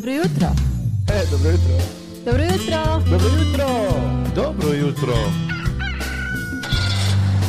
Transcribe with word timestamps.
Dobro 0.00 0.12
jutro. 0.12 0.48
E, 1.08 1.26
dobro 1.30 1.50
jutro. 1.50 1.74
Dobro 2.24 2.44
jutro. 2.44 3.02
Dobro 3.10 3.28
jutro. 3.38 3.66
Dobro 4.34 4.72
jutro. 4.72 5.14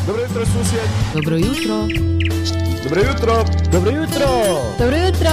Dobro 0.07 0.23
jutro, 0.23 0.45
susjed. 0.45 0.89
Dobro 1.13 1.37
jutro. 1.37 1.87
Dobro 2.83 3.01
jutro. 3.01 3.43
Dobro 3.71 3.91
jutro. 3.91 3.91
Dobro 3.91 3.91
jutro. 3.91 4.27
Dobro 4.79 4.97
jutro, 4.97 5.31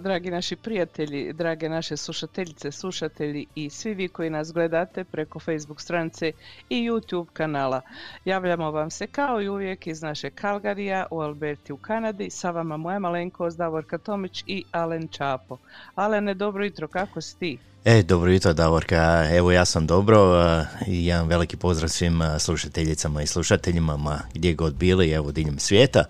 dragi 0.00 0.30
naši 0.30 0.56
prijatelji, 0.56 1.32
drage 1.32 1.68
naše 1.68 1.96
slušateljice, 1.96 2.72
slušatelji 2.72 3.46
i 3.54 3.70
svi 3.70 3.94
vi 3.94 4.08
koji 4.08 4.30
nas 4.30 4.52
gledate 4.52 5.04
preko 5.04 5.40
Facebook 5.40 5.80
stranice 5.80 6.32
i 6.68 6.90
YouTube 6.90 7.26
kanala. 7.32 7.80
Javljamo 8.24 8.70
vam 8.70 8.90
se 8.90 9.06
kao 9.06 9.42
i 9.42 9.48
uvijek 9.48 9.86
iz 9.86 10.02
naše 10.02 10.30
Kalgarija 10.30 11.06
u 11.10 11.20
Alberti 11.20 11.72
u 11.72 11.76
Kanadi. 11.76 12.30
Sa 12.30 12.50
vama 12.50 12.76
moja 12.76 12.98
malenkost 12.98 13.58
Davorka 13.58 13.98
Tomić 13.98 14.44
i 14.46 14.64
Alen 14.72 15.08
Čapo. 15.08 15.58
Alene, 15.94 16.34
dobro 16.34 16.64
jutro, 16.64 16.88
kako 16.88 17.20
si 17.20 17.38
ti? 17.38 17.58
E, 17.84 18.02
dobro 18.02 18.32
jutro 18.32 18.52
Davorka, 18.52 19.28
evo 19.32 19.52
ja 19.52 19.64
sam 19.64 19.86
dobro 19.86 20.18
a, 20.18 20.64
i 20.86 21.06
jedan 21.06 21.28
veliki 21.28 21.56
pozdrav 21.56 21.88
svim 21.88 22.20
a, 22.20 22.38
slušateljicama 22.38 23.22
i 23.22 23.26
slušateljima 23.26 23.96
ma 23.96 24.20
gdje 24.34 24.54
god 24.54 24.74
bili, 24.74 25.10
evo 25.10 25.32
diljem 25.32 25.58
svijeta. 25.58 26.04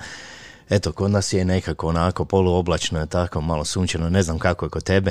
Eto, 0.71 0.93
kod 0.93 1.11
nas 1.11 1.33
je 1.33 1.45
nekako 1.45 1.89
onako 1.89 2.25
poluoblačno, 2.25 3.07
tako 3.07 3.41
malo 3.41 3.65
sunčano, 3.65 4.11
ne 4.11 4.23
znam 4.23 4.39
kako 4.39 4.67
je 4.67 4.71
kod 4.71 4.85
tebe. 4.85 5.11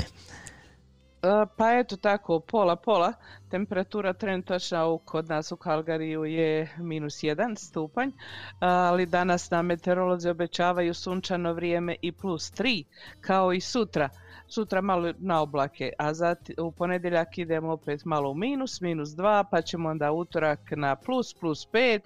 E, 1.22 1.46
Pa 1.56 1.72
eto 1.72 1.96
tako, 1.96 2.40
pola 2.40 2.76
pola, 2.76 3.12
temperatura 3.50 4.12
trenutačna 4.12 4.98
kod 5.04 5.28
nas 5.28 5.52
u 5.52 5.56
Kalgariju 5.56 6.24
je 6.24 6.74
minus 6.78 7.22
1 7.22 7.56
stupanj, 7.58 8.10
ali 8.60 9.06
danas 9.06 9.50
nam 9.50 9.66
meteorolozi 9.66 10.28
obećavaju 10.28 10.94
sunčano 10.94 11.52
vrijeme 11.52 11.96
i 12.02 12.12
plus 12.12 12.52
3, 12.52 12.84
kao 13.20 13.52
i 13.52 13.60
sutra. 13.60 14.08
Sutra 14.48 14.80
malo 14.80 15.12
na 15.18 15.42
oblake, 15.42 15.92
a 15.98 16.14
zati, 16.14 16.54
u 16.58 16.72
ponedjeljak 16.72 17.38
idemo 17.38 17.72
opet 17.72 18.04
malo 18.04 18.30
u 18.30 18.34
minus, 18.34 18.80
minus 18.80 19.08
2, 19.08 19.44
pa 19.50 19.62
ćemo 19.62 19.88
onda 19.88 20.12
utorak 20.12 20.60
na 20.70 20.96
plus, 20.96 21.34
plus 21.34 21.68
5 21.72 22.00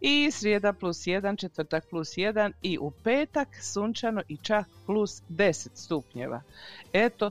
i 0.00 0.30
srijeda 0.30 0.72
plus 0.72 0.98
1, 0.98 1.40
četvrtak 1.40 1.84
plus 1.90 2.08
1 2.08 2.52
i 2.62 2.78
u 2.78 2.90
petak 2.90 3.48
sunčano 3.62 4.22
i 4.28 4.36
čak 4.36 4.66
plus 4.86 5.22
10 5.28 5.68
stupnjeva. 5.74 6.42
Eto, 6.92 7.30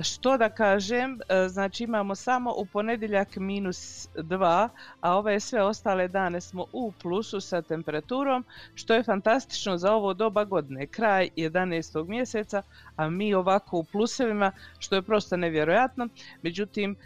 što 0.00 0.36
da 0.38 0.48
kažem, 0.48 1.20
e, 1.28 1.48
znači 1.48 1.84
imamo 1.84 2.14
samo 2.14 2.54
u 2.56 2.66
ponedjeljak 2.66 3.36
minus 3.36 4.08
2, 4.14 4.68
a 5.00 5.16
ove 5.16 5.40
sve 5.40 5.62
ostale 5.62 6.08
dane 6.08 6.40
smo 6.40 6.64
u 6.72 6.92
plusu 7.02 7.40
sa 7.40 7.62
temperaturom, 7.62 8.44
što 8.74 8.94
je 8.94 9.02
fantastično 9.02 9.78
za 9.78 9.92
ovo 9.92 10.14
doba 10.14 10.44
godine, 10.44 10.86
kraj 10.86 11.28
11. 11.36 12.08
mjeseca, 12.08 12.62
a 12.96 13.10
mi 13.10 13.34
ovako 13.34 13.78
u 13.78 13.84
plusevima, 13.84 14.52
što 14.78 14.94
je 14.94 15.02
prosto 15.02 15.36
nevjerojatno. 15.36 16.08
Međutim, 16.42 16.96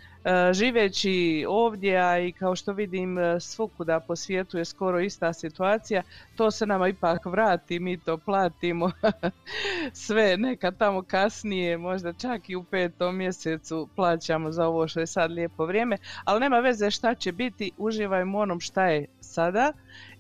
živeći 0.53 1.47
ovdje, 1.49 1.99
a 1.99 2.19
i 2.19 2.33
kao 2.33 2.57
što 2.57 2.73
vidim 2.73 3.19
e, 3.19 3.41
svukuda 3.41 4.01
po 4.01 4.17
svijetu 4.17 4.59
je 4.59 4.65
skoro 4.65 5.01
ista 5.01 5.33
situacija, 5.33 6.03
to 6.37 6.51
se 6.51 6.67
nama 6.67 6.89
ipak 6.89 7.27
vrati, 7.27 7.81
mi 7.81 7.99
to 7.99 8.19
platimo. 8.19 8.91
Sve 9.93 10.37
nekad 10.37 10.79
tamo 10.79 11.03
kasnije, 11.03 11.79
možda 11.79 12.13
čak 12.13 12.51
i 12.51 12.57
u 12.57 12.65
petom 12.65 13.17
mjesecu 13.17 13.89
plaćamo 13.97 14.53
za 14.53 14.67
ovo 14.67 14.89
što 14.89 15.01
je 15.01 15.07
sad 15.07 15.31
lijepo 15.31 15.67
vrijeme, 15.67 15.97
ali 16.25 16.41
nema 16.41 16.59
veze 16.59 16.91
šta 16.91 17.15
će 17.15 17.33
biti, 17.33 17.71
uživajmo 17.79 18.39
onom 18.39 18.61
šta 18.61 18.87
je 18.87 19.07
sada 19.21 19.73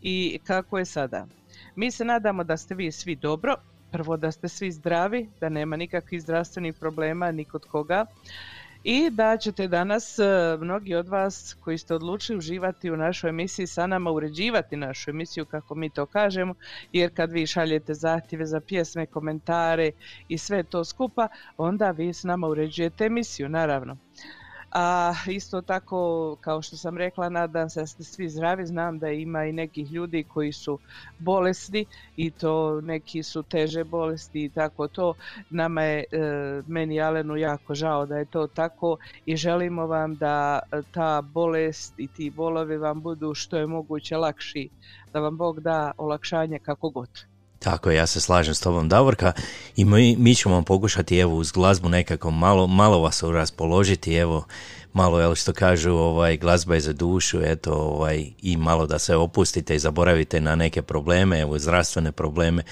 i 0.02 0.38
kako 0.46 0.78
je 0.78 0.84
sada. 0.84 1.26
Mi 1.75 1.90
se 1.90 2.04
nadamo 2.04 2.44
da 2.44 2.56
ste 2.56 2.75
vi 2.75 2.92
svi 2.92 3.16
dobro, 3.16 3.54
prvo 3.92 4.16
da 4.16 4.32
ste 4.32 4.48
svi 4.48 4.72
zdravi, 4.72 5.28
da 5.40 5.48
nema 5.48 5.76
nikakvih 5.76 6.22
zdravstvenih 6.22 6.75
problema 6.75 7.31
ni 7.31 7.44
kod 7.44 7.64
koga 7.64 8.06
i 8.88 9.10
da 9.10 9.36
ćete 9.36 9.68
danas 9.68 10.18
e, 10.18 10.22
mnogi 10.60 10.94
od 10.94 11.08
vas 11.08 11.56
koji 11.60 11.78
ste 11.78 11.94
odlučili 11.94 12.38
uživati 12.38 12.90
u 12.90 12.96
našoj 12.96 13.30
emisiji 13.30 13.66
sa 13.66 13.86
nama 13.86 14.10
uređivati 14.10 14.76
našu 14.76 15.10
emisiju 15.10 15.44
kako 15.44 15.74
mi 15.74 15.90
to 15.90 16.06
kažemo 16.06 16.54
jer 16.92 17.14
kad 17.14 17.32
vi 17.32 17.46
šaljete 17.46 17.94
zahtjeve 17.94 18.46
za 18.46 18.60
pjesme, 18.60 19.06
komentare 19.06 19.90
i 20.28 20.38
sve 20.38 20.62
to 20.62 20.84
skupa 20.84 21.28
onda 21.56 21.90
vi 21.90 22.12
s 22.12 22.24
nama 22.24 22.48
uređujete 22.48 23.04
emisiju 23.04 23.48
naravno. 23.48 23.96
A 24.78 25.14
isto 25.26 25.62
tako, 25.62 26.37
kao 26.40 26.62
što 26.62 26.76
sam 26.76 26.96
rekla, 26.99 27.28
nadam 27.28 27.70
se 27.70 27.81
da 27.81 27.87
ste 27.87 28.05
svi 28.05 28.28
zdravi. 28.28 28.67
Znam 28.67 28.99
da 28.99 29.11
ima 29.11 29.44
i 29.44 29.52
nekih 29.52 29.93
ljudi 29.93 30.25
koji 30.25 30.52
su 30.52 30.78
bolesni 31.19 31.84
i 32.17 32.31
to 32.31 32.81
neki 32.81 33.23
su 33.23 33.43
teže 33.43 33.84
bolesti 33.84 34.44
i 34.44 34.49
tako 34.49 34.88
to. 34.88 35.14
Nama 35.50 35.82
je, 35.82 36.05
e, 36.12 36.62
meni 36.67 36.94
i 36.94 37.00
Alenu, 37.00 37.37
jako 37.37 37.75
žao 37.75 38.06
da 38.06 38.19
je 38.19 38.25
to 38.25 38.46
tako 38.46 38.96
i 39.26 39.37
želimo 39.37 39.87
vam 39.87 40.17
da 40.17 40.61
ta 40.90 41.22
bolest 41.22 41.94
i 41.99 42.08
ti 42.08 42.31
bolovi 42.31 42.76
vam 42.76 43.00
budu 43.02 43.34
što 43.34 43.56
je 43.56 43.67
moguće 43.67 44.17
lakši, 44.17 44.69
da 45.12 45.20
vam 45.20 45.37
Bog 45.37 45.61
da 45.61 45.93
olakšanje 45.99 46.58
kako 46.58 46.90
god. 46.90 47.35
Tako 47.58 47.91
je, 47.91 47.97
ja 47.97 48.06
se 48.06 48.20
slažem 48.20 48.55
s 48.55 48.61
tobom 48.61 48.88
Davorka 48.88 49.32
i 49.76 49.85
mi, 49.85 50.17
mi 50.19 50.35
ćemo 50.35 50.55
vam 50.55 50.64
pokušati 50.64 51.19
evo 51.19 51.37
uz 51.37 51.53
glazbu 51.53 51.88
nekako 51.88 52.31
malo, 52.31 52.67
malo 52.67 53.00
vas 53.00 53.23
raspoložiti, 53.23 54.14
evo 54.14 54.47
malo 54.97 55.20
jel 55.20 55.35
što 55.35 55.53
kažu 55.53 55.93
ovaj 55.93 56.37
glazba 56.37 56.75
je 56.75 56.81
za 56.81 56.93
dušu, 56.93 57.41
eto 57.44 57.73
ovaj 57.73 58.25
i 58.43 58.56
malo 58.56 58.87
da 58.87 58.99
se 58.99 59.17
opustite 59.17 59.75
i 59.75 59.79
zaboravite 59.79 60.41
na 60.41 60.55
neke 60.55 60.82
probleme, 60.82 61.41
evo 61.41 61.58
zdravstvene 61.58 62.12
probleme. 62.12 62.62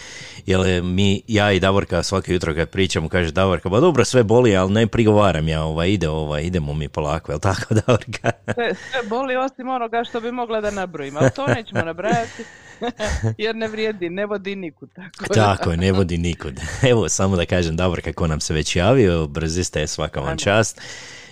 Jer 0.47 0.83
mi 0.83 1.23
ja 1.29 1.53
i 1.53 1.61
Davorka 1.61 2.03
svako 2.03 2.33
jutro 2.33 2.55
kad 2.55 2.69
pričamo 2.69 3.09
kaže 3.09 3.33
Davorka, 3.33 3.69
ba 3.69 3.81
dobro 3.81 4.05
sve 4.05 4.23
boli, 4.23 4.57
ali 4.57 4.73
ne 4.73 4.87
prigovaram 4.87 5.49
ja, 5.49 5.63
ovaj 5.63 5.89
ide 5.89 6.09
ovaj 6.09 6.43
idemo 6.43 6.75
mi 6.75 6.89
polako, 6.89 7.33
jel 7.33 7.39
tako 7.39 7.75
Davorka? 7.87 8.31
Sve, 8.55 8.75
sve 8.91 9.09
boli 9.09 9.37
osim 9.37 9.69
onoga 9.69 10.05
što 10.05 10.21
bi 10.21 10.33
mogla 10.33 10.61
da 10.61 10.71
nabrojim, 10.71 11.17
ali 11.17 11.31
to 11.31 11.47
nećemo 11.47 11.83
nabrajati 11.83 12.45
jer 13.39 13.57
ne 13.57 13.69
vrijedi, 13.69 14.11
ne 14.11 14.27
vodi 14.27 14.57
nikud. 14.57 14.89
Tako, 14.95 15.35
da. 15.35 15.57
Tako 15.57 15.71
je, 15.71 15.77
ne 15.77 15.93
vodi 15.93 16.19
nikud. 16.19 16.61
Evo, 16.91 17.09
samo 17.09 17.37
da 17.37 17.47
kažem, 17.47 17.77
Davor, 17.77 18.01
kako 18.01 18.27
nam 18.27 18.41
se 18.41 18.55
već 18.55 18.77
javio, 18.77 19.27
brzi 19.27 19.65
ste, 19.65 19.87
svaka 19.87 20.21
vam 20.21 20.39
čast. 20.39 20.81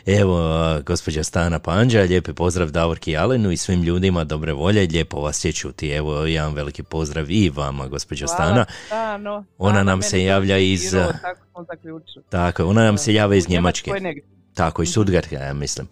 Evo, 0.06 0.38
gospođa 0.86 1.22
Stana 1.22 1.58
Panđa, 1.58 2.00
lijepi 2.00 2.32
pozdrav 2.32 2.70
Davorki 2.70 3.16
Alenu 3.16 3.50
i 3.50 3.56
svim 3.56 3.82
ljudima 3.82 4.24
dobre 4.24 4.52
volje, 4.52 4.88
lijepo 4.92 5.20
vas 5.20 5.44
je 5.44 5.52
čuti. 5.52 5.90
Evo, 5.90 6.26
jedan 6.26 6.54
veliki 6.54 6.82
pozdrav 6.82 7.30
i 7.30 7.50
vama, 7.50 7.86
gospođo 7.86 8.26
Stana. 8.26 8.64
Stano. 8.86 9.44
Ona 9.58 9.82
nam 9.82 10.02
se 10.02 10.22
javlja 10.22 10.58
iz, 10.58 10.90
Tako. 10.90 11.64
Tako, 12.30 12.62
je, 12.62 12.66
ona 12.66 12.84
nam 12.84 12.98
se 12.98 13.14
javlja 13.14 13.36
iz 13.36 13.48
Njemačke. 13.48 13.90
Tako, 14.54 14.82
iz 14.82 14.90
Stuttgarta, 14.90 15.36
ja 15.36 15.54
mislim. 15.54 15.86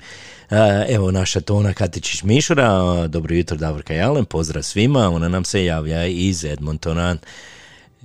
E, 0.51 0.87
Evo 0.89 1.11
naša 1.11 1.41
Tona 1.41 1.73
Katičić-Mišura, 1.73 3.07
dobro 3.07 3.35
jutro 3.35 3.57
Davorka 3.57 3.95
Jalen, 3.95 4.25
pozdrav 4.25 4.62
svima, 4.62 5.11
ona 5.11 5.29
nam 5.29 5.45
se 5.45 5.65
javlja 5.65 6.07
iz 6.07 6.45
Edmontona. 6.45 7.17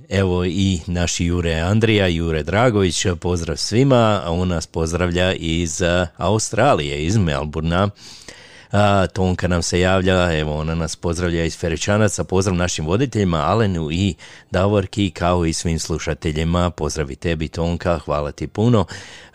Evo 0.08 0.44
i 0.44 0.80
naš 0.86 1.20
Jure 1.20 1.54
Andrija, 1.54 2.06
Jure 2.06 2.42
Dragović, 2.42 3.06
pozdrav 3.20 3.56
svima, 3.56 4.22
a 4.24 4.30
on 4.30 4.48
nas 4.48 4.66
pozdravlja 4.66 5.32
iz 5.34 5.82
a, 5.82 6.06
Australije, 6.16 7.04
iz 7.04 7.16
Melburna. 7.16 7.88
A, 8.72 9.06
Tonka 9.06 9.48
nam 9.48 9.62
se 9.62 9.80
javlja, 9.80 10.38
evo 10.38 10.56
ona 10.56 10.74
nas 10.74 10.96
pozdravlja 10.96 11.44
iz 11.44 11.58
Feričanaca, 11.58 12.24
pozdrav 12.24 12.56
našim 12.56 12.86
voditeljima 12.86 13.38
Alenu 13.38 13.88
i 13.90 14.14
Davorki 14.50 15.10
kao 15.10 15.46
i 15.46 15.52
svim 15.52 15.78
slušateljima, 15.78 16.70
pozdrav 16.70 17.10
i 17.10 17.16
tebi 17.16 17.48
Tonka, 17.48 17.98
hvala 17.98 18.32
ti 18.32 18.46
puno. 18.46 18.84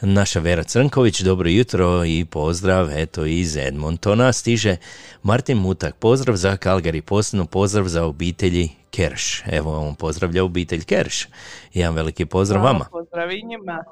Naša 0.02 0.40
Vera 0.40 0.64
Crnković, 0.64 1.22
dobro 1.22 1.50
jutro 1.50 2.06
i 2.06 2.26
pozdrav, 2.26 2.90
eto 2.92 3.26
iz 3.26 3.58
Edmontona 3.58 4.34
stiže 4.34 4.78
Martin 5.24 5.58
Mutak, 5.58 5.96
pozdrav 5.96 6.36
za 6.36 6.58
Kalgari, 6.58 7.02
posebno 7.02 7.46
pozdrav 7.46 7.88
za 7.88 8.06
obitelji 8.06 8.70
Kerš. 8.92 9.44
Evo 9.52 9.80
on 9.80 9.96
pozdravlja 9.96 10.44
obitelj 10.44 10.84
Kerš. 10.84 11.28
Jedan 11.74 11.96
veliki 11.96 12.26
pozdrav 12.26 12.62
Hvala, 12.62 12.74
vama. 12.74 12.86
Pozdrav 12.92 13.32
i 13.32 13.44
njima. 13.46 13.84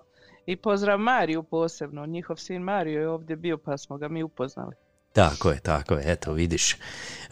I 0.45 0.55
pozdrav 0.55 0.99
Mariju 0.99 1.43
posebno. 1.43 2.05
Njihov 2.05 2.35
sin 2.35 2.61
Mario 2.61 3.01
je 3.01 3.09
ovdje 3.09 3.35
bio 3.35 3.57
pa 3.57 3.77
smo 3.77 3.97
ga 3.97 4.07
mi 4.07 4.23
upoznali. 4.23 4.75
Tako 5.13 5.51
je, 5.51 5.59
tako 5.59 5.95
je, 5.95 6.11
eto 6.11 6.33
vidiš. 6.33 6.75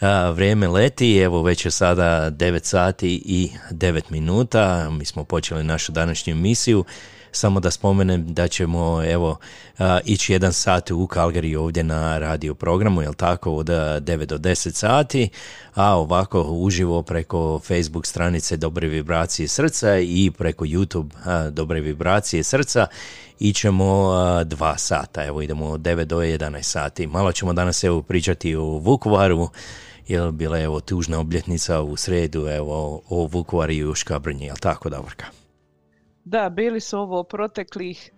A, 0.02 0.30
vrijeme 0.30 0.68
leti, 0.68 1.18
evo 1.18 1.44
već 1.44 1.66
je 1.66 1.72
sada 1.72 2.32
9 2.32 2.64
sati 2.64 3.22
i 3.26 3.52
9 3.72 4.02
minuta, 4.10 4.90
mi 4.90 5.06
smo 5.06 5.24
počeli 5.24 5.64
našu 5.64 5.92
današnju 5.92 6.32
emisiju, 6.32 6.86
samo 7.32 7.60
da 7.60 7.72
spomenem 7.72 8.34
da 8.34 8.48
ćemo 8.48 9.04
evo 9.04 9.38
ići 10.06 10.34
jedan 10.34 10.54
sat 10.54 10.92
u 10.92 11.08
Calgary 11.08 11.58
ovdje 11.58 11.84
na 11.84 12.18
radio 12.18 12.54
programu, 12.54 13.02
jel 13.02 13.14
tako, 13.14 13.52
od 13.52 13.70
a, 13.70 14.00
9 14.00 14.26
do 14.26 14.38
10 14.38 14.72
sati, 14.72 15.30
a 15.74 15.96
ovako 15.96 16.42
uživo 16.42 17.02
preko 17.02 17.60
Facebook 17.60 18.06
stranice 18.06 18.58
Dobre 18.58 18.88
vibracije 18.88 19.48
srca 19.48 19.98
i 19.98 20.32
preko 20.38 20.66
YouTube 20.66 21.50
Dobre 21.52 21.80
vibracije 21.82 22.44
srca 22.44 22.88
ićemo 23.40 24.14
dva 24.46 24.78
sata, 24.78 25.26
evo 25.26 25.42
idemo 25.42 25.66
od 25.66 25.82
9 25.82 26.04
do 26.04 26.18
11 26.18 26.62
sati. 26.62 27.08
Malo 27.08 27.32
ćemo 27.32 27.54
danas 27.54 27.84
evo 27.84 28.02
pričati 28.02 28.56
o 28.56 28.64
Vukovaru, 28.64 29.50
jer 30.08 30.32
bila 30.32 30.58
je 30.58 30.64
evo 30.64 30.80
tužna 30.80 31.20
obljetnica 31.20 31.82
u 31.82 31.98
sredu 31.98 32.48
evo 32.48 33.02
o 33.10 33.28
Vukovaru 33.32 33.74
i 33.74 33.86
u 33.86 33.96
Škabrnji, 33.96 34.46
jel 34.46 34.58
tako 34.58 34.90
Davorka? 34.90 35.47
Da, 36.30 36.50
bili 36.50 36.80
su 36.80 37.00
ovo 37.00 37.24
proteklih 37.24 38.12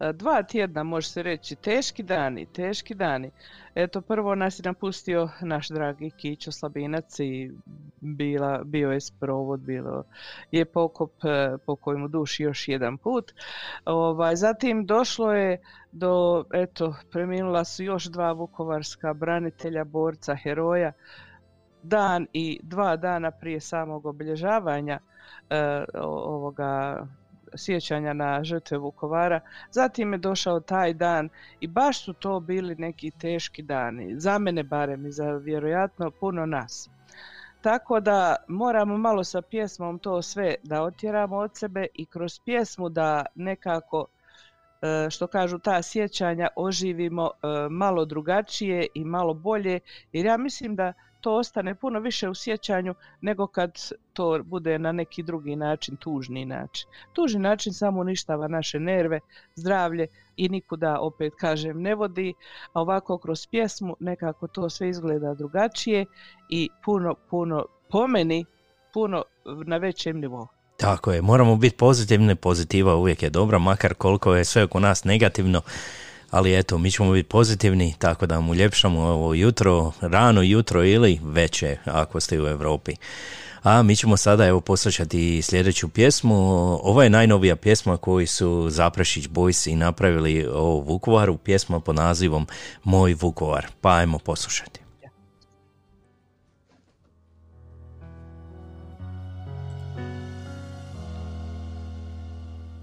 e, 0.00 0.12
dva 0.12 0.42
tjedna, 0.42 0.82
može 0.82 1.08
se 1.08 1.22
reći, 1.22 1.56
teški 1.56 2.02
dani, 2.02 2.46
teški 2.46 2.94
dani. 2.94 3.30
Eto, 3.74 4.00
prvo 4.00 4.34
nas 4.34 4.58
je 4.58 4.62
napustio 4.64 5.28
naš 5.40 5.68
dragi 5.68 6.10
Kićo 6.10 6.52
Slabinac 6.52 7.20
i 7.20 7.52
bila, 8.00 8.60
bio 8.64 8.92
je 8.92 9.00
sprovod, 9.00 9.60
bilo 9.60 10.04
je 10.50 10.64
pokop 10.64 11.24
e, 11.24 11.56
po 11.66 11.76
kojemu 11.76 12.08
duši 12.08 12.42
još 12.42 12.68
jedan 12.68 12.98
put. 12.98 13.32
Ovaj, 13.84 14.36
zatim 14.36 14.86
došlo 14.86 15.32
je 15.32 15.58
do, 15.92 16.44
eto, 16.52 16.94
preminula 17.12 17.64
su 17.64 17.84
još 17.84 18.04
dva 18.04 18.32
vukovarska 18.32 19.14
branitelja, 19.14 19.84
borca, 19.84 20.34
heroja, 20.36 20.92
dan 21.82 22.26
i 22.32 22.60
dva 22.62 22.96
dana 22.96 23.30
prije 23.30 23.60
samog 23.60 24.06
obilježavanja 24.06 24.98
e, 25.50 25.84
ovoga 26.02 27.06
sjećanja 27.56 28.12
na 28.12 28.44
žrtve 28.44 28.78
Vukovara. 28.78 29.40
Zatim 29.70 30.12
je 30.12 30.18
došao 30.18 30.60
taj 30.60 30.94
dan 30.94 31.28
i 31.60 31.66
baš 31.66 32.04
su 32.04 32.12
to 32.12 32.40
bili 32.40 32.74
neki 32.74 33.10
teški 33.10 33.62
dani, 33.62 34.20
za 34.20 34.38
mene 34.38 34.62
barem 34.62 35.06
i 35.06 35.12
za 35.12 35.32
vjerojatno 35.32 36.10
puno 36.10 36.46
nas. 36.46 36.90
Tako 37.64 38.00
da 38.00 38.36
moramo 38.48 38.96
malo 38.96 39.24
sa 39.24 39.42
pjesmom 39.42 39.98
to 39.98 40.22
sve 40.22 40.54
da 40.62 40.82
otjeramo 40.82 41.36
od 41.36 41.50
sebe 41.54 41.86
i 41.94 42.06
kroz 42.06 42.40
pjesmu 42.44 42.88
da 42.88 43.26
nekako 43.34 44.06
e, 44.82 45.10
što 45.10 45.26
kažu 45.26 45.58
ta 45.58 45.82
sjećanja 45.82 46.48
oživimo 46.56 47.30
e, 47.30 47.46
malo 47.70 48.04
drugačije 48.04 48.86
i 48.94 49.04
malo 49.04 49.34
bolje 49.34 49.80
jer 50.12 50.26
ja 50.26 50.36
mislim 50.36 50.76
da 50.76 50.92
to 51.24 51.34
ostane 51.34 51.74
puno 51.74 52.00
više 52.00 52.28
u 52.28 52.34
sjećanju 52.34 52.94
nego 53.20 53.46
kad 53.46 53.72
to 54.12 54.42
bude 54.44 54.78
na 54.78 54.92
neki 54.92 55.22
drugi 55.22 55.56
način, 55.56 55.96
tužni 55.96 56.44
način. 56.44 56.88
Tužni 57.12 57.40
način 57.40 57.72
samo 57.72 58.00
uništava 58.00 58.48
naše 58.48 58.80
nerve, 58.80 59.20
zdravlje 59.54 60.06
i 60.36 60.48
nikuda 60.48 60.98
opet 61.00 61.32
kažem 61.38 61.82
ne 61.82 61.94
vodi, 61.94 62.34
a 62.72 62.80
ovako 62.80 63.18
kroz 63.18 63.46
pjesmu 63.46 63.96
nekako 64.00 64.46
to 64.46 64.70
sve 64.70 64.88
izgleda 64.88 65.34
drugačije 65.34 66.06
i 66.48 66.68
puno, 66.84 67.14
puno 67.30 67.64
po 67.90 68.06
meni, 68.06 68.44
puno 68.92 69.22
na 69.66 69.76
većem 69.76 70.20
nivou. 70.20 70.46
Tako 70.76 71.12
je, 71.12 71.22
moramo 71.22 71.56
biti 71.56 71.76
pozitivni, 71.76 72.34
pozitiva 72.34 72.96
uvijek 72.96 73.22
je 73.22 73.30
dobra, 73.30 73.58
makar 73.58 73.94
koliko 73.94 74.34
je 74.34 74.44
sve 74.44 74.64
oko 74.64 74.80
nas 74.80 75.04
negativno, 75.04 75.62
ali 76.30 76.58
eto, 76.58 76.78
mi 76.78 76.90
ćemo 76.90 77.12
biti 77.12 77.28
pozitivni, 77.28 77.94
tako 77.98 78.26
da 78.26 78.34
vam 78.34 78.48
uljepšamo 78.48 79.00
ovo 79.00 79.34
jutro, 79.34 79.92
rano 80.00 80.42
jutro 80.42 80.84
ili 80.84 81.20
veće, 81.22 81.76
ako 81.84 82.20
ste 82.20 82.42
u 82.42 82.48
Europi. 82.48 82.94
A 83.64 83.82
mi 83.82 83.96
ćemo 83.96 84.16
sada 84.16 84.46
evo 84.46 84.60
poslušati 84.60 85.42
sljedeću 85.42 85.88
pjesmu. 85.88 86.34
Ovo 86.82 87.02
je 87.02 87.10
najnovija 87.10 87.56
pjesma 87.56 87.96
koju 87.96 88.26
su 88.26 88.66
Zaprešić 88.70 89.28
Boys 89.28 89.70
i 89.70 89.76
napravili 89.76 90.46
o 90.52 90.80
Vukovaru, 90.86 91.36
pjesma 91.36 91.80
pod 91.80 91.94
nazivom 91.94 92.46
Moj 92.84 93.14
Vukovar. 93.20 93.66
Pa 93.80 93.96
ajmo 93.96 94.18
poslušati. 94.18 94.80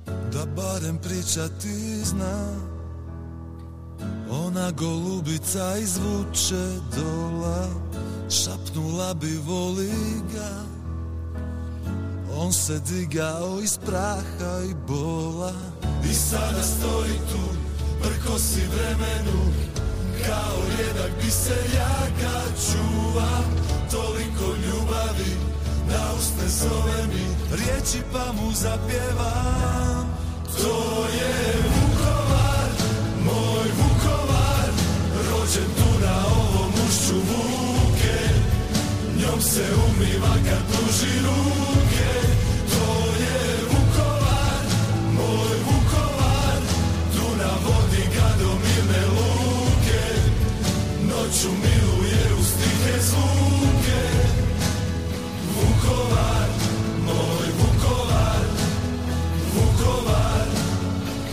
Da 0.05 0.45
barem 0.55 0.97
priča 0.97 1.47
ti 1.61 2.03
zna 2.03 2.70
Ona 4.31 4.71
golubica 4.71 5.77
izvuče 5.77 6.79
dola 6.95 7.67
Šapnula 8.29 9.13
bi 9.13 9.39
voli 9.45 9.91
ga. 10.33 10.63
On 12.37 12.53
se 12.53 12.79
digao 12.79 13.59
iz 13.63 13.77
praha 13.77 14.63
i 14.69 14.73
bola. 14.87 15.53
I 16.11 16.13
sada 16.13 16.63
stoji 16.63 17.17
tu 17.31 17.57
Prkosi 18.01 18.61
vremenu 18.61 19.53
Kao 20.25 20.85
jednak 20.85 21.11
biseljaka 21.23 22.41
čuva. 22.65 23.39
Toliko 23.91 24.45
ljubavi 24.45 25.35
Na 25.87 26.13
usne 26.19 26.47
zove 26.47 27.07
mi 27.07 27.55
Riječi 27.55 28.01
pa 28.13 28.33
mu 28.33 28.51
zapjevam. 28.51 30.17
To 30.57 31.05
je 31.15 31.70
Rođen 35.51 35.71
tu 35.77 36.05
na 36.05 36.25
ovom 36.25 36.71
ušću 36.87 37.15
Vuke 37.15 38.19
Njom 39.19 39.41
se 39.41 39.65
umiva 39.87 40.33
kad 40.49 40.61
pruži 40.67 41.19
ruke. 41.25 42.11
To 42.71 42.85
je 43.23 43.39
Vukovar 43.69 44.63
Moj 45.15 45.57
Vukovar 45.65 46.59
Tu 47.13 47.37
na 47.37 47.51
vodi 47.65 48.03
ga 48.15 48.29
do 48.39 48.51
mirne 48.63 49.05
luke. 49.07 50.03
Noću 51.07 51.49
miluje 51.63 52.33
u 52.39 52.43
stihe 52.43 52.99
zvuke. 53.01 54.01
Vukovar, 55.55 56.49
moj 57.05 57.47
Vukovar, 57.59 58.45
Vukovar, 59.55 60.47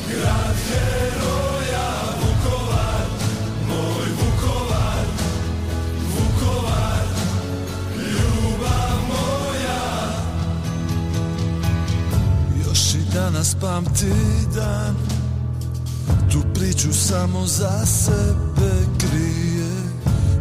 grad 0.08 0.56
heroja, 0.68 1.17
danas 13.32 13.54
pamti 13.60 14.12
dan, 14.54 14.96
tu 16.32 16.38
priču 16.54 16.92
samo 16.92 17.46
za 17.46 17.86
sebe 17.86 18.72
krije, 18.98 19.72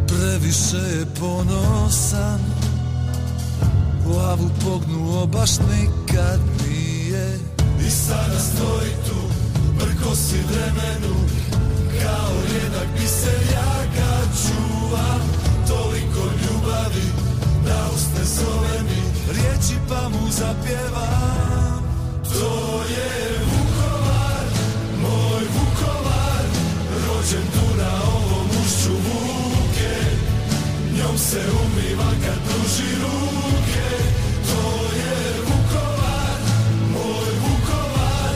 previše 0.07 0.97
je 0.97 1.05
ponosan. 1.19 2.39
Glavu 4.05 4.49
pognuo 4.63 5.25
baš 5.25 5.51
nikad 5.59 6.39
nije. 6.67 7.39
I 7.87 7.89
sada 7.89 8.39
stoji 8.39 8.91
tu, 9.07 9.21
prkosi 9.79 10.37
vremenu 10.51 11.15
Kao 12.03 12.33
jednak 12.63 12.87
biseljaka 12.99 14.11
čuva 14.41 15.19
Toliko 15.67 16.19
ljubavi 16.19 17.11
da 17.65 17.89
usne 17.95 18.25
zove 18.25 18.83
mi 18.83 19.33
Riječi 19.33 19.75
pa 19.89 20.09
mu 20.09 20.31
zapjevam 20.31 21.76
To 22.33 22.83
je 22.95 23.09
Vukovar, 23.49 24.45
moj 25.01 25.43
Vukovar 25.55 26.43
Rođen 27.07 27.47
tu 27.53 27.77
na 27.77 27.91
ovom 28.15 28.47
ušću 28.61 28.93
Vuke 28.93 29.95
Njom 30.97 31.17
se 31.17 31.41
umiva 31.63 32.11
kad 32.25 32.39
pruži 32.47 32.91
ruke 33.01 33.89
To 34.47 34.61
je 35.01 35.17
Vukovar, 35.47 36.39
moj 36.93 37.33
Vukovar 37.43 38.35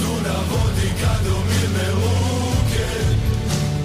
Tu 0.00 0.10
na 0.28 0.36
vodi 0.50 0.90
kad 1.00 1.24
do 1.24 1.36
mirne 1.48 1.88
luke 1.92 2.88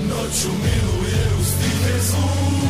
Noću 0.09 0.49
miluje 0.63 1.23
uz 1.39 1.47
tihe 1.61 1.99
zvuke 2.01 2.60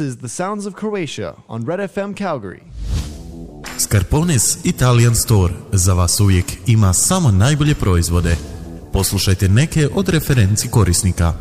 is 0.00 0.16
the 0.16 0.28
sounds 0.28 0.66
of 0.66 0.74
Croatia 0.74 1.34
on 1.48 1.66
Red 1.66 1.90
FM 1.90 2.14
Calgary. 2.14 2.60
Scarpones 3.78 4.58
Italian 4.64 5.14
Store 5.14 5.54
za 5.72 5.94
vas 5.94 6.20
uvijek 6.20 6.44
ima 6.66 6.92
samo 6.92 7.30
najbolje 7.30 7.74
proizvode. 7.74 8.36
Poslušajte 8.92 9.48
neke 9.48 9.88
od 9.94 10.08
referenci 10.08 10.68
korisnika. 10.68 11.34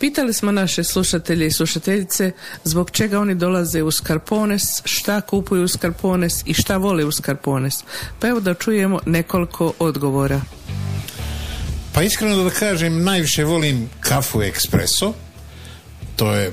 Pitali 0.00 0.32
smo 0.32 0.52
naše 0.52 0.84
slušatelje 0.84 1.46
i 1.46 1.50
slušateljice 1.50 2.32
zbog 2.64 2.90
čega 2.90 3.20
oni 3.20 3.34
dolaze 3.34 3.82
u 3.82 3.90
Skarpones, 3.90 4.62
šta 4.84 5.20
kupuju 5.20 5.64
u 5.64 5.68
Skarpones 5.68 6.42
i 6.46 6.54
šta 6.54 6.76
vole 6.76 7.04
u 7.04 7.12
Skarpones. 7.12 7.74
Pa 8.20 8.28
evo 8.28 8.40
da 8.40 8.54
čujemo 8.54 9.00
nekoliko 9.06 9.72
odgovora. 9.78 10.40
Pa 11.92 12.02
iskreno 12.02 12.44
da 12.44 12.50
kažem, 12.50 13.04
najviše 13.04 13.44
volim 13.44 13.90
kafu 14.00 14.42
ekspreso. 14.42 15.12
To 16.16 16.32
je 16.32 16.52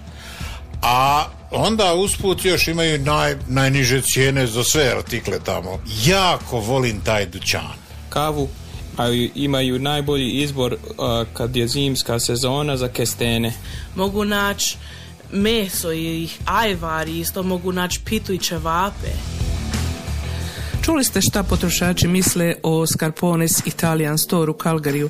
A 0.81 1.25
onda 1.51 1.93
usput 1.93 2.45
još 2.45 2.67
imaju 2.67 2.99
naj, 2.99 3.35
najniže 3.47 4.01
cijene 4.01 4.47
za 4.47 4.63
sve 4.63 4.93
artikle 4.97 5.39
tamo. 5.45 5.79
Jako 6.05 6.59
volim 6.59 7.01
taj 7.01 7.25
dućan. 7.25 7.73
Kavu 8.09 8.49
a 8.97 9.07
imaju 9.35 9.79
najbolji 9.79 10.29
izbor 10.29 10.77
a, 10.99 11.25
kad 11.33 11.55
je 11.55 11.67
zimska 11.67 12.19
sezona 12.19 12.77
za 12.77 12.87
kestene. 12.87 13.53
Mogu 13.95 14.25
naći 14.25 14.77
meso 15.31 15.93
i 15.93 16.29
ajvar 16.45 17.07
i 17.07 17.19
isto 17.19 17.43
mogu 17.43 17.71
naći 17.71 17.99
pitu 18.05 18.33
i 18.33 18.37
čevape. 18.37 19.11
Čuli 20.81 21.03
ste 21.03 21.21
šta 21.21 21.43
potrošači 21.43 22.07
misle 22.07 22.55
o 22.63 22.87
Scarpones 22.87 23.61
Italian 23.65 24.17
Store 24.17 24.51
u 24.51 24.53
Calgaryu. 24.53 25.09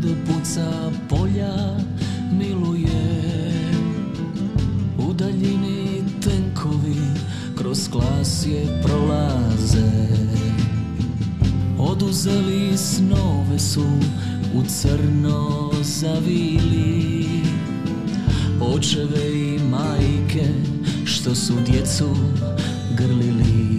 Pogled 0.00 0.16
puca 0.26 0.90
polja 1.08 1.76
miluje. 2.32 2.88
U 4.98 5.12
daljini 5.12 6.02
tenkovi 6.20 6.96
kroz 7.56 7.88
klasje 7.90 8.82
prolaze. 8.84 9.90
Oduzeli 11.78 12.76
snove 12.76 13.58
su 13.58 13.86
u 14.54 14.62
crno 14.68 15.70
zavili. 15.82 17.26
Očeve 18.60 19.32
i 19.32 19.58
majke 19.70 20.48
što 21.04 21.34
su 21.34 21.54
djecu 21.66 22.16
grlili 22.96 23.77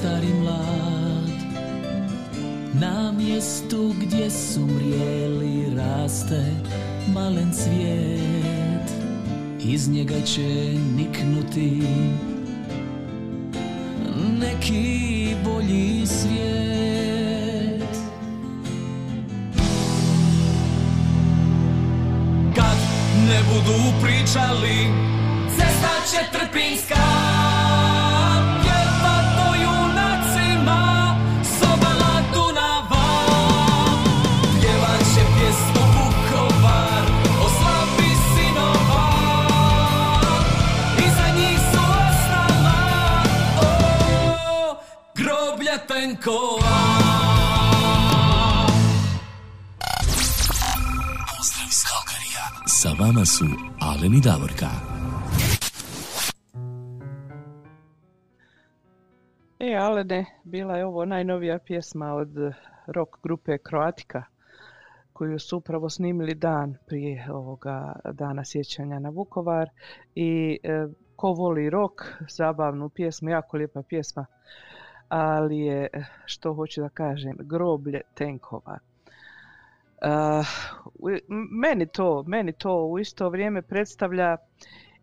stari 0.00 0.34
mlad. 0.34 1.40
Na 2.80 3.12
mjestu 3.12 3.94
gdje 4.00 4.30
su 4.30 4.60
mrijeli 4.60 5.76
raste 5.76 6.54
malen 7.14 7.52
cvijet 7.52 8.90
Iz 9.60 9.88
njega 9.88 10.20
će 10.24 10.74
niknuti 10.96 11.82
neki 14.38 15.34
bolji 15.44 16.06
svijet. 16.06 17.96
Kad 22.56 22.78
ne 23.28 23.40
budu 23.52 23.78
pričali 24.02 24.86
Cesta 25.56 25.90
će 26.10 26.38
trpinska 26.38 27.39
tenkova 46.20 46.76
Pozdrav 51.28 51.68
iz 51.68 51.80
Kalkarija. 51.88 52.44
Sa 52.66 52.88
vama 53.00 53.24
su 53.24 53.44
Alen 53.80 54.14
i 54.14 54.20
Davorka. 54.20 54.70
E, 59.58 59.76
Alene, 59.76 60.26
bila 60.44 60.76
je 60.76 60.86
ovo 60.86 61.04
najnovija 61.04 61.58
pjesma 61.58 62.14
od 62.14 62.38
eh, 62.38 62.52
rock 62.86 63.10
grupe 63.22 63.58
Kroatika 63.58 64.24
koju 65.12 65.38
su 65.38 65.56
upravo 65.56 65.88
snimili 65.90 66.34
dan 66.34 66.76
prije 66.86 67.32
ovoga 67.32 67.92
dana 68.12 68.44
sjećanja 68.44 68.98
na 68.98 69.08
Vukovar 69.08 69.68
i 70.14 70.58
e, 70.62 70.86
ko 71.16 71.32
voli 71.32 71.70
rock, 71.70 72.02
zabavnu 72.28 72.88
pjesmu, 72.88 73.30
jako 73.30 73.56
lijepa 73.56 73.82
pjesma, 73.82 74.26
ali 75.10 75.58
je, 75.58 75.88
što 76.24 76.54
hoću 76.54 76.80
da 76.80 76.88
kažem, 76.88 77.36
groblje 77.38 78.00
tenkova. 78.14 78.78
Uh, 80.02 80.46
meni 81.50 81.86
to, 81.86 82.24
meni 82.26 82.52
to 82.52 82.84
u 82.84 82.98
isto 82.98 83.28
vrijeme 83.28 83.62
predstavlja 83.62 84.36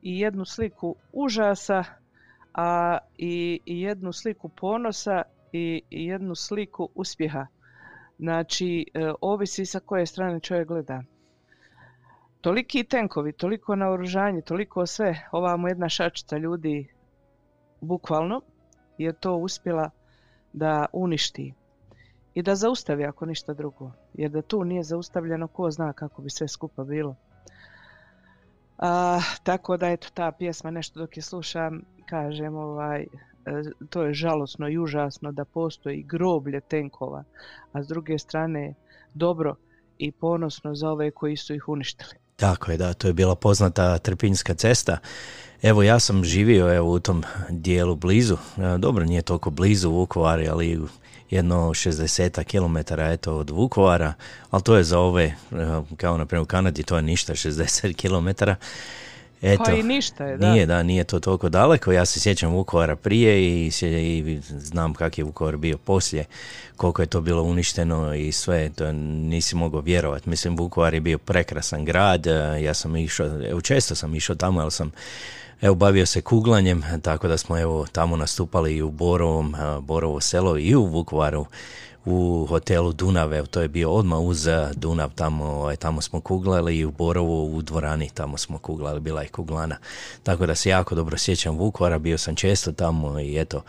i 0.01 0.19
jednu 0.19 0.45
sliku 0.45 0.95
užasa, 1.13 1.83
a 2.53 2.97
i, 3.17 3.59
i 3.65 3.81
jednu 3.81 4.13
sliku 4.13 4.49
ponosa 4.49 5.21
i, 5.53 5.81
i 5.89 6.05
jednu 6.05 6.35
sliku 6.35 6.89
uspjeha. 6.95 7.47
Znači, 8.19 8.85
e, 8.93 9.11
ovisi 9.21 9.65
sa 9.65 9.79
koje 9.79 10.05
strane 10.05 10.39
čovjek 10.39 10.67
gleda. 10.67 11.03
Toliki 12.41 12.83
tenkovi, 12.83 13.33
toliko 13.33 13.75
naoružanje, 13.75 14.41
toliko 14.41 14.85
sve, 14.85 15.27
ova 15.31 15.57
mu 15.57 15.67
jedna 15.67 15.89
šačica 15.89 16.37
ljudi 16.37 16.87
bukvalno 17.81 18.41
je 18.97 19.13
to 19.13 19.35
uspjela 19.35 19.89
da 20.57 20.85
uništi 20.93 21.53
i 22.33 22.41
da 22.41 22.55
zaustavi 22.55 23.05
ako 23.05 23.25
ništa 23.25 23.53
drugo. 23.53 23.91
Jer 24.13 24.31
da 24.31 24.41
tu 24.41 24.63
nije 24.63 24.83
zaustavljeno, 24.83 25.47
ko 25.47 25.71
zna 25.71 25.93
kako 25.93 26.21
bi 26.21 26.29
sve 26.29 26.47
skupa 26.47 26.83
bilo. 26.83 27.15
A, 28.77 29.19
tako 29.43 29.77
da 29.77 29.89
eto 29.89 30.07
ta 30.13 30.31
pjesma 30.31 30.71
nešto 30.71 30.99
dok 30.99 31.17
je 31.17 31.23
slušam 31.23 31.81
kažem 32.05 32.55
ovaj 32.55 33.01
e, 33.01 33.07
to 33.89 34.03
je 34.03 34.13
žalosno 34.13 34.69
i 34.69 34.77
užasno 34.77 35.31
da 35.31 35.45
postoji 35.45 36.03
groblje 36.03 36.61
tenkova, 36.61 37.23
a 37.71 37.83
s 37.83 37.87
druge 37.87 38.17
strane 38.17 38.73
dobro 39.13 39.55
i 39.97 40.11
ponosno 40.11 40.75
za 40.75 40.89
ove 40.89 41.11
koji 41.11 41.37
su 41.37 41.53
ih 41.53 41.69
uništili. 41.69 42.26
Tako 42.37 42.71
je, 42.71 42.77
da, 42.77 42.93
to 42.93 43.07
je 43.07 43.13
bila 43.13 43.35
poznata 43.35 43.97
Trpinjska 43.97 44.53
cesta. 44.53 44.97
Evo, 45.61 45.83
ja 45.83 45.99
sam 45.99 46.23
živio 46.23 46.75
evo, 46.75 46.91
u 46.91 46.99
tom 46.99 47.23
dijelu 47.49 47.95
blizu, 47.95 48.37
E, 48.57 48.77
dobro, 48.77 49.05
nije 49.05 49.21
toliko 49.21 49.49
blizu 49.49 49.91
Vukovari, 49.91 50.49
ali 50.49 50.79
jedno 51.29 51.55
60 51.55 52.43
km 52.43 52.93
eto, 52.99 53.35
od 53.37 53.49
Vukovara, 53.49 54.13
ali 54.51 54.63
to 54.63 54.77
je 54.77 54.83
za 54.83 54.99
ove, 54.99 55.23
e, 55.25 55.35
kao 55.97 56.17
na 56.17 56.25
primjer 56.25 56.43
u 56.43 56.45
Kanadi, 56.45 56.83
to 56.83 56.95
je 56.95 57.01
ništa, 57.01 57.33
60 57.33 57.93
km. 57.93 58.43
Eto, 59.41 59.63
Pa 59.63 59.71
i 59.71 59.83
ništa 59.83 60.25
je, 60.25 60.37
da. 60.37 60.51
Nije, 60.51 60.65
da, 60.65 60.83
nije 60.83 61.03
to 61.03 61.19
toliko 61.19 61.49
daleko. 61.49 61.91
Ja 61.91 62.05
se 62.05 62.19
sjećam 62.19 62.51
Vukovara 62.51 62.95
prije 62.95 63.65
i, 63.65 63.71
sje- 63.71 64.01
i 64.01 64.39
znam 64.49 64.93
kak 64.93 65.17
je 65.17 65.23
Vukovar 65.23 65.57
bio 65.57 65.77
poslije, 65.77 66.25
koliko 66.75 67.01
je 67.01 67.05
to 67.05 67.21
bilo 67.21 67.43
uništeno 67.43 68.15
i 68.15 68.31
sve, 68.31 68.69
to 68.69 68.91
nisi 68.91 69.55
mogao 69.55 69.81
vjerovati. 69.81 70.29
Mislim, 70.29 70.57
Vukovar 70.57 70.93
je 70.93 70.99
bio 70.99 71.17
prekrasan 71.17 71.85
grad, 71.85 72.27
e, 72.27 72.61
ja 72.63 72.73
sam 72.73 72.95
išao, 72.95 73.27
evo 73.49 73.61
često 73.61 73.95
sam 73.95 74.15
išao 74.15 74.35
tamo, 74.35 74.61
ali 74.61 74.71
sam 74.71 74.91
Evo, 75.61 75.75
bavio 75.75 76.05
se 76.05 76.21
kuglanjem, 76.21 76.83
tako 77.01 77.27
da 77.27 77.37
smo 77.37 77.59
evo 77.59 77.87
tamo 77.91 78.15
nastupali 78.15 78.75
i 78.75 78.81
u 78.81 78.91
Borovom, 78.91 79.55
a, 79.55 79.79
Borovo 79.79 80.21
selo 80.21 80.57
i 80.57 80.75
u 80.75 80.85
Vukovaru 80.85 81.45
u 82.09 82.45
hotelu 82.45 82.93
Dunav, 82.93 83.33
evo, 83.33 83.47
to 83.47 83.61
je 83.61 83.67
bio 83.67 83.91
odmah 83.91 84.19
uz 84.19 84.47
a, 84.47 84.71
Dunav, 84.75 85.11
tamo, 85.15 85.45
ovaj, 85.45 85.75
tamo 85.75 86.01
smo 86.01 86.21
kuglali 86.21 86.77
i 86.77 86.85
u 86.85 86.91
Borovu 86.91 87.57
u 87.57 87.61
dvorani, 87.61 88.09
tamo 88.13 88.37
smo 88.37 88.57
kuglali, 88.57 88.99
bila 88.99 89.21
je 89.21 89.27
kuglana. 89.27 89.77
Tako 90.23 90.45
da 90.45 90.55
se 90.55 90.69
jako 90.69 90.95
dobro 90.95 91.17
sjećam 91.17 91.57
Vukovara, 91.57 91.99
bio 91.99 92.17
sam 92.17 92.35
često 92.35 92.71
tamo 92.71 93.19
i 93.19 93.39
eto, 93.39 93.63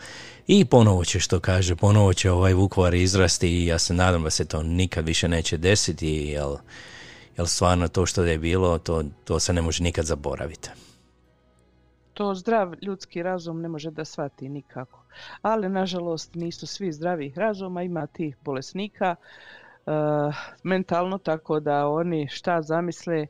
i 0.47 0.65
ponovo 0.65 1.05
će 1.05 1.19
što 1.19 1.39
kaže, 1.39 1.75
ponovo 1.75 2.13
će 2.13 2.31
ovaj 2.31 2.53
Vukovar 2.53 2.93
izrasti 2.93 3.49
i 3.49 3.65
ja 3.65 3.79
se 3.79 3.93
nadam 3.93 4.23
da 4.23 4.29
se 4.29 4.45
to 4.45 4.63
nikad 4.63 5.05
više 5.05 5.27
neće 5.27 5.57
desiti, 5.57 6.07
jer, 6.07 6.47
jer 7.37 7.47
stvarno 7.47 7.87
to 7.87 8.05
što 8.05 8.23
je 8.23 8.37
bilo, 8.37 8.77
to, 8.77 9.03
to 9.23 9.39
se 9.39 9.53
ne 9.53 9.61
može 9.61 9.83
nikad 9.83 10.05
zaboraviti. 10.05 10.69
To 12.13 12.35
zdrav 12.35 12.73
ljudski 12.81 13.23
razum 13.23 13.61
ne 13.61 13.67
može 13.67 13.91
da 13.91 14.05
shvati 14.05 14.49
nikako. 14.49 14.98
Ali, 15.41 15.69
nažalost, 15.69 16.35
nisu 16.35 16.67
svi 16.67 16.91
zdravih 16.91 17.37
razuma, 17.37 17.83
ima 17.83 18.07
tih 18.07 18.37
bolesnika 18.45 19.15
e, 19.15 19.91
mentalno, 20.63 21.17
tako 21.17 21.59
da 21.59 21.87
oni 21.87 22.27
šta 22.27 22.61
zamisle 22.61 23.17
e, 23.17 23.27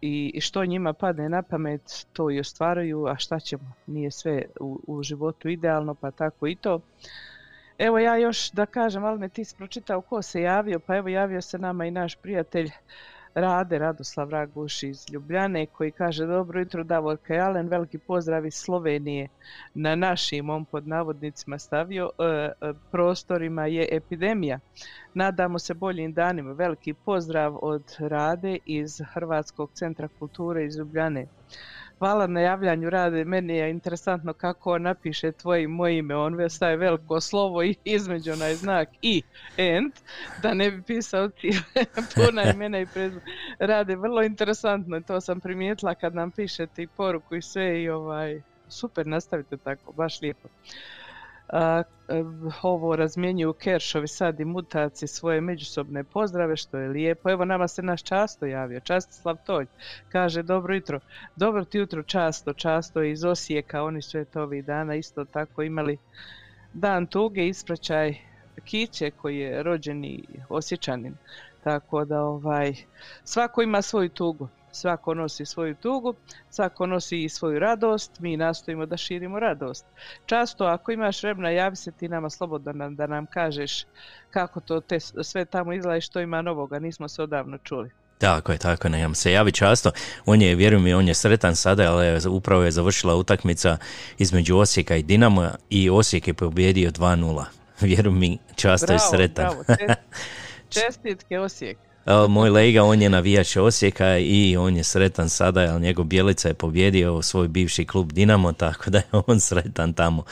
i 0.00 0.40
što 0.40 0.64
njima 0.64 0.92
padne 0.92 1.28
na 1.28 1.42
pamet, 1.42 2.06
to 2.12 2.30
i 2.30 2.40
ostvaruju, 2.40 3.06
a 3.06 3.16
šta 3.16 3.40
ćemo, 3.40 3.72
nije 3.86 4.10
sve 4.10 4.42
u, 4.60 5.02
životu 5.02 5.48
idealno, 5.48 5.94
pa 5.94 6.10
tako 6.10 6.46
i 6.46 6.54
to. 6.54 6.80
Evo 7.78 7.98
ja 7.98 8.16
još 8.16 8.50
da 8.50 8.66
kažem, 8.66 9.04
ali 9.04 9.18
me 9.18 9.28
ti 9.28 9.44
pročitao 9.58 10.00
ko 10.00 10.22
se 10.22 10.40
javio, 10.42 10.78
pa 10.78 10.96
evo 10.96 11.08
javio 11.08 11.42
se 11.42 11.58
nama 11.58 11.86
i 11.86 11.90
naš 11.90 12.16
prijatelj 12.16 12.70
Rade, 13.40 13.78
Radoslav 13.78 14.30
Raguš 14.30 14.82
iz 14.82 15.06
Ljubljane 15.12 15.66
koji 15.66 15.90
kaže 15.90 16.26
dobro 16.26 16.60
jutro 16.60 16.84
Davorka 16.84 17.34
i 17.34 17.38
Alen, 17.38 17.68
veliki 17.68 17.98
pozdrav 17.98 18.46
iz 18.46 18.54
Slovenije 18.54 19.28
na 19.74 19.94
našim, 19.94 20.50
on 20.50 20.64
pod 20.64 20.88
navodnicima 20.88 21.58
stavio, 21.58 22.10
e, 22.18 22.24
e, 22.24 22.72
prostorima 22.90 23.66
je 23.66 23.88
epidemija. 23.90 24.58
Nadamo 25.14 25.58
se 25.58 25.74
boljim 25.74 26.12
danima. 26.12 26.52
Veliki 26.52 26.94
pozdrav 26.94 27.58
od 27.62 27.96
Rade 27.98 28.58
iz 28.66 29.00
Hrvatskog 29.12 29.70
centra 29.74 30.08
kulture 30.18 30.64
iz 30.64 30.76
Ljubljane. 30.76 31.26
Hvala 31.98 32.26
na 32.26 32.40
javljanju 32.40 32.90
Rade, 32.90 33.24
meni 33.24 33.56
je 33.56 33.70
interesantno 33.70 34.32
kako 34.32 34.72
on 34.72 34.82
napiše 34.82 35.32
tvoje 35.32 35.62
i 35.62 35.66
moje 35.66 35.98
ime, 35.98 36.16
on 36.16 36.50
staje 36.50 36.76
veliko 36.76 37.20
slovo 37.20 37.62
i 37.62 37.76
između 37.96 38.32
onaj 38.32 38.54
znak 38.54 38.88
i 39.02 39.22
end, 39.56 39.92
da 40.42 40.54
ne 40.54 40.70
bi 40.70 40.82
pisao 40.82 41.28
cijele 41.28 41.60
puna 42.14 42.42
imena 42.54 42.80
i 42.80 42.86
prezime. 42.86 43.22
Rade, 43.58 43.96
vrlo 43.96 44.22
interesantno, 44.22 45.00
to 45.00 45.20
sam 45.20 45.40
primijetila 45.40 45.94
kad 45.94 46.14
nam 46.14 46.32
pišete 46.32 46.82
i 46.82 46.88
poruku 46.88 47.34
i 47.36 47.42
sve 47.42 47.82
i 47.82 47.88
ovaj, 47.88 48.42
super, 48.68 49.06
nastavite 49.06 49.56
tako, 49.56 49.92
baš 49.92 50.20
lijepo. 50.20 50.48
A, 51.48 51.82
ovo 52.62 52.96
razmjenjuju 52.96 53.52
Keršovi 53.52 54.08
sad 54.08 54.40
i 54.40 54.44
mutaci 54.44 55.06
svoje 55.06 55.40
međusobne 55.40 56.04
pozdrave, 56.04 56.56
što 56.56 56.78
je 56.78 56.88
lijepo. 56.88 57.30
Evo 57.30 57.44
nama 57.44 57.68
se 57.68 57.82
naš 57.82 58.02
Často 58.02 58.46
javio, 58.46 58.80
Častislav 58.80 59.36
Tolj, 59.46 59.66
kaže 60.12 60.42
dobro 60.42 60.74
jutro. 60.74 61.00
Dobro 61.36 61.64
ti 61.64 61.78
jutro 61.78 62.02
Často, 62.02 62.52
Často 62.52 63.02
iz 63.02 63.24
Osijeka, 63.24 63.82
oni 63.82 64.02
su 64.02 64.18
eto 64.18 64.42
ovih 64.42 64.64
dana 64.64 64.94
isto 64.94 65.24
tako 65.24 65.62
imali 65.62 65.98
dan 66.72 67.06
tuge, 67.06 67.46
ispraćaj 67.48 68.14
Kiće 68.64 69.10
koji 69.10 69.38
je 69.38 69.62
rođeni 69.62 70.24
Osječanin. 70.48 71.14
Tako 71.64 72.04
da 72.04 72.22
ovaj, 72.22 72.74
svako 73.24 73.62
ima 73.62 73.82
svoju 73.82 74.08
tugu. 74.08 74.48
Svako 74.72 75.14
nosi 75.14 75.44
svoju 75.44 75.74
tugu, 75.74 76.14
svako 76.50 76.86
nosi 76.86 77.18
i 77.18 77.28
svoju 77.28 77.58
radost, 77.58 78.20
mi 78.20 78.36
nastojimo 78.36 78.86
da 78.86 78.96
širimo 78.96 79.40
radost. 79.40 79.84
Často 80.26 80.64
ako 80.64 80.92
imaš 80.92 81.22
vremena 81.22 81.50
javi 81.50 81.76
se 81.76 81.90
ti 81.90 82.08
nama 82.08 82.30
slobodno 82.30 82.72
nam, 82.72 82.96
da 82.96 83.06
nam 83.06 83.26
kažeš 83.26 83.84
kako 84.30 84.60
to 84.60 84.80
te, 84.80 84.98
sve 85.00 85.44
tamo 85.44 85.72
izgleda 85.72 85.96
i 85.96 86.00
što 86.00 86.20
ima 86.20 86.42
novoga, 86.42 86.78
nismo 86.78 87.08
se 87.08 87.22
odavno 87.22 87.58
čuli. 87.58 87.90
Tako 88.18 88.52
je, 88.52 88.58
tako 88.58 88.88
je, 88.88 88.92
nam 88.92 89.14
se 89.14 89.32
javi 89.32 89.52
často. 89.52 89.90
On 90.26 90.42
je, 90.42 90.54
vjerujem 90.54 90.84
mi, 90.84 90.94
on 90.94 91.08
je 91.08 91.14
sretan 91.14 91.56
sada, 91.56 91.92
ali 91.92 92.06
je- 92.06 92.28
upravo 92.28 92.62
je 92.62 92.70
završila 92.70 93.14
utakmica 93.14 93.76
između 94.18 94.56
Osijeka 94.56 94.96
i 94.96 95.02
Dinama 95.02 95.54
i 95.70 95.90
Osijek 95.90 96.28
je 96.28 96.34
pobjedio 96.34 96.90
2-0. 96.90 97.44
Vjerujem 97.80 98.18
mi, 98.18 98.38
často 98.56 98.92
je 98.92 98.96
Bravo, 98.98 99.10
sretan. 99.10 99.44
bravo, 99.46 99.62
čest- 99.64 99.94
čestitke 100.82 101.38
Osijek. 101.38 101.78
A, 102.08 102.26
Moj 102.26 102.50
lega, 102.50 102.82
on 102.84 103.02
je 103.02 103.08
navijač 103.08 103.56
Osijeka 103.56 104.18
i 104.18 104.56
on 104.56 104.76
je 104.76 104.84
sretan 104.84 105.28
sada, 105.28 105.62
jer 105.62 105.80
njegov 105.80 106.04
Bjelica 106.04 106.48
je 106.48 106.54
pobjedio 106.54 107.22
svoj 107.22 107.48
bivši 107.48 107.84
klub 107.84 108.12
Dinamo, 108.12 108.52
tako 108.52 108.90
da 108.90 108.98
je 108.98 109.04
on 109.26 109.40
sretan 109.40 109.92
tamo. 109.92 110.22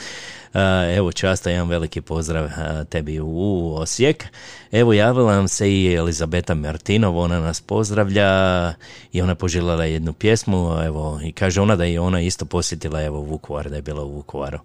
A, 0.54 0.92
Evo, 0.96 1.12
časta, 1.12 1.50
jedan 1.50 1.68
veliki 1.68 2.00
pozdrav 2.00 2.44
a, 2.44 2.84
tebi 2.84 3.20
u 3.20 3.74
Osijek. 3.76 4.24
Evo, 4.72 4.92
javila 4.92 5.34
nam 5.34 5.48
se 5.48 5.72
i 5.72 5.94
Elizabeta 5.94 6.54
Martinov, 6.54 7.18
ona 7.18 7.40
nas 7.40 7.60
pozdravlja 7.60 8.74
i 9.12 9.22
ona 9.22 9.34
poželjela 9.34 9.84
jednu 9.84 10.12
pjesmu, 10.12 10.82
evo, 10.84 11.20
i 11.24 11.32
kaže 11.32 11.60
ona 11.60 11.76
da 11.76 11.84
je 11.84 12.00
ona 12.00 12.20
isto 12.20 12.44
posjetila, 12.44 13.02
evo, 13.02 13.20
Vukovar, 13.20 13.70
da 13.70 13.76
je 13.76 13.82
bila 13.82 14.04
u 14.04 14.14
Vukovaru. 14.14 14.58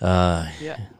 A, 0.00 0.42
Ja. 0.64 0.95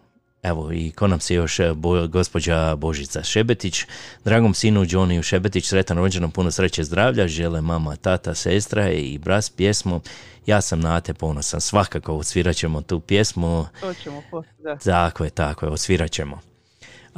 Evo 0.47 0.73
i 0.73 0.91
ko 0.91 1.07
nam 1.07 1.21
se 1.21 1.35
još 1.35 1.61
e, 1.61 1.75
bo, 1.75 2.07
gospođa 2.07 2.77
Božica 2.77 3.23
Šebetić, 3.23 3.85
dragom 4.25 4.55
sinu 4.55 4.85
Johnny 4.85 5.23
Šebetić, 5.23 5.67
sretan 5.67 5.99
rođendan, 5.99 6.31
puno 6.31 6.51
sreće 6.51 6.85
zdravlja, 6.85 7.29
žele 7.29 7.61
mama, 7.61 7.97
tata, 7.97 8.35
sestra 8.35 8.91
i 8.91 9.19
bras 9.19 9.51
pjesmu. 9.51 10.01
Ja 10.47 10.61
sam 10.61 10.81
na 10.81 11.01
te 11.01 11.15
ponosan, 11.15 11.61
svakako 11.61 12.13
odsvirat 12.13 12.57
ćemo 12.57 12.83
tu 12.83 13.01
pjesmu. 13.01 13.67
To 13.81 13.95
ćemo 13.95 14.23
poslije, 14.31 14.55
da. 14.59 14.77
Tako 14.77 15.25
je, 15.25 15.31
tako 15.31 15.67
je, 15.67 15.73
odsvirat 15.73 16.11
ćemo. 16.11 16.41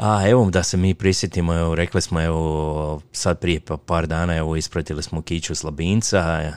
A 0.01 0.29
evo 0.29 0.51
da 0.51 0.63
se 0.63 0.77
mi 0.77 0.95
prisjetimo, 0.95 1.55
evo, 1.55 1.75
rekli 1.75 2.01
smo 2.03 2.23
evo 2.23 3.01
sad 3.13 3.39
prije 3.41 3.61
pa 3.61 3.77
par 3.77 4.07
dana 4.07 4.37
evo 4.37 4.57
ispratili 4.57 5.03
smo 5.03 5.23
kiću 5.23 5.55
Slabinca, 5.55 6.53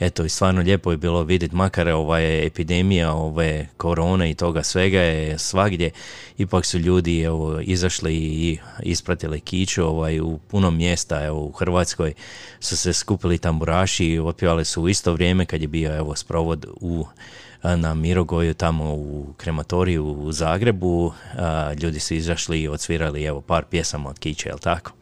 eto 0.00 0.24
i 0.24 0.28
stvarno 0.28 0.60
lijepo 0.60 0.90
je 0.90 0.96
bilo 0.96 1.22
vidjeti 1.22 1.56
makar 1.56 1.88
ova 1.88 2.18
je 2.18 2.46
epidemija 2.46 3.12
ove 3.12 3.68
korone 3.76 4.30
i 4.30 4.34
toga 4.34 4.62
svega 4.62 5.00
je 5.00 5.38
svagdje, 5.38 5.90
ipak 6.38 6.64
su 6.64 6.78
ljudi 6.78 7.20
evo 7.20 7.60
izašli 7.60 8.14
i 8.14 8.58
ispratili 8.82 9.40
kiću 9.40 9.84
ovaj, 9.84 10.20
u 10.20 10.38
puno 10.48 10.70
mjesta 10.70 11.24
evo 11.24 11.40
u 11.40 11.52
Hrvatskoj 11.52 12.12
su 12.60 12.76
se 12.76 12.92
skupili 12.92 13.38
tamburaši 13.38 14.06
i 14.06 14.18
otpjevali 14.18 14.64
su 14.64 14.82
u 14.82 14.88
isto 14.88 15.12
vrijeme 15.12 15.46
kad 15.46 15.60
je 15.62 15.68
bio 15.68 15.96
evo 15.96 16.16
sprovod 16.16 16.66
u 16.80 17.06
na 17.62 17.94
Mirogoju 17.94 18.54
tamo 18.54 18.94
u 18.94 19.26
krematoriju 19.36 20.06
u 20.06 20.32
Zagrebu. 20.32 21.12
Ljudi 21.82 22.00
su 22.00 22.14
izašli 22.14 22.62
i 22.62 22.68
odsvirali 22.68 23.24
evo 23.24 23.40
par 23.40 23.64
pjesama 23.64 24.10
od 24.10 24.18
Kiće, 24.18 24.48
jel 24.48 24.58
tako? 24.58 24.92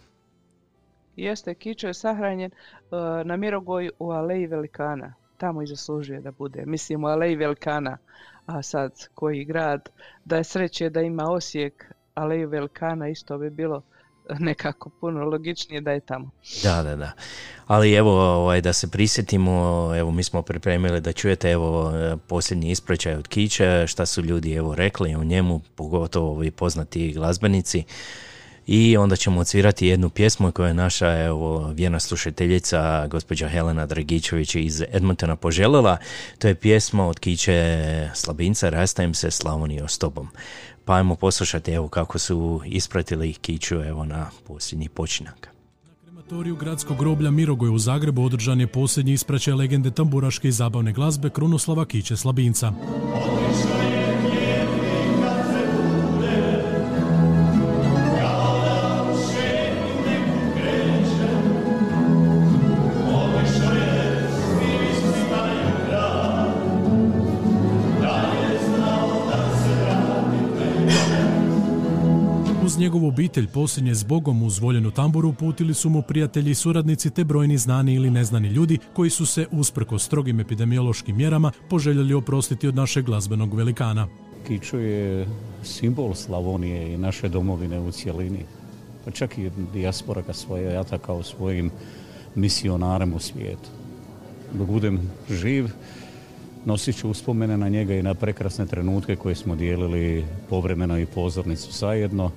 Jeste, 1.16 1.54
Kičo 1.54 1.86
je 1.86 1.94
sahranjen 1.94 2.50
uh, 2.50 2.98
na 3.24 3.36
Mirogoju 3.36 3.90
u 3.98 4.10
Aleji 4.10 4.46
Velikana. 4.46 5.14
Tamo 5.36 5.62
i 5.62 5.66
zaslužuje 5.66 6.20
da 6.20 6.30
bude. 6.30 6.62
Mislim 6.66 7.04
u 7.04 7.06
Aleji 7.06 7.36
Velikana, 7.36 7.98
a 8.46 8.62
sad 8.62 9.08
koji 9.14 9.44
grad, 9.44 9.88
da 10.24 10.36
je 10.36 10.44
sreće 10.44 10.90
da 10.90 11.00
ima 11.00 11.24
Osijek, 11.30 11.92
Aleju 12.14 12.48
Velikana 12.48 13.08
isto 13.08 13.38
bi 13.38 13.50
bilo 13.50 13.82
nekako 14.48 14.90
puno 15.00 15.24
logičnije 15.24 15.80
da 15.80 15.90
je 15.90 16.00
tamo. 16.00 16.30
Da, 16.62 16.82
da, 16.82 16.96
da. 16.96 17.12
Ali 17.66 17.92
evo, 17.92 18.10
ovaj, 18.20 18.60
da 18.60 18.72
se 18.72 18.90
prisjetimo, 18.90 19.52
evo 19.96 20.10
mi 20.10 20.22
smo 20.22 20.42
pripremili 20.42 21.00
da 21.00 21.12
čujete 21.12 21.50
evo 21.50 21.92
posljednji 22.26 22.70
ispraćaj 22.70 23.14
od 23.14 23.28
Kića, 23.28 23.86
šta 23.86 24.06
su 24.06 24.22
ljudi 24.22 24.52
evo 24.52 24.74
rekli 24.74 25.14
o 25.14 25.24
njemu, 25.24 25.60
pogotovo 25.74 26.30
ovi 26.30 26.50
poznati 26.50 27.12
glazbenici. 27.12 27.84
I 28.66 28.96
onda 28.96 29.16
ćemo 29.16 29.40
odsvirati 29.40 29.86
jednu 29.86 30.10
pjesmu 30.10 30.52
koja 30.52 30.68
je 30.68 30.74
naša 30.74 31.22
evo, 31.24 31.72
vjerna 31.74 32.00
slušateljica 32.00 33.06
gospođa 33.06 33.48
Helena 33.48 33.86
Dragičević 33.86 34.54
iz 34.54 34.82
Edmontona 34.92 35.36
poželjela. 35.36 35.96
To 36.38 36.48
je 36.48 36.54
pjesma 36.54 37.06
od 37.06 37.18
Kiće 37.18 38.10
Slabinca, 38.14 38.68
Rastajem 38.68 39.14
se 39.14 39.30
Slavonio 39.30 39.88
s 39.88 39.98
tobom. 39.98 40.28
Pa 40.84 40.94
ajmo 40.94 41.14
poslušati 41.14 41.70
evo 41.70 41.88
kako 41.88 42.18
su 42.18 42.60
ispratili 42.64 43.32
Kiću 43.32 43.74
evo 43.74 44.04
na 44.04 44.30
posljednji 44.46 44.88
počinak. 44.88 45.50
krematoriju 46.30 46.56
gradskog 46.56 46.98
groblja 46.98 47.30
Mirogoj 47.30 47.70
u 47.70 47.78
Zagrebu 47.78 48.24
održan 48.24 48.60
je 48.60 48.66
posljednji 48.66 49.12
ispraćaj 49.12 49.54
legende 49.54 49.90
tamburaške 49.90 50.48
i 50.48 50.52
zabavne 50.52 50.92
glazbe 50.92 51.30
Krunoslava 51.30 51.84
Kiće 51.84 52.16
Slabinca. 52.16 52.72
Njegovu 72.80 73.08
obitelj 73.08 73.46
posljednje 73.46 73.94
zbogom 73.94 74.42
uz 74.42 74.58
voljenu 74.58 74.90
tamburu 74.90 75.28
uputili 75.28 75.74
su 75.74 75.90
mu 75.90 76.02
prijatelji 76.02 76.50
i 76.50 76.54
suradnici 76.54 77.10
te 77.10 77.24
brojni 77.24 77.58
znani 77.58 77.94
ili 77.94 78.10
neznani 78.10 78.48
ljudi 78.48 78.78
koji 78.92 79.10
su 79.10 79.26
se 79.26 79.46
usprko 79.50 79.98
strogim 79.98 80.40
epidemiološkim 80.40 81.16
mjerama 81.16 81.52
poželjeli 81.70 82.14
oprostiti 82.14 82.68
od 82.68 82.74
našeg 82.74 83.04
glazbenog 83.04 83.54
velikana. 83.54 84.08
Kičo 84.46 84.78
je 84.78 85.26
simbol 85.62 86.14
Slavonije 86.14 86.94
i 86.94 86.98
naše 86.98 87.28
domovine 87.28 87.80
u 87.80 87.90
cjelini. 87.90 88.44
Pa 89.04 89.10
čak 89.10 89.38
i 89.38 89.50
dijaspora 89.72 90.22
ga 90.22 90.32
svoje 90.32 90.72
jata 90.72 90.98
kao 90.98 91.22
svojim 91.22 91.70
misionarem 92.34 93.14
u 93.14 93.18
svijetu. 93.18 93.68
Dok 94.52 94.68
budem 94.68 95.00
živ, 95.30 95.68
nosit 96.64 96.96
ću 96.96 97.10
uspomene 97.10 97.56
na 97.56 97.68
njega 97.68 97.94
i 97.94 98.02
na 98.02 98.14
prekrasne 98.14 98.66
trenutke 98.66 99.16
koje 99.16 99.34
smo 99.34 99.56
dijelili 99.56 100.24
povremeno 100.48 100.98
i 100.98 101.06
pozornicu 101.06 101.72
zajedno. 101.72 102.30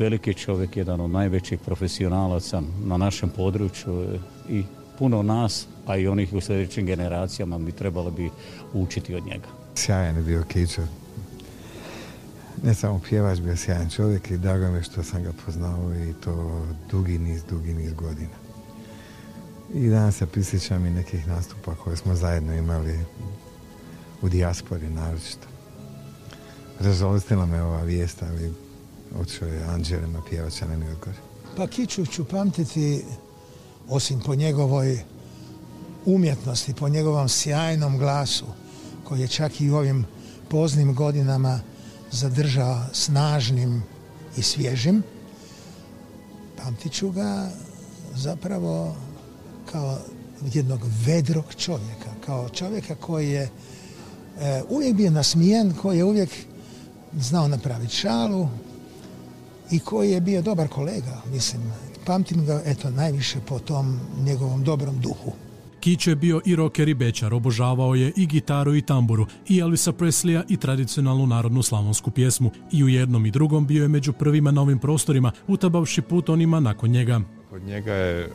Veliki 0.00 0.34
čovjek, 0.34 0.76
jedan 0.76 1.00
od 1.00 1.10
najvećih 1.10 1.58
profesionalaca 1.58 2.62
na 2.84 2.96
našem 2.96 3.28
području 3.28 4.18
i 4.48 4.64
puno 4.98 5.22
nas, 5.22 5.66
a 5.86 5.96
i 5.96 6.08
onih 6.08 6.32
u 6.32 6.40
sljedećim 6.40 6.86
generacijama 6.86 7.58
bi 7.58 7.72
trebalo 7.72 8.10
bi 8.10 8.30
učiti 8.72 9.14
od 9.14 9.26
njega. 9.26 9.48
Sjajan 9.74 10.16
je 10.16 10.22
bio 10.22 10.44
Kičo. 10.48 10.82
Ne 12.62 12.74
samo 12.74 13.00
pjevač, 13.08 13.38
bio 13.38 13.56
sjajan 13.56 13.90
čovjek 13.90 14.30
i 14.30 14.38
drago 14.38 14.70
mi 14.70 14.82
što 14.82 15.02
sam 15.02 15.22
ga 15.22 15.32
poznao 15.46 15.94
i 15.94 16.12
to 16.24 16.64
dugi 16.90 17.18
niz, 17.18 17.44
dugi 17.44 17.74
niz 17.74 17.92
godina. 17.92 18.36
I 19.74 19.88
danas 19.88 20.16
se 20.16 20.26
prisjećam 20.26 20.86
i 20.86 20.90
nekih 20.90 21.28
nastupa 21.28 21.74
koje 21.74 21.96
smo 21.96 22.14
zajedno 22.14 22.54
imali 22.54 22.98
u 24.22 24.28
dijaspori 24.28 24.88
naročito. 24.88 25.46
Razolistila 26.78 27.46
me 27.46 27.62
ova 27.62 27.82
vijest, 27.82 28.22
ali 28.22 28.69
otišao 29.18 29.48
je 29.48 29.64
Anđelima 29.64 30.22
pjevača 30.30 30.66
na 30.66 30.76
Mirgore. 30.76 31.16
Pa 31.56 31.66
Kiču 31.66 32.06
ću 32.06 32.24
pamtiti, 32.24 33.04
osim 33.88 34.20
po 34.20 34.34
njegovoj 34.34 35.02
umjetnosti, 36.06 36.74
po 36.74 36.88
njegovom 36.88 37.28
sjajnom 37.28 37.98
glasu, 37.98 38.46
koji 39.04 39.20
je 39.20 39.28
čak 39.28 39.60
i 39.60 39.70
u 39.70 39.76
ovim 39.76 40.06
poznim 40.48 40.94
godinama 40.94 41.60
zadržao 42.10 42.82
snažnim 42.92 43.82
i 44.36 44.42
svježim, 44.42 45.02
pamtit 46.56 46.92
ću 46.92 47.10
ga 47.10 47.50
zapravo 48.14 48.96
kao 49.72 49.98
jednog 50.52 50.80
vedrog 51.06 51.44
čovjeka, 51.56 52.10
kao 52.26 52.48
čovjeka 52.48 52.94
koji 52.94 53.30
je 53.30 53.42
e, 53.42 54.62
uvijek 54.68 54.96
bio 54.96 55.10
nasmijen, 55.10 55.74
koji 55.82 55.98
je 55.98 56.04
uvijek 56.04 56.30
znao 57.18 57.48
napraviti 57.48 57.96
šalu 57.96 58.48
i 59.70 59.78
koji 59.78 60.10
je 60.10 60.20
bio 60.20 60.42
dobar 60.42 60.68
kolega, 60.68 61.22
mislim. 61.32 61.62
Pamtim 62.06 62.46
ga, 62.46 62.62
eto, 62.66 62.90
najviše 62.90 63.38
po 63.48 63.58
tom 63.58 64.00
njegovom 64.24 64.64
dobrom 64.64 65.00
duhu. 65.00 65.32
Kićo 65.80 66.10
je 66.10 66.16
bio 66.16 66.40
i 66.44 66.56
rocker 66.56 66.88
i 66.88 66.94
bečar, 66.94 67.34
obožavao 67.34 67.94
je 67.94 68.12
i 68.16 68.26
gitaru 68.26 68.74
i 68.76 68.82
tamburu, 68.82 69.26
i 69.48 69.58
Elvisa 69.58 69.92
Presleya 69.92 70.44
i 70.48 70.56
tradicionalnu 70.56 71.26
narodnu 71.26 71.62
slavonsku 71.62 72.10
pjesmu. 72.10 72.50
I 72.72 72.84
u 72.84 72.88
jednom 72.88 73.26
i 73.26 73.30
drugom 73.30 73.66
bio 73.66 73.82
je 73.82 73.88
među 73.88 74.12
prvima 74.12 74.50
na 74.50 74.60
ovim 74.60 74.78
prostorima, 74.78 75.32
utabavši 75.48 76.02
put 76.02 76.28
onima 76.28 76.60
nakon 76.60 76.90
njega. 76.90 77.20
Kod 77.50 77.62
njega 77.62 77.94
je 77.94 78.24
e, 78.24 78.28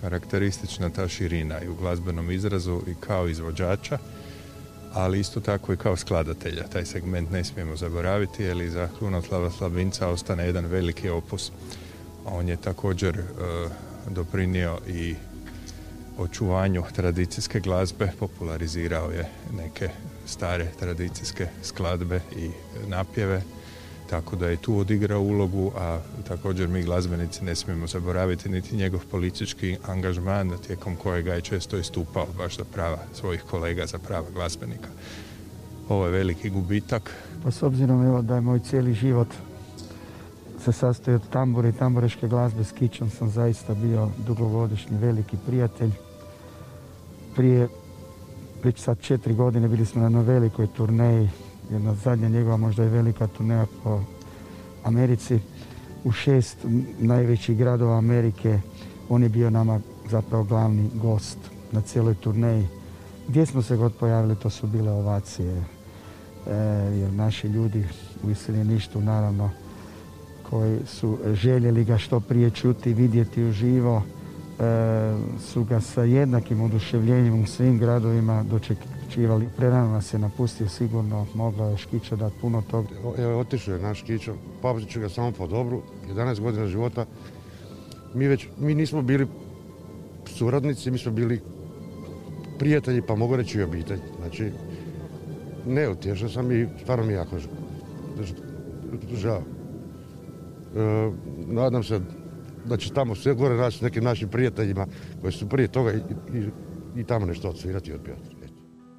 karakteristična 0.00 0.90
ta 0.90 1.08
širina 1.08 1.62
i 1.62 1.68
u 1.68 1.74
glazbenom 1.74 2.30
izrazu 2.30 2.80
i 2.86 2.94
kao 2.94 3.28
izvođača, 3.28 3.98
ali 4.92 5.20
isto 5.20 5.40
tako 5.40 5.72
i 5.72 5.76
kao 5.76 5.96
skladatelja. 5.96 6.62
Taj 6.62 6.84
segment 6.84 7.30
ne 7.30 7.44
smijemo 7.44 7.76
zaboraviti, 7.76 8.42
jer 8.42 8.60
iza 8.60 8.88
Krunoslava 8.98 9.50
Slabinca 9.50 10.08
ostane 10.08 10.46
jedan 10.46 10.66
veliki 10.66 11.08
opus. 11.08 11.52
On 12.24 12.48
je 12.48 12.56
također 12.56 13.18
e, 13.18 13.22
doprinio 14.08 14.78
i 14.88 15.14
očuvanju 16.18 16.84
tradicijske 16.94 17.60
glazbe, 17.60 18.12
popularizirao 18.18 19.10
je 19.10 19.28
neke 19.56 19.88
stare 20.26 20.66
tradicijske 20.78 21.48
skladbe 21.62 22.20
i 22.36 22.50
napjeve, 22.88 23.42
tako 24.10 24.36
da 24.36 24.48
je 24.48 24.56
tu 24.56 24.78
odigrao 24.78 25.20
ulogu, 25.20 25.72
a 25.78 25.98
također 26.28 26.68
mi 26.68 26.82
glazbenici 26.82 27.44
ne 27.44 27.54
smijemo 27.54 27.86
zaboraviti 27.86 28.48
niti 28.48 28.76
njegov 28.76 29.00
politički 29.10 29.76
angažman 29.86 30.52
tijekom 30.66 30.96
kojega 30.96 31.34
je 31.34 31.40
često 31.40 31.76
istupao 31.76 32.26
baš 32.38 32.56
za 32.56 32.64
prava 32.64 32.98
svojih 33.14 33.42
kolega, 33.50 33.86
za 33.86 33.98
prava 33.98 34.26
glazbenika. 34.34 34.88
Ovo 35.88 36.04
je 36.06 36.12
veliki 36.12 36.50
gubitak. 36.50 37.10
Pa 37.42 37.50
s 37.50 37.62
obzirom 37.62 38.06
evo, 38.06 38.22
da 38.22 38.34
je 38.34 38.40
moj 38.40 38.60
cijeli 38.60 38.94
život 38.94 39.28
se 40.64 40.72
sastoji 40.72 41.14
od 41.14 41.28
tambure 41.30 41.68
i 41.68 41.72
tambureške 41.72 42.28
glazbe 42.28 42.64
s 42.64 42.72
Kićom 42.72 43.10
sam 43.10 43.30
zaista 43.30 43.74
bio 43.74 44.10
dugogodišnji 44.26 44.98
veliki 44.98 45.36
prijatelj. 45.46 45.90
Prije 47.36 47.68
već 48.64 48.78
sad 48.78 49.00
četiri 49.00 49.34
godine 49.34 49.68
bili 49.68 49.86
smo 49.86 50.08
na 50.08 50.20
velikoj 50.20 50.66
turneji, 50.76 51.28
jedna 51.72 51.94
zadnja 51.94 52.28
njegova 52.28 52.56
možda 52.56 52.84
i 52.84 52.88
velika 52.88 53.26
turneja 53.26 53.66
po 53.82 54.00
Americi. 54.84 55.38
U 56.04 56.12
šest 56.12 56.56
najvećih 56.98 57.56
gradova 57.56 57.98
Amerike 57.98 58.60
on 59.08 59.22
je 59.22 59.28
bio 59.28 59.50
nama 59.50 59.80
zapravo 60.10 60.44
glavni 60.44 60.90
gost 60.94 61.38
na 61.72 61.80
cijeloj 61.80 62.14
turneji. 62.14 62.66
Gdje 63.28 63.46
smo 63.46 63.62
se 63.62 63.76
god 63.76 63.94
pojavili 63.94 64.36
to 64.36 64.50
su 64.50 64.66
bile 64.66 64.92
ovacije. 64.92 65.56
E, 65.56 66.54
jer 67.00 67.12
naši 67.12 67.46
ljudi 67.46 67.84
u 68.22 68.30
iseljeništvu 68.30 69.00
naravno 69.00 69.50
koji 70.50 70.78
su 70.86 71.18
željeli 71.32 71.84
ga 71.84 71.98
što 71.98 72.20
prije 72.20 72.50
čuti, 72.50 72.94
vidjeti 72.94 73.44
uživo, 73.44 74.02
e, 74.02 74.62
su 75.52 75.64
ga 75.64 75.80
sa 75.80 76.02
jednakim 76.02 76.60
oduševljenjem 76.60 77.42
u 77.42 77.46
svim 77.46 77.78
gradovima 77.78 78.42
dočekivali. 79.10 79.48
Prerano 79.56 79.92
nas 79.92 80.14
je 80.14 80.18
napustio 80.18 80.68
sigurno, 80.68 81.26
mogla 81.34 81.66
je 81.66 81.76
Škića 81.76 82.16
dati 82.16 82.36
puno 82.40 82.62
toga. 82.70 82.88
Evo, 83.18 83.40
otišao 83.40 83.74
je 83.74 83.82
naš 83.82 84.02
Kićo, 84.02 84.34
pamtit 84.62 84.88
ću 84.88 85.00
ga 85.00 85.08
samo 85.08 85.32
po 85.32 85.46
dobru, 85.46 85.82
11 86.08 86.40
godina 86.40 86.66
života. 86.66 87.06
Mi 88.14 88.28
već, 88.28 88.46
mi 88.58 88.74
nismo 88.74 89.02
bili 89.02 89.26
suradnici, 90.26 90.90
mi 90.90 90.98
smo 90.98 91.12
bili 91.12 91.40
prijatelji, 92.58 93.02
pa 93.02 93.14
mogu 93.14 93.36
reći 93.36 93.58
i 93.58 93.62
obitelj. 93.62 93.98
Znači, 94.18 94.50
neutješan 95.66 96.28
sam 96.28 96.52
i 96.52 96.68
stvarno 96.82 97.04
mi 97.04 97.12
jako 97.12 97.36
žao. 99.14 99.42
E, 100.76 101.10
nadam 101.46 101.82
se 101.82 102.00
da 102.64 102.76
će 102.76 102.92
tamo 102.92 103.14
sve 103.14 103.34
gore 103.34 103.54
naći 103.54 103.84
nekim 103.84 104.04
našim 104.04 104.28
prijateljima 104.28 104.86
koji 105.20 105.32
su 105.32 105.48
prije 105.48 105.68
toga 105.68 105.92
i, 105.92 106.00
i, 106.96 107.04
tamo 107.04 107.26
nešto 107.26 107.48
odsvirati 107.48 107.90
i 107.90 107.94
odpjevati. 107.94 108.29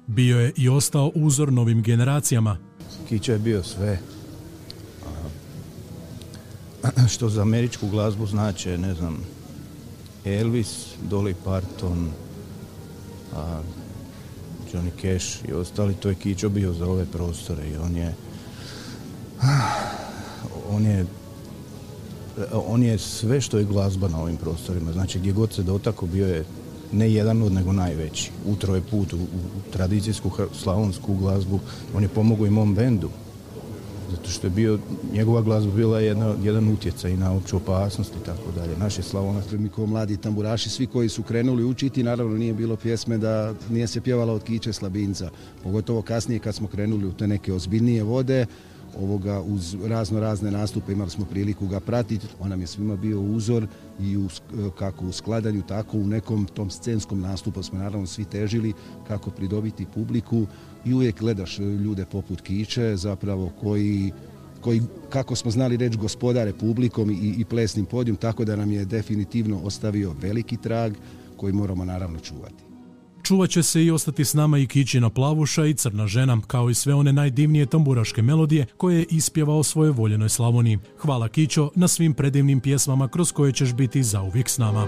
Bio 0.06 0.40
je 0.40 0.52
i 0.56 0.68
ostao 0.68 1.12
uzor 1.14 1.52
novim 1.52 1.82
generacijama. 1.82 2.58
Kića 3.08 3.32
je 3.32 3.38
bio 3.38 3.62
sve. 3.62 3.98
Što 7.12 7.28
za 7.28 7.42
američku 7.42 7.88
glazbu 7.88 8.26
znače, 8.26 8.78
ne 8.78 8.94
znam, 8.94 9.18
Elvis, 10.24 10.86
Dolly 11.10 11.34
Parton, 11.44 12.08
a, 13.36 13.60
Johnny 14.72 14.90
Cash 15.02 15.48
i 15.48 15.52
ostali, 15.52 15.94
to 15.94 16.08
je 16.08 16.14
Kićo 16.14 16.48
bio 16.48 16.72
za 16.72 16.86
ove 16.86 17.06
prostore 17.12 17.68
i 17.68 17.76
on 17.76 17.96
je 17.96 18.14
on 20.70 20.86
je 20.86 21.06
on 22.52 22.82
je 22.82 22.98
sve 22.98 23.40
što 23.40 23.58
je 23.58 23.64
glazba 23.64 24.08
na 24.08 24.20
ovim 24.20 24.36
prostorima. 24.36 24.92
Znači 24.92 25.18
gdje 25.18 25.32
god 25.32 25.52
se 25.52 25.62
dotako 25.62 26.06
bio 26.06 26.26
je 26.26 26.44
ne 26.92 27.12
jedan 27.12 27.42
od 27.42 27.52
nego 27.52 27.72
najveći. 27.72 28.30
Utro 28.46 28.74
je 28.74 28.80
put 28.80 29.12
u, 29.12 29.16
u 29.16 29.72
tradicijsku 29.72 30.30
slavonsku 30.62 31.14
glazbu. 31.14 31.60
On 31.94 32.02
je 32.02 32.08
pomogao 32.08 32.46
i 32.46 32.50
mom 32.50 32.74
bendu. 32.74 33.10
Zato 34.10 34.30
što 34.30 34.46
je 34.46 34.50
bio, 34.50 34.78
njegova 35.12 35.42
glazba 35.42 35.72
bila 35.72 36.00
jedna, 36.00 36.34
jedan 36.42 36.68
utjecaj 36.68 37.16
na 37.16 37.32
opću 37.32 37.56
opasnost 37.56 38.12
i 38.22 38.24
tako 38.26 38.52
dalje. 38.56 38.76
Naše 38.76 39.02
slavonac. 39.02 39.44
Mi 39.50 39.68
kao 39.68 39.86
mladi 39.86 40.16
tamburaši, 40.16 40.70
svi 40.70 40.86
koji 40.86 41.08
su 41.08 41.22
krenuli 41.22 41.64
učiti, 41.64 42.02
naravno 42.02 42.38
nije 42.38 42.52
bilo 42.52 42.76
pjesme 42.76 43.18
da 43.18 43.54
nije 43.70 43.86
se 43.86 44.00
pjevala 44.00 44.32
od 44.32 44.42
kiće 44.42 44.72
slabinca. 44.72 45.30
Pogotovo 45.62 46.02
kasnije 46.02 46.38
kad 46.38 46.54
smo 46.54 46.68
krenuli 46.68 47.06
u 47.06 47.12
te 47.12 47.26
neke 47.26 47.52
ozbiljnije 47.52 48.02
vode, 48.02 48.46
ovoga 49.00 49.40
uz 49.40 49.76
razno 49.84 50.20
razne 50.20 50.50
nastupe 50.50 50.92
imali 50.92 51.10
smo 51.10 51.24
priliku 51.24 51.66
ga 51.66 51.80
pratiti. 51.80 52.26
On 52.40 52.50
nam 52.50 52.60
je 52.60 52.66
svima 52.66 52.96
bio 52.96 53.20
uzor 53.20 53.66
i 54.00 54.16
u, 54.16 54.28
sk- 54.28 54.70
kako 54.78 55.06
u 55.06 55.12
skladanju, 55.12 55.62
tako 55.62 55.98
u 55.98 56.06
nekom 56.06 56.46
tom 56.46 56.70
scenskom 56.70 57.20
nastupu 57.20 57.62
smo 57.62 57.78
naravno 57.78 58.06
svi 58.06 58.24
težili 58.24 58.72
kako 59.08 59.30
pridobiti 59.30 59.86
publiku 59.94 60.46
i 60.84 60.94
uvijek 60.94 61.20
gledaš 61.20 61.58
e, 61.58 61.62
ljude 61.62 62.04
poput 62.04 62.40
Kiće 62.40 62.96
zapravo 62.96 63.50
koji 63.60 64.12
koji, 64.62 64.82
kako 65.08 65.36
smo 65.36 65.50
znali 65.50 65.76
reći, 65.76 65.98
gospodare 65.98 66.52
publikom 66.52 67.10
i, 67.10 67.34
i 67.38 67.44
plesnim 67.44 67.86
podijom, 67.86 68.16
tako 68.16 68.44
da 68.44 68.56
nam 68.56 68.72
je 68.72 68.84
definitivno 68.84 69.60
ostavio 69.64 70.14
veliki 70.20 70.56
trag 70.56 70.92
koji 71.36 71.52
moramo 71.52 71.84
naravno 71.84 72.18
čuvati. 72.18 72.71
Čuvat 73.22 73.50
će 73.50 73.62
se 73.62 73.84
i 73.84 73.90
ostati 73.90 74.24
s 74.24 74.34
nama 74.34 74.58
i 74.58 74.66
Kićina 74.66 75.10
plavuša 75.10 75.66
i 75.66 75.74
crna 75.74 76.06
žena, 76.06 76.40
kao 76.46 76.70
i 76.70 76.74
sve 76.74 76.94
one 76.94 77.12
najdivnije 77.12 77.66
tamburaške 77.66 78.22
melodije 78.22 78.66
koje 78.76 78.98
je 78.98 79.06
ispjevao 79.10 79.62
svojoj 79.62 79.92
voljenoj 79.92 80.28
Slavoniji. 80.28 80.78
Hvala 80.98 81.28
Kićo 81.28 81.70
na 81.74 81.88
svim 81.88 82.14
predivnim 82.14 82.60
pjesmama 82.60 83.08
kroz 83.08 83.32
koje 83.32 83.52
ćeš 83.52 83.72
biti 83.72 84.02
zauvijek 84.02 84.48
s 84.48 84.58
nama. 84.58 84.86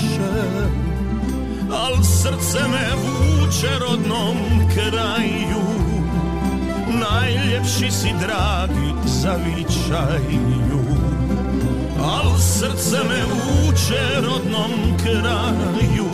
Više 0.00 0.32
Al 1.72 2.02
srce 2.02 2.58
me 2.68 2.88
vuče 3.02 3.78
rodnom 3.80 4.36
kraju. 4.74 5.62
Najljepši 7.00 7.90
si 7.90 8.08
dragi 8.20 8.94
zavičaju 9.04 10.82
Al 12.04 12.38
srce 12.38 12.96
me 13.08 13.22
vuče 13.24 14.20
rodnom 14.26 14.72
kraju. 15.02 16.10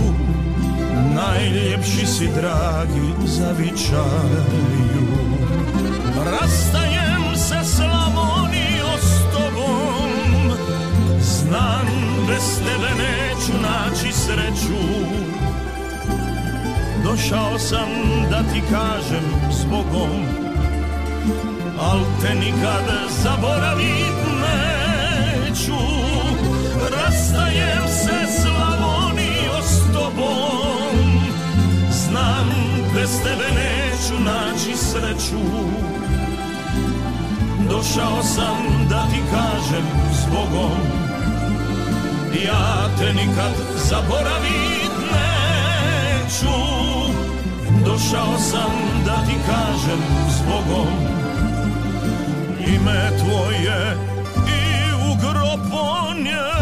Najljepši 1.14 2.06
si 2.06 2.28
dragi 2.28 3.26
zavičaju. 3.26 5.08
Rastajem 6.24 7.36
se 7.36 7.58
Slavonijo 7.64 7.87
Znam 11.48 11.86
bez 12.28 12.58
tebe 12.58 12.90
neću 13.02 13.52
naći 13.62 14.12
sreću. 14.12 14.80
Došao 17.04 17.58
sam 17.58 17.88
da 18.30 18.42
ti 18.42 18.62
kažem 18.70 19.24
s 19.50 19.64
Bogom 19.64 20.10
Al 21.80 21.98
te 22.22 22.34
nikad 22.34 22.84
zaboravit 23.22 24.18
neću. 24.42 25.80
Rastajem 26.90 27.88
se 27.88 28.42
Slavonijo 28.42 29.62
s 29.62 29.92
tobom 29.92 31.20
Znam 31.90 32.48
bez 32.94 33.10
tebe 33.22 33.48
neću 33.54 34.22
naći 34.24 34.76
sreću. 34.76 35.44
Došao 37.70 38.22
sam 38.22 38.86
da 38.90 39.06
ti 39.06 39.20
kažem 39.30 39.86
s 40.12 40.26
Bogom 40.30 41.07
Ja 42.34 42.88
te 42.98 43.12
nikad 43.12 43.52
zaboravit 43.76 44.92
neću 45.12 46.58
Došao 47.84 48.38
sam 48.38 48.72
da 49.06 49.16
ti 49.26 49.34
kažem 49.46 50.00
s 50.30 50.40
Bogom 50.48 50.88
Ime 52.66 53.10
tvoje 53.18 53.96
i 54.46 54.92
u 54.94 55.16
grob 55.20 55.60
ponjeću 55.70 56.58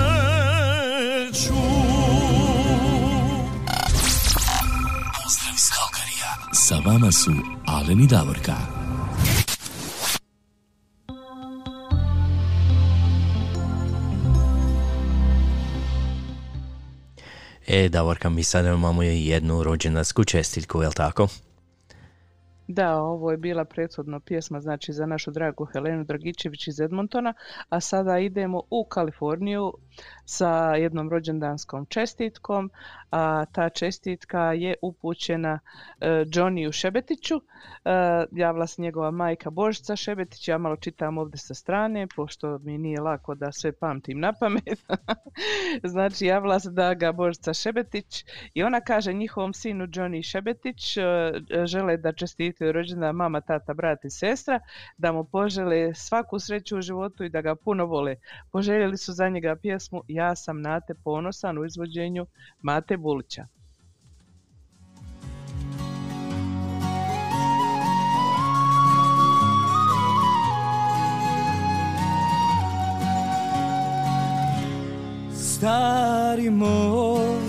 Pozdrav 5.23 5.55
iz 5.55 5.71
Kalkarija. 5.71 6.33
Sa 6.53 6.77
vama 6.85 7.13
su 7.13 7.33
Alen 7.67 8.01
i 8.01 8.07
Davorka. 8.07 8.76
E, 17.69 17.89
Davorka, 17.89 18.31
mi 18.31 18.43
sada 18.43 18.69
imamo 18.69 19.03
jednu 19.03 19.63
rođendansku 19.63 20.25
čestiljku, 20.25 20.83
jel 20.83 20.93
tako? 20.93 21.29
Da, 22.69 22.97
ovo 22.97 23.31
je 23.31 23.37
bila 23.37 23.65
prethodna 23.65 24.21
pjesma 24.21 24.61
znači 24.61 24.93
za 24.93 25.07
našu 25.07 25.31
dragu 25.31 25.65
Helenu 25.65 26.05
Dragičević 26.05 26.69
iz 26.69 26.81
Edmontona, 26.81 27.35
a 27.69 27.81
sada 27.81 28.19
idemo 28.19 28.63
u 28.71 28.85
Kaliforniju 28.85 29.73
sa 30.25 30.75
jednom 30.75 31.11
rođendanskom 31.11 31.87
čestitkom, 31.87 32.71
a 33.11 33.45
ta 33.53 33.69
čestitka 33.69 34.53
je 34.53 34.75
upućena 34.83 35.59
e, 36.01 36.09
Johnnyju 36.09 36.73
Šebetiću. 36.73 37.35
E, 37.37 37.41
javila 38.33 38.67
se 38.67 38.83
njegova 38.83 39.11
majka 39.11 39.51
Božica 39.51 39.97
Šebetić, 39.97 40.49
ja 40.49 40.59
malo 40.59 40.77
čitam 40.77 41.19
ovdje 41.19 41.39
sa 41.39 41.55
strane, 41.55 42.07
pošto 42.17 42.59
mi 42.59 42.79
nije 42.79 43.01
lako 43.01 43.35
da 43.35 43.53
sve 43.53 43.73
pamtim 43.73 44.21
na 44.21 44.33
pamet. 44.33 44.85
znači, 45.93 46.27
javila 46.27 46.61
se 46.61 46.71
da 46.71 46.95
ga 46.95 47.13
Božica 47.13 47.55
Šebetić 47.55 48.25
i 48.55 48.63
ona 48.63 48.81
kaže 48.81 49.13
njihovom 49.13 49.55
sinu 49.55 49.87
Johnny 49.87 50.31
Šebetić 50.31 50.97
e, 50.97 51.03
žele 51.65 51.97
da 51.97 52.13
čestitaju 52.13 52.73
rođendan 52.73 53.17
mama, 53.17 53.41
tata, 53.41 53.75
brat 53.75 54.05
i 54.05 54.11
sestra, 54.11 54.61
da 54.97 55.13
mu 55.13 55.25
požele 55.25 55.95
svaku 55.95 56.39
sreću 56.39 56.79
u 56.79 56.83
životu 56.83 57.25
i 57.25 57.29
da 57.29 57.41
ga 57.41 57.55
puno 57.55 57.87
vole. 57.87 58.17
Poželjeli 58.53 58.99
su 58.99 59.13
za 59.13 59.29
njega 59.29 59.57
pjesmu 59.57 59.86
Ja 60.09 60.37
sam 60.37 60.61
na 60.61 60.81
te 60.81 60.95
ponosan 60.95 61.59
u 61.59 61.65
izvođenju 61.65 62.27
Mate 62.63 62.97
Bulića. 62.97 63.47
Stari 75.33 76.51
moj 76.51 77.41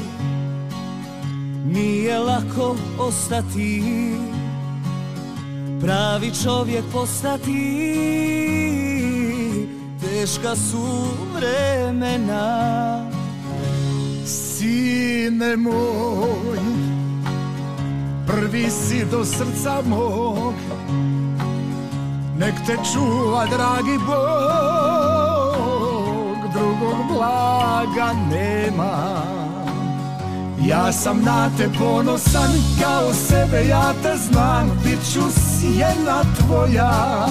Nije 1.66 2.20
lako 2.20 2.76
ostati 3.00 3.82
Pravi 5.82 6.32
čovjek 6.44 6.84
postati 6.94 8.87
Teška 10.08 10.56
su 10.56 10.84
vremena 11.36 13.12
Sine 14.26 15.58
moj, 15.58 16.60
prvi 18.28 18.70
si 18.70 19.06
do 19.12 19.26
srca 19.26 19.82
mog, 19.86 20.54
nek 22.38 22.54
te 22.68 22.78
čuva 22.94 23.46
dragi 23.46 23.98
Bog, 24.06 24.18
drugog 26.54 27.08
blaga 27.14 28.14
nema. 28.32 29.24
Ja 30.68 30.92
sam 30.92 31.22
na 31.24 31.50
te 31.58 31.70
ponosan, 31.80 32.52
kao 32.82 33.14
sebe 33.14 33.68
ja 33.68 33.94
te 34.04 34.18
znam, 34.18 34.82
bit 34.84 35.14
ću 35.14 35.22
sjena 35.32 36.22
tvoja. 36.40 37.28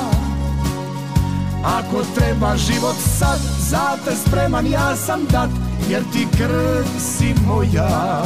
Ako 1.66 2.02
treba 2.14 2.56
život 2.56 2.94
sad, 3.18 3.40
za 3.58 3.98
te 4.04 4.16
spreman 4.16 4.66
ja 4.66 4.96
sam 4.96 5.26
dat, 5.30 5.50
jer 5.90 6.02
ti 6.12 6.26
krv 6.38 6.86
si 6.98 7.34
moja. 7.46 8.22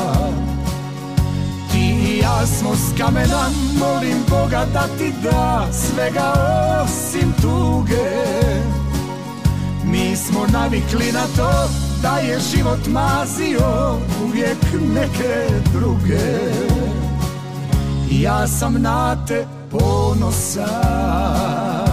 Ti 1.72 1.80
i 1.80 2.18
ja 2.18 2.47
smo 2.47 2.74
s 2.74 2.99
kamena, 2.99 3.49
molim 3.78 4.16
Boga 4.28 4.66
da 4.72 4.86
ti 4.99 5.12
da 5.22 5.66
svega 5.72 6.32
osim 6.84 7.32
tuge. 7.43 8.11
Mi 9.84 10.16
smo 10.16 10.47
navikli 10.53 11.12
na 11.12 11.24
to 11.36 11.68
da 12.03 12.18
je 12.18 12.38
život 12.38 12.86
mazio 12.88 13.99
uvijek 14.24 14.64
neke 14.95 15.47
druge. 15.72 16.51
Ja 18.11 18.47
sam 18.47 18.82
na 18.82 19.26
te 19.26 19.47
ponosan. 19.70 21.89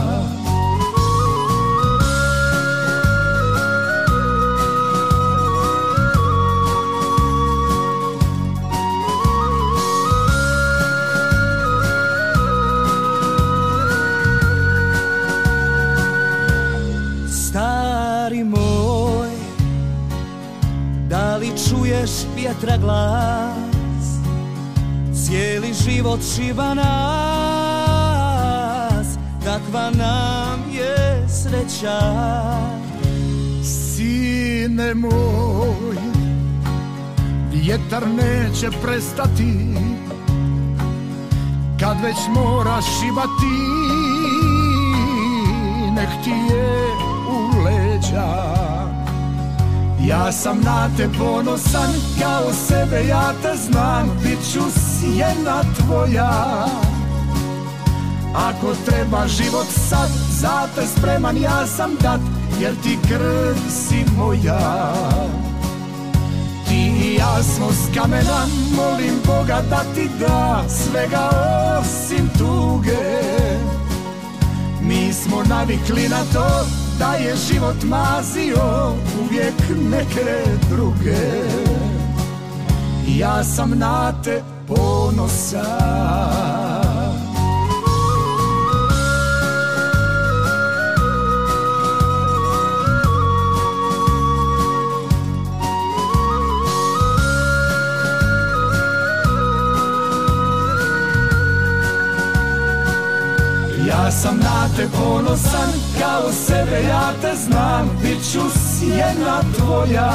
Vjetra 22.36 22.78
glas 22.78 23.78
Cijeli 25.28 25.74
život 25.74 26.20
šiba 26.36 26.74
nas. 26.74 26.88
Kakva 29.43 29.89
nam 29.89 30.59
je 30.72 31.28
sreća. 31.30 31.99
Sine 33.63 34.93
moj, 34.93 35.97
vjetar 37.51 38.03
neće 38.07 38.70
prestati. 38.84 39.76
Kad 41.80 41.97
već 42.03 42.18
moraš 42.30 42.86
šibati, 42.86 43.57
nek 45.95 46.09
ti 46.24 46.53
je 46.53 46.88
u 47.30 47.63
leđa 47.63 48.57
Ja 50.08 50.32
sam 50.32 50.62
na 50.62 50.89
te 50.97 51.10
ponosan, 51.18 51.91
kao 52.22 52.53
sebe 52.68 53.08
ja 53.08 53.34
te 53.41 53.55
znam 53.55 54.10
Bit 54.24 54.39
ću 54.53 54.60
sjena 54.60 55.62
tvoja. 55.78 56.66
Ako 58.34 58.74
treba 58.86 59.28
život 59.28 59.68
sad, 59.89 60.10
za 60.30 60.68
te 60.76 60.82
spreman 60.88 61.38
ja 61.38 61.68
sam 61.68 61.91
dat 62.01 62.20
Jer 62.60 62.74
ti 62.84 62.97
krv 63.08 63.55
si 63.70 64.05
moja. 64.18 64.93
Ti 66.68 66.91
i 67.03 67.16
ja 67.16 67.43
smo 67.43 67.72
s 67.72 67.95
kamena, 67.95 68.47
molim 68.76 69.16
Boga 69.26 69.62
da 69.70 69.84
ti 69.95 70.10
da 70.20 70.64
Svega 70.68 71.30
osim 71.80 72.30
tuge. 72.38 73.22
Mi 74.82 75.14
smo 75.14 75.43
navikli 75.43 76.10
na 76.10 76.24
to 76.34 76.86
da 77.00 77.14
je 77.14 77.36
život 77.36 77.84
mazio 77.84 78.93
uvijek 79.22 79.54
neke 79.89 80.43
druge. 80.70 81.18
Ja 83.08 83.43
sam 83.43 83.80
na 83.80 84.22
te 84.24 84.43
ponosan 84.68 86.57
Ja 103.98 104.12
sam 104.12 104.38
na 104.38 104.70
te 104.76 104.88
ponosan, 104.98 105.70
kao 106.00 106.32
sebe 106.32 106.84
ja 106.88 107.14
te 107.22 107.36
znam, 107.36 107.89
bit 108.02 108.32
ću 108.32 108.39
sjena 108.39 109.41
tvoja. 109.58 110.12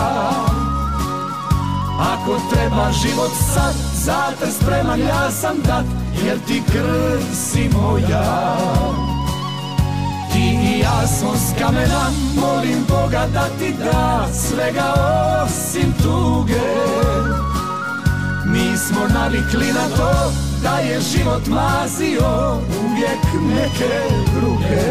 Ako 2.00 2.40
treba 2.52 2.92
život 2.92 3.30
sad, 3.54 3.74
za 3.94 4.22
te 4.40 4.50
spreman 4.50 5.00
ja 5.00 5.30
sam 5.30 5.56
dat, 5.66 5.84
jer 6.24 6.38
ti 6.46 6.62
krv 6.72 7.22
si 7.34 7.68
moja. 7.68 8.56
Ti 10.32 10.58
i 10.64 10.78
ja 10.78 11.06
smo 11.06 11.32
s 11.36 11.58
kamena, 11.58 12.10
molim 12.40 12.84
Boga 12.88 13.26
da 13.34 13.44
ti 13.58 13.74
da 13.84 14.26
svega 14.32 14.94
osim 15.44 15.92
tuge. 16.02 16.70
Mi 18.46 18.78
smo 18.78 19.00
navikli 19.14 19.66
na 19.72 19.96
to 19.96 20.51
da 20.62 20.78
je 20.78 21.00
život 21.00 21.46
mazio 21.46 22.58
uvijek 22.84 23.24
neke 23.54 24.14
druge 24.34 24.82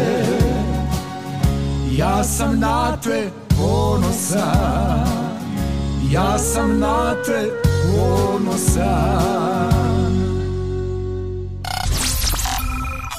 Ja 1.90 2.24
sam 2.24 2.60
na 2.60 2.96
te 2.96 3.30
ponosan 3.48 5.06
Ja 6.10 6.38
sam 6.38 6.78
na 6.78 7.14
te 7.26 7.50
ponosan 7.86 9.32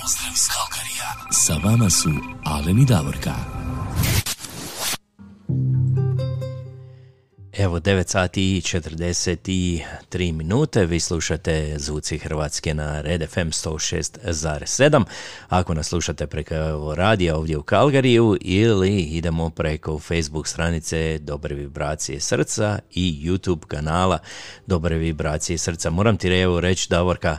Pozdrav 0.01 0.33
iz 0.33 0.47
Kalkarija. 0.47 1.09
Sa 1.31 1.53
vama 1.63 1.89
su 1.89 2.09
Alen 2.43 2.79
i 2.79 2.85
Davorka. 2.85 3.62
Evo 7.63 7.79
9 7.79 8.07
sati 8.07 8.57
i 8.57 8.61
43 8.61 10.31
minute, 10.33 10.85
vi 10.85 10.99
slušate 10.99 11.75
Zvuci 11.77 12.17
Hrvatske 12.17 12.73
na 12.73 13.01
Red 13.01 13.29
FM 13.29 13.39
106.7. 13.39 15.03
Ako 15.49 15.73
nas 15.73 15.87
slušate 15.87 16.27
preko 16.27 16.55
radija 16.95 17.35
ovdje 17.35 17.57
u 17.57 17.63
Kalgariju 17.63 18.37
ili 18.41 19.01
idemo 19.01 19.49
preko 19.49 19.99
Facebook 19.99 20.47
stranice 20.47 21.17
Dobre 21.17 21.55
vibracije 21.55 22.19
srca 22.19 22.79
i 22.93 23.21
YouTube 23.23 23.65
kanala 23.67 24.19
Dobre 24.67 24.97
vibracije 24.97 25.57
srca. 25.57 25.89
Moram 25.89 26.17
ti 26.17 26.27
evo 26.27 26.59
reći 26.59 26.89
Davorka 26.89 27.37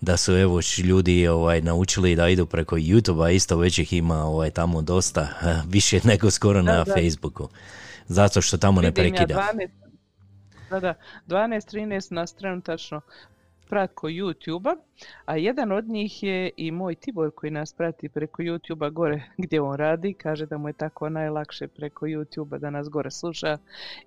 da 0.00 0.16
su 0.16 0.36
evo 0.36 0.60
ljudi 0.84 1.28
ovaj, 1.28 1.60
naučili 1.60 2.16
da 2.16 2.28
idu 2.28 2.46
preko 2.46 2.76
YouTube-a, 2.76 3.30
isto 3.30 3.56
već 3.56 3.78
ih 3.78 3.92
ima 3.92 4.24
ovaj, 4.24 4.50
tamo 4.50 4.82
dosta, 4.82 5.28
više 5.74 6.00
nego 6.04 6.30
skoro 6.30 6.62
Da, 6.62 6.72
na 6.72 6.84
da. 6.84 6.94
Facebooku. 6.94 7.48
Zato 8.08 8.40
što 8.40 8.56
tamo 8.56 8.80
ne 8.80 8.88
Vidim 8.88 9.04
ja 9.04 9.12
prekida. 9.12 9.34
12, 9.54 9.68
da, 10.70 10.80
da, 10.80 10.94
12-13 11.26 12.12
nas 12.12 12.34
trenutačno 12.34 13.00
preko 13.68 14.08
YouTube-a, 14.08 14.76
a 15.24 15.36
jedan 15.36 15.72
od 15.72 15.88
njih 15.88 16.22
je 16.22 16.50
i 16.56 16.70
moj 16.70 16.94
Tibor 16.94 17.30
koji 17.34 17.50
nas 17.50 17.72
prati 17.72 18.08
preko 18.08 18.42
YouTube-a 18.42 18.90
gore 18.90 19.22
gdje 19.36 19.60
on 19.60 19.76
radi, 19.76 20.14
kaže 20.14 20.46
da 20.46 20.58
mu 20.58 20.68
je 20.68 20.72
tako 20.72 21.08
najlakše 21.08 21.68
preko 21.68 22.06
YouTube-a 22.06 22.58
da 22.58 22.70
nas 22.70 22.88
gore 22.88 23.10
sluša 23.10 23.58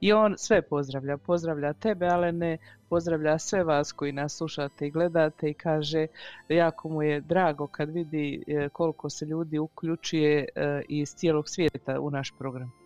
i 0.02 0.14
on 0.14 0.36
sve 0.38 0.62
pozdravlja, 0.62 1.18
pozdravlja 1.18 1.74
tebe 1.74 2.08
Alene, 2.08 2.58
pozdravlja 2.89 3.39
sve 3.39 3.64
vas 3.64 3.91
koji 3.91 4.12
nas 4.12 4.38
slušate 4.38 4.88
i 4.88 4.91
gledate 4.91 5.50
i 5.50 5.54
kaže 5.54 6.08
jako 6.50 6.89
mu 6.89 7.04
je 7.04 7.22
drago 7.22 7.68
kad 7.68 7.89
vidi 7.89 8.43
e, 8.47 8.70
koliko 8.70 9.10
se 9.10 9.26
ljudi 9.26 9.60
uključuje 9.60 10.47
e, 10.56 10.82
iz 10.89 11.10
cijelog 11.16 11.50
svijeta 11.50 12.00
u 12.00 12.10
naš 12.12 12.34
program. 12.38 12.79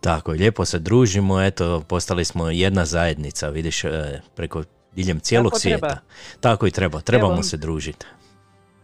Tako, 0.00 0.32
lijepo 0.32 0.64
se 0.64 0.78
družimo, 0.78 1.42
eto, 1.42 1.80
postali 1.80 2.24
smo 2.24 2.50
jedna 2.50 2.84
zajednica, 2.84 3.48
vidiš, 3.48 3.84
e, 3.84 4.20
preko 4.34 4.64
diljem 4.92 5.20
cijelog 5.20 5.52
Tako 5.52 5.60
svijeta. 5.60 5.86
treba. 5.86 6.00
Tako 6.40 6.66
i 6.66 6.70
treba, 6.70 7.00
trebamo 7.00 7.32
Evo. 7.32 7.42
se 7.42 7.56
družiti. 7.56 8.06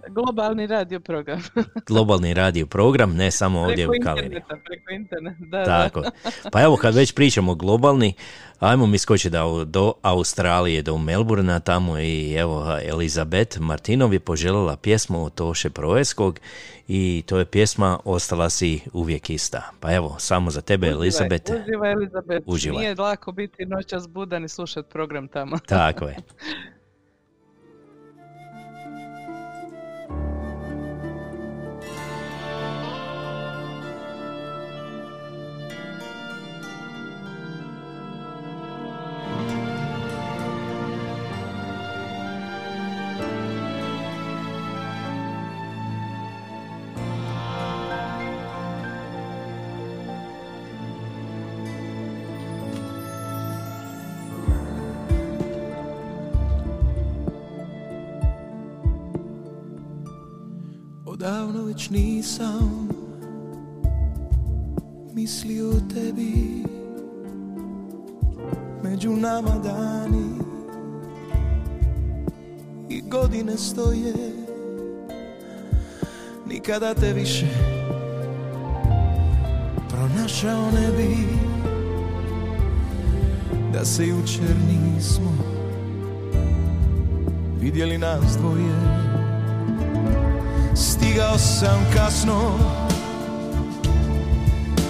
Globalni 0.09 0.67
radio 0.67 1.01
program. 1.01 1.43
Globalni 1.89 2.35
radio 2.35 2.67
program, 2.67 3.17
ne 3.17 3.31
samo 3.31 3.61
ovdje 3.61 3.89
preko 3.89 4.03
u 4.03 4.05
Kalini. 4.05 4.41
preko 4.65 4.93
interneta, 4.93 5.37
da, 5.41 5.65
Tako. 5.65 6.01
da. 6.01 6.11
Pa 6.53 6.63
evo 6.63 6.77
kad 6.77 6.95
već 6.95 7.15
pričamo 7.15 7.55
globalni, 7.55 8.15
ajmo 8.59 8.87
mi 8.87 8.99
skočiti 8.99 9.31
do, 9.31 9.65
do 9.65 9.93
Australije, 10.03 10.83
do 10.83 10.99
Melburna 10.99 11.61
tamo 11.61 11.99
i 11.99 12.35
evo 12.35 12.79
Elizabet 12.83 13.59
Martinov 13.61 14.13
je 14.13 14.21
poželjela 14.21 14.77
pjesmu 14.77 15.25
od 15.25 15.35
Toše 15.35 15.71
Proeskog 15.71 16.41
i 16.89 17.23
to 17.27 17.39
je 17.39 17.45
pjesma 17.45 17.99
Ostala 18.05 18.51
si 18.51 18.81
uvijek 18.93 19.31
ista. 19.31 19.71
Pa 19.81 19.95
evo, 19.95 20.17
samo 20.19 20.51
za 20.51 20.61
tebe 20.61 20.87
Elizabet. 20.87 21.49
Uživaj, 21.49 21.63
uživaj 21.63 21.93
Elizabet. 21.93 22.43
Uživaj. 22.47 22.81
Nije 22.81 22.95
lako 22.95 23.33
biti 23.33 23.67
noćas 23.67 24.09
budan 24.09 24.45
i 24.45 24.49
slušati 24.49 24.89
program 24.91 25.29
tamo. 25.29 25.59
Tako 25.67 26.05
je. 26.05 26.17
Već 61.75 61.91
nisam 61.91 62.89
mislio 65.15 65.73
tebi. 65.95 66.65
Među 68.83 69.11
nama 69.11 69.59
dani 69.65 70.31
i 72.89 73.01
godine 73.01 73.57
stoje. 73.57 74.15
Nikada 76.49 76.95
te 76.95 77.13
više 77.13 77.47
pronašao 79.89 80.71
ne 80.71 80.89
bi. 80.97 81.17
Da 83.73 83.85
se 83.85 84.07
jučer 84.07 84.57
nismo 84.69 85.33
vidjeli 87.61 87.99
nas 87.99 88.37
dvoje 88.41 89.04
Stigao 90.75 91.39
sam 91.39 91.87
kasno. 91.97 92.59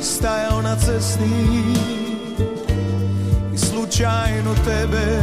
Stajao 0.03 0.63
na 0.63 0.77
cesti. 0.77 1.25
I 3.55 3.59
slučajno 3.59 4.55
tebe 4.65 5.23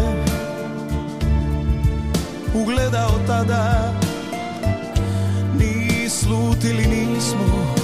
Ugledao 2.54 3.12
tada. 3.28 3.94
Ni 5.58 6.10
slutili 6.10 6.86
nismo. 6.88 7.76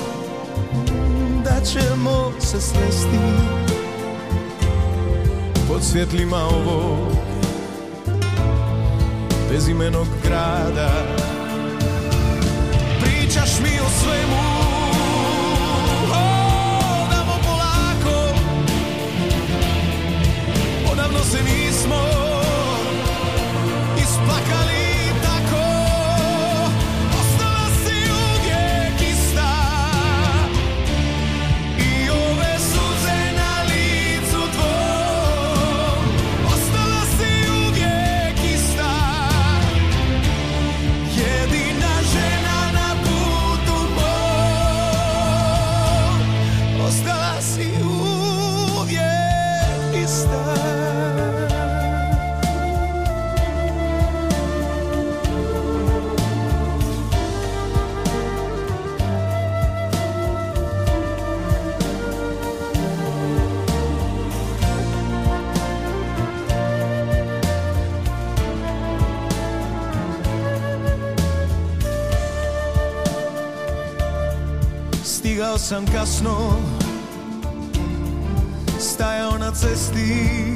Da 1.43 1.65
ćemo 1.65 2.31
se 2.39 2.61
sresti 2.61 3.19
Pod 5.67 5.83
svjetlima 5.83 6.37
ovog 6.37 7.15
Bezimenog 9.49 10.07
grada 10.23 11.16
Pričaš 13.19 13.59
mi 13.59 13.79
o 13.79 13.89
svemu. 14.01 14.37
Odamo 17.03 17.39
polako. 17.43 18.39
Odavno 20.91 21.19
se 21.23 21.37
nismo 21.43 22.26
sam 75.67 75.85
kasno. 75.85 76.37
Stajao 78.79 79.37
na 79.37 79.51
cesti? 79.51 80.53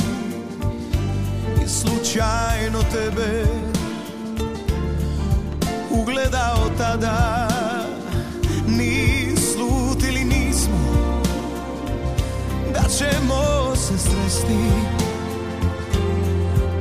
I 1.65 1.67
slučajno 1.67 2.79
tebe 2.91 3.45
Ugledao 5.89 6.69
tada? 6.77 7.47
Ni 8.67 9.35
slutili 9.35 10.23
nismo 10.23 10.79
Da 12.73 12.83
ćemo 12.89 13.75
se 13.75 13.97
sresti. 13.97 14.71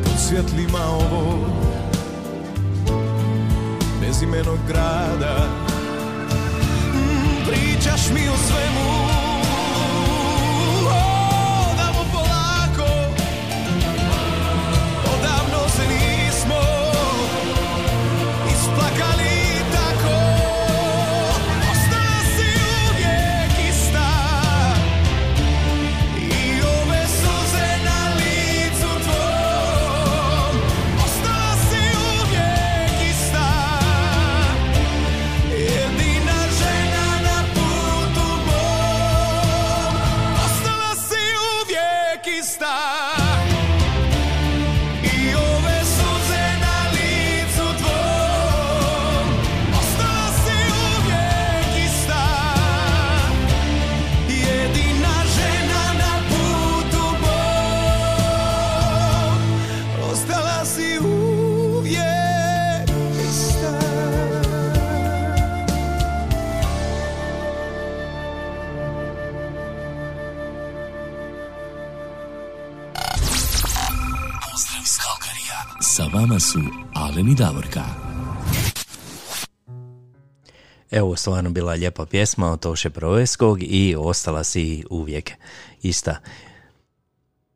Pod 0.05 0.20
svjetlima 0.28 0.85
ovog 0.87 1.51
Bezimenog 4.01 4.59
grada 4.68 5.59
Pričaš 7.91 8.11
mi 8.11 8.28
o 8.28 8.36
svemu 8.36 9.09
i 77.31 77.35
Davorka. 77.35 77.85
Evo, 80.91 81.16
stvarno 81.16 81.51
bila 81.51 81.72
lijepa 81.72 82.07
pjesma 82.07 82.53
od 82.53 82.61
Toše 82.61 82.91
Proveskog 82.91 83.59
i 83.62 83.97
ostala 83.99 84.45
si 84.45 84.85
uvijek 84.91 85.31
ista. 85.83 86.16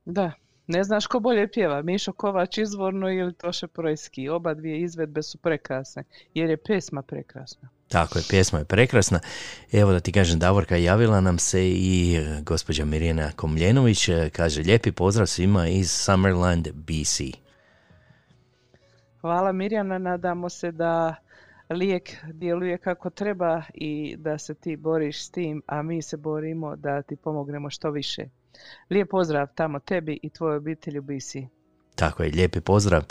Da, 0.05 0.33
ne 0.66 0.85
znaš 0.85 1.07
ko 1.07 1.20
bolje 1.20 1.49
pjeva, 1.49 1.83
Mišo 1.83 2.12
Kovač 2.12 2.59
izvorno 2.59 3.11
ili 3.11 3.33
Toše 3.33 3.66
Projski. 3.66 4.29
Oba 4.29 4.55
dvije 4.55 4.81
izvedbe 4.81 5.22
su 5.22 5.39
prekrasne, 5.39 6.05
jer 6.35 6.51
je 6.51 6.57
pjesma 6.57 7.03
prekrasna. 7.03 7.68
Tako 7.89 8.18
je, 8.18 8.25
pjesma 8.29 8.59
je 8.59 8.64
prekrasna. 8.64 9.20
Evo 9.72 9.93
da 9.93 10.01
ti 10.01 10.12
kažem, 10.12 10.39
Davorka, 10.39 10.77
javila 10.77 11.20
nam 11.20 11.39
se 11.39 11.68
i 11.68 12.16
e, 12.16 12.41
gospođa 12.43 12.85
Mirjana 12.85 13.33
Komljenović, 13.33 14.09
e, 14.09 14.31
kaže 14.31 14.62
lijepi 14.62 14.93
pozdrav 14.93 15.27
svima 15.27 15.68
iz 15.68 15.91
Summerland, 15.91 16.68
BC. 16.75 17.43
Hvala 19.25 19.53
Mirjana, 19.53 19.99
nadamo 19.99 20.49
se 20.49 20.72
da 20.72 21.14
lijek 21.70 22.11
djeluje 22.33 22.79
kako 22.79 23.11
treba 23.11 23.62
i 23.75 24.16
da 24.16 24.39
se 24.39 24.55
ti 24.55 24.77
boriš 24.77 25.27
s 25.27 25.31
tim, 25.31 25.62
a 25.66 25.83
mi 25.83 26.03
se 26.03 26.16
borimo 26.16 26.77
da 26.77 27.03
ti 27.03 27.16
pomognemo 27.16 27.70
što 27.70 27.91
više. 27.91 28.25
Lijep 28.91 29.11
pozdrav 29.11 29.47
tamo 29.55 29.79
tebi 29.79 30.18
i 30.22 30.31
tvojoj 30.31 30.57
obitelji 30.57 30.99
u 30.99 31.03
BC. 31.03 31.35
Tako 31.95 32.22
je, 32.22 32.31
lijepi 32.31 32.61
pozdrav. 32.61 33.03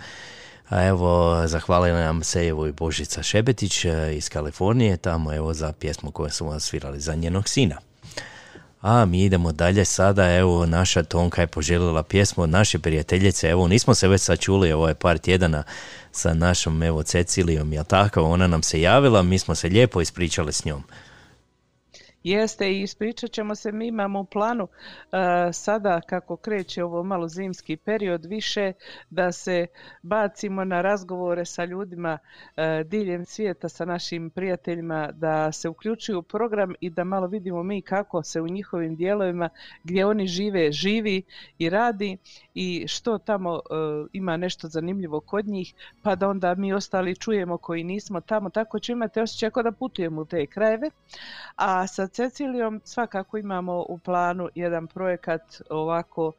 A 0.69 0.85
evo, 0.87 1.41
zahvalila 1.47 1.99
nam 1.99 2.23
se 2.23 2.47
evo 2.47 2.67
i 2.67 2.71
Božica 2.71 3.23
Šebetić 3.23 3.85
e, 3.85 4.15
iz 4.15 4.29
Kalifornije, 4.29 4.97
tamo 4.97 5.33
evo 5.33 5.53
za 5.53 5.73
pjesmu 5.79 6.11
koju 6.11 6.29
smo 6.29 6.59
svirali 6.59 6.99
za 6.99 7.15
njenog 7.15 7.49
sina. 7.49 7.77
A 8.83 9.05
mi 9.05 9.23
idemo 9.23 9.51
dalje 9.51 9.85
sada, 9.85 10.35
evo 10.35 10.65
naša 10.65 11.03
Tonka 11.03 11.41
je 11.41 11.47
poželjela 11.47 12.03
pjesmu 12.03 12.43
od 12.43 12.49
naše 12.49 12.79
prijateljice, 12.79 13.49
evo 13.49 13.67
nismo 13.67 13.95
se 13.95 14.07
već 14.07 14.21
sad 14.21 14.39
čuli 14.39 14.71
ovo 14.71 14.87
je 14.87 14.95
par 14.95 15.17
tjedana 15.17 15.63
sa 16.11 16.33
našom 16.33 16.83
evo 16.83 17.03
Cecilijom, 17.03 17.73
jel 17.73 17.83
tako, 17.83 18.21
ona 18.21 18.47
nam 18.47 18.63
se 18.63 18.81
javila, 18.81 19.21
mi 19.21 19.39
smo 19.39 19.55
se 19.55 19.67
lijepo 19.67 20.01
ispričali 20.01 20.53
s 20.53 20.65
njom. 20.65 20.83
Jeste 22.23 22.71
i 22.71 22.81
ispričat 22.81 23.31
ćemo 23.31 23.55
se, 23.55 23.71
mi 23.71 23.87
imamo 23.87 24.19
u 24.19 24.25
planu 24.25 24.67
e, 24.67 25.17
sada 25.53 26.01
kako 26.01 26.37
kreće 26.37 26.83
ovo 26.83 27.03
malo 27.03 27.27
zimski 27.27 27.77
period 27.77 28.25
više 28.25 28.73
da 29.09 29.31
se 29.31 29.67
bacimo 30.01 30.63
na 30.63 30.81
razgovore 30.81 31.45
sa 31.45 31.65
ljudima 31.65 32.17
e, 32.57 32.83
diljem 32.85 33.25
svijeta, 33.25 33.69
sa 33.69 33.85
našim 33.85 34.29
prijateljima, 34.29 35.11
da 35.11 35.51
se 35.51 35.69
uključuju 35.69 36.19
u 36.19 36.23
program 36.23 36.73
i 36.79 36.89
da 36.89 37.03
malo 37.03 37.27
vidimo 37.27 37.63
mi 37.63 37.81
kako 37.81 38.23
se 38.23 38.41
u 38.41 38.47
njihovim 38.47 38.95
dijelovima 38.95 39.49
gdje 39.83 40.05
oni 40.05 40.27
žive, 40.27 40.71
živi 40.71 41.23
i 41.57 41.69
radi 41.69 42.17
i 42.53 42.87
što 42.87 43.17
tamo 43.17 43.55
e, 43.55 43.59
ima 44.13 44.37
nešto 44.37 44.67
zanimljivo 44.67 45.19
kod 45.19 45.47
njih, 45.47 45.73
pa 46.01 46.15
da 46.15 46.29
onda 46.29 46.55
mi 46.55 46.73
ostali 46.73 47.15
čujemo 47.15 47.57
koji 47.57 47.83
nismo 47.83 48.21
tamo, 48.21 48.49
tako 48.49 48.79
će 48.79 48.91
imati 48.91 49.19
osjećaj 49.19 49.49
da 49.63 49.71
putujemo 49.71 50.21
u 50.21 50.25
te 50.25 50.45
krajeve. 50.45 50.89
A 51.55 51.87
sa 51.87 52.07
Cecilijom 52.07 52.81
svakako 52.83 53.37
imamo 53.37 53.85
u 53.89 53.97
planu 53.97 54.49
jedan 54.55 54.87
projekat 54.87 55.61
ovako, 55.69 56.31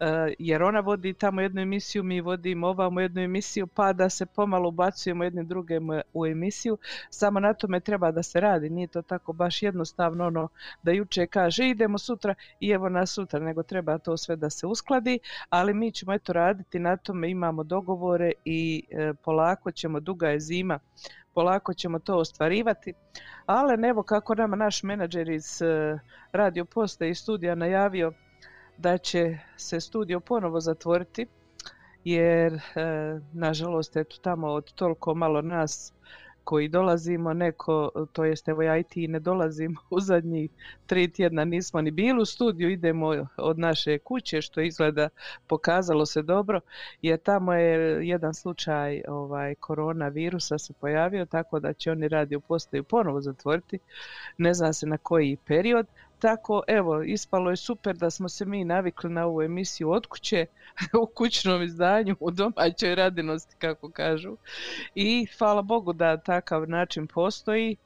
e, 0.00 0.34
jer 0.38 0.62
ona 0.62 0.80
vodi 0.80 1.12
tamo 1.12 1.40
jednu 1.40 1.60
emisiju, 1.60 2.02
mi 2.02 2.20
vodimo 2.20 2.68
ovamo 2.68 3.00
jednu 3.00 3.20
emisiju, 3.20 3.66
pa 3.66 3.92
da 3.92 4.08
se 4.08 4.26
pomalo 4.26 4.68
ubacujemo 4.68 5.24
jednim 5.24 5.46
drugim 5.46 5.90
u 6.14 6.26
emisiju. 6.26 6.78
Samo 7.10 7.40
na 7.40 7.54
tome 7.54 7.80
treba 7.80 8.10
da 8.10 8.22
se 8.22 8.40
radi, 8.40 8.70
nije 8.70 8.86
to 8.86 9.02
tako 9.02 9.32
baš 9.32 9.62
jednostavno 9.62 10.26
ono 10.26 10.48
da 10.82 10.92
juče 10.92 11.26
kaže 11.26 11.68
idemo 11.68 11.98
sutra 11.98 12.34
i 12.60 12.70
evo 12.70 12.88
nas 12.88 13.10
sutra, 13.10 13.40
nego 13.40 13.62
treba 13.62 13.98
to 13.98 14.16
sve 14.16 14.36
da 14.36 14.50
se 14.50 14.66
uskladi, 14.66 15.18
ali 15.60 15.74
mi 15.74 15.92
ćemo 15.92 16.12
eto 16.12 16.32
raditi 16.32 16.78
na 16.78 16.96
tome, 16.96 17.30
imamo 17.30 17.64
dogovore 17.64 18.32
i 18.44 18.84
e, 18.90 19.12
polako 19.24 19.70
ćemo, 19.72 20.00
duga 20.00 20.28
je 20.28 20.40
zima, 20.40 20.78
polako 21.34 21.74
ćemo 21.74 21.98
to 21.98 22.16
ostvarivati. 22.16 22.92
Ali 23.46 23.88
evo 23.88 24.02
kako 24.02 24.34
nama 24.34 24.56
naš 24.56 24.82
menadžer 24.82 25.28
iz 25.28 25.62
e, 25.62 25.98
radio 26.32 26.64
postaje 26.64 27.10
i 27.10 27.14
studija 27.14 27.54
najavio 27.54 28.12
da 28.78 28.98
će 28.98 29.38
se 29.56 29.80
studio 29.80 30.20
ponovo 30.20 30.60
zatvoriti 30.60 31.26
jer 32.04 32.52
e, 32.54 32.60
nažalost 33.32 33.96
eto 33.96 34.16
tamo 34.22 34.48
od 34.48 34.72
toliko 34.72 35.14
malo 35.14 35.42
nas 35.42 35.92
koji 36.44 36.68
dolazimo, 36.68 37.34
neko, 37.34 37.90
to 38.12 38.24
jest 38.24 38.48
evo 38.48 38.62
ja 38.62 38.78
i 38.78 38.82
ti 38.82 39.08
ne 39.08 39.20
dolazim 39.20 39.76
u 39.90 40.00
zadnjih 40.00 40.50
tri 40.86 41.12
tjedna 41.12 41.44
nismo 41.44 41.80
ni 41.80 41.90
bili 41.90 42.22
u 42.22 42.24
studiju, 42.24 42.70
idemo 42.70 43.26
od 43.36 43.58
naše 43.58 43.98
kuće 43.98 44.42
što 44.42 44.60
izgleda 44.60 45.08
pokazalo 45.46 46.06
se 46.06 46.22
dobro, 46.22 46.60
jer 47.02 47.18
tamo 47.18 47.52
je 47.54 48.08
jedan 48.08 48.34
slučaj 48.34 49.02
ovaj, 49.08 49.54
koronavirusa 49.54 50.58
se 50.58 50.72
pojavio, 50.80 51.26
tako 51.26 51.60
da 51.60 51.72
će 51.72 51.90
oni 51.90 52.08
radio 52.08 52.40
postaju 52.40 52.84
ponovo 52.84 53.20
zatvoriti, 53.20 53.78
ne 54.38 54.54
zna 54.54 54.72
se 54.72 54.86
na 54.86 54.98
koji 54.98 55.36
period, 55.46 55.86
tako 56.20 56.62
evo 56.66 57.02
ispalo 57.02 57.50
je 57.50 57.56
super 57.56 57.96
da 57.96 58.10
smo 58.10 58.28
se 58.28 58.44
mi 58.44 58.64
navikli 58.64 59.10
na 59.10 59.26
ovu 59.26 59.42
emisiju 59.42 59.90
od 59.90 60.06
kuće 60.06 60.46
u 61.02 61.06
kućnom 61.06 61.62
izdanju 61.62 62.16
u 62.20 62.30
domaćoj 62.30 62.94
radinosti 62.94 63.56
kako 63.58 63.90
kažu. 63.90 64.36
I 64.94 65.26
hvala 65.38 65.62
Bogu 65.62 65.92
da 65.92 66.16
takav 66.16 66.68
način 66.68 67.06
postoji 67.06 67.76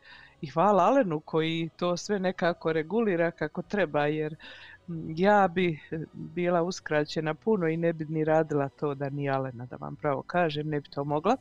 i 0.40 0.46
hvala 0.46 0.82
Alenu 0.82 1.20
koji 1.20 1.70
to 1.76 1.96
sve 1.96 2.18
nekako 2.18 2.72
regulira 2.72 3.30
kako 3.30 3.62
treba 3.62 4.06
jer 4.06 4.36
ja 5.16 5.48
bi 5.48 5.80
bila 6.12 6.62
uskraćena 6.62 7.34
puno 7.34 7.68
i 7.68 7.76
ne 7.76 7.92
bi 7.92 8.04
ni 8.04 8.24
radila 8.24 8.68
to 8.68 8.94
da 8.94 9.10
ni 9.10 9.30
Alena 9.30 9.66
da 9.66 9.76
vam 9.76 9.96
pravo 9.96 10.22
kažem 10.22 10.68
ne 10.68 10.80
bi 10.80 10.88
to 10.88 11.04
mogla. 11.04 11.36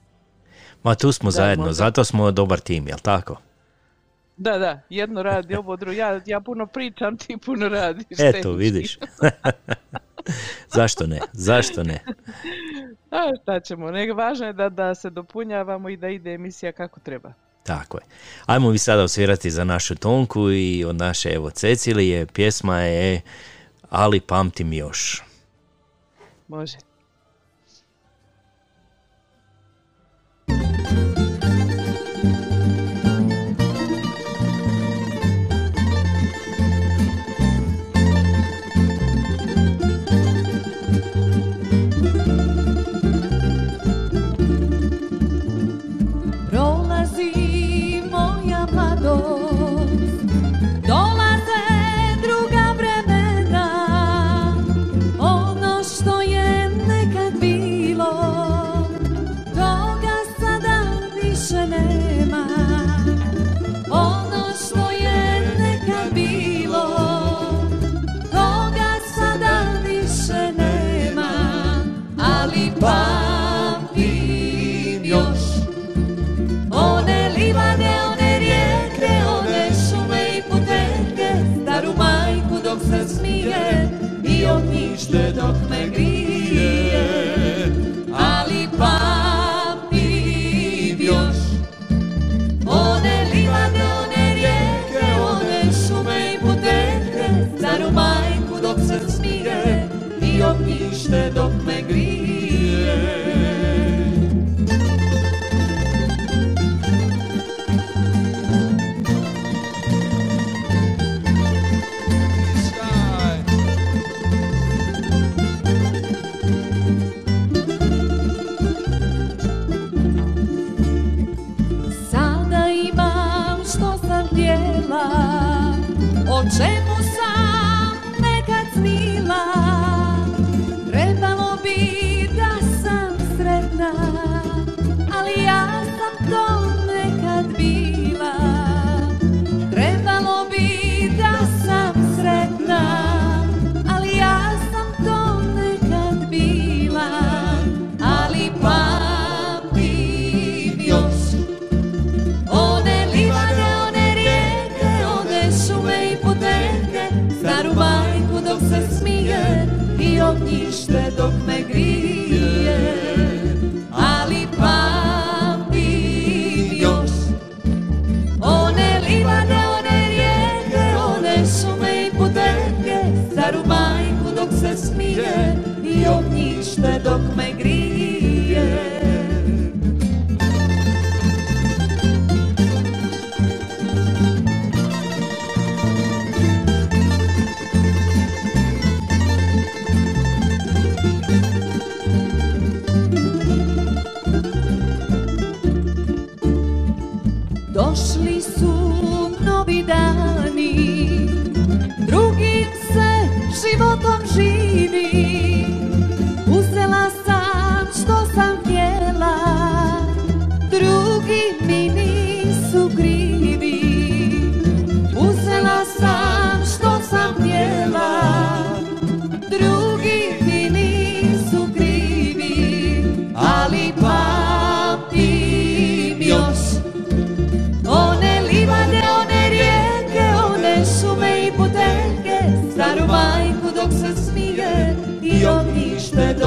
Ma 0.83 0.95
tu 0.95 1.11
smo 1.11 1.31
zajedno, 1.31 1.73
zato 1.73 2.03
smo 2.03 2.31
dobar 2.31 2.59
tim, 2.59 2.87
jel 2.87 2.97
tako? 3.01 3.37
Da, 4.38 4.57
da, 4.57 4.81
jedno 4.89 5.23
radi, 5.23 5.55
ovo 5.55 5.75
drugo. 5.75 5.97
Ja, 5.97 6.21
ja 6.25 6.41
puno 6.41 6.67
pričam, 6.67 7.17
ti 7.17 7.38
puno 7.45 7.69
radiš. 7.69 8.19
Eto, 8.19 8.51
vidiš. 8.51 8.99
Zašto 10.75 11.07
ne? 11.07 11.19
Zašto 11.34 11.84
ne? 11.84 11.99
A 13.11 13.31
šta 13.41 13.59
ćemo, 13.59 13.91
nego 13.91 14.13
važno 14.13 14.45
je 14.45 14.53
da, 14.53 14.69
da 14.69 14.95
se 14.95 15.09
dopunjavamo 15.09 15.89
i 15.89 15.97
da 15.97 16.07
ide 16.09 16.34
emisija 16.34 16.71
kako 16.71 16.99
treba. 16.99 17.34
Tako 17.63 17.97
je. 17.97 18.03
Ajmo 18.45 18.69
vi 18.69 18.77
sada 18.77 19.03
osvirati 19.03 19.51
za 19.51 19.63
našu 19.63 19.95
Tonku 19.95 20.51
i 20.51 20.86
od 20.86 20.95
naše 20.95 21.29
evo 21.29 21.49
Cecilije. 21.49 22.25
Pjesma 22.25 22.79
je 22.79 23.21
Ali 23.89 24.19
pamtim 24.19 24.73
još. 24.73 25.23
Može. 26.47 26.77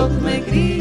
Me 0.08 0.40
grije. 0.40 0.75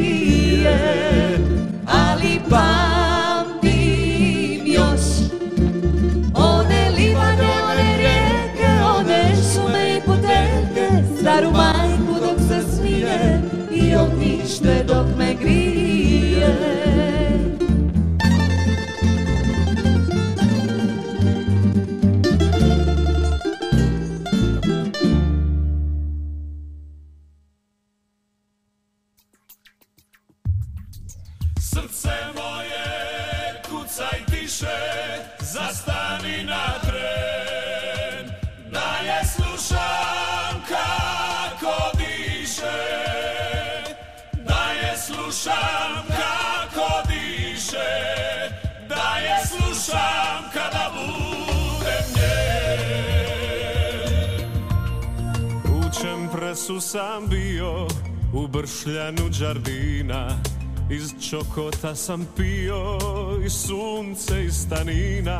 Čokota 61.85 61.95
sam 61.95 62.27
pio 62.37 62.97
i 63.45 63.49
sunce 63.49 64.43
iz 64.45 64.55
stanina 64.55 65.39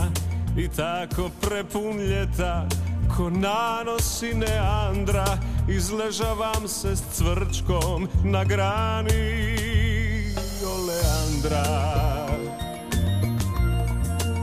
I 0.58 0.68
tako 0.68 1.30
prepun 1.42 1.98
ljeta 1.98 2.68
ko 3.18 3.30
nanosi 3.30 4.34
neandra 4.34 5.26
Izležavam 5.70 6.68
se 6.68 6.96
s 6.96 7.02
cvrčkom 7.12 8.08
na 8.24 8.44
grani 8.44 9.58
oleandra 10.66 11.66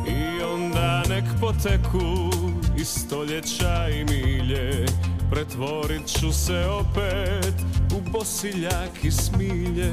I 0.08 0.42
onda 0.44 1.02
nek 1.08 1.24
poteku 1.40 2.30
i 2.78 2.84
stoljeća 2.84 3.88
i 3.88 4.04
milje 4.04 4.86
Pretvorit 5.30 6.06
ću 6.06 6.32
se 6.32 6.66
opet 6.66 7.54
u 7.96 8.10
bosiljak 8.10 9.04
i 9.04 9.10
smilje 9.10 9.92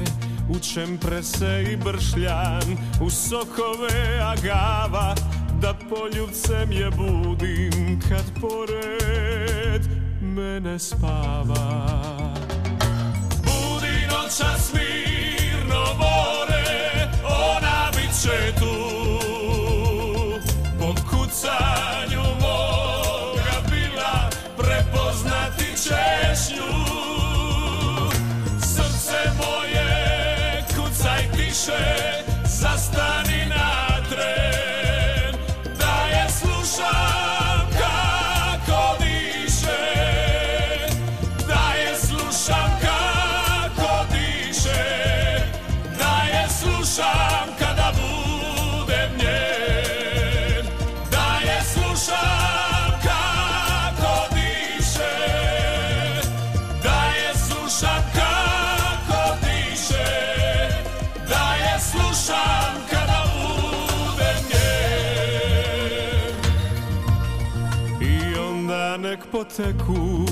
U 0.50 0.58
čemprese 0.58 1.64
i 1.72 1.76
bršljan, 1.76 2.78
u 3.02 3.10
sokove 3.10 4.20
agava 4.20 5.14
Da 5.62 5.74
poljubcem 5.88 6.72
je 6.72 6.90
budim 6.90 8.00
kad 8.08 8.24
pored 8.40 9.82
mene 10.20 10.78
spava. 10.78 11.86
Budi 13.44 14.06
noćas 14.10 14.72
mirno 14.72 15.84
more, 15.98 17.08
ona 17.24 17.90
bit 17.96 18.22
će 18.22 18.58
tu 18.58 18.89
say. 31.60 32.09
Poteku 69.32 70.26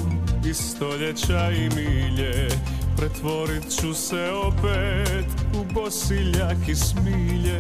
i 0.50 0.54
stoljeća 0.54 1.50
i 1.50 1.68
milje 1.76 2.48
Pretvorit 2.96 3.62
ću 3.80 3.94
se 3.94 4.30
opet 4.30 5.26
u 5.60 5.74
bosiljak 5.74 6.68
i 6.68 6.74
smilje 6.74 7.58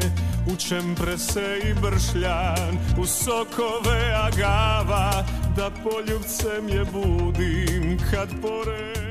U 0.52 0.56
čemprese 0.56 1.60
i 1.64 1.74
bršljan, 1.74 2.78
u 3.00 3.06
sokove 3.06 4.12
agava 4.14 5.26
Da 5.56 5.70
poljubcem 5.82 6.68
je 6.68 6.84
budim 6.84 7.98
kad 8.10 8.28
pored 8.42 9.08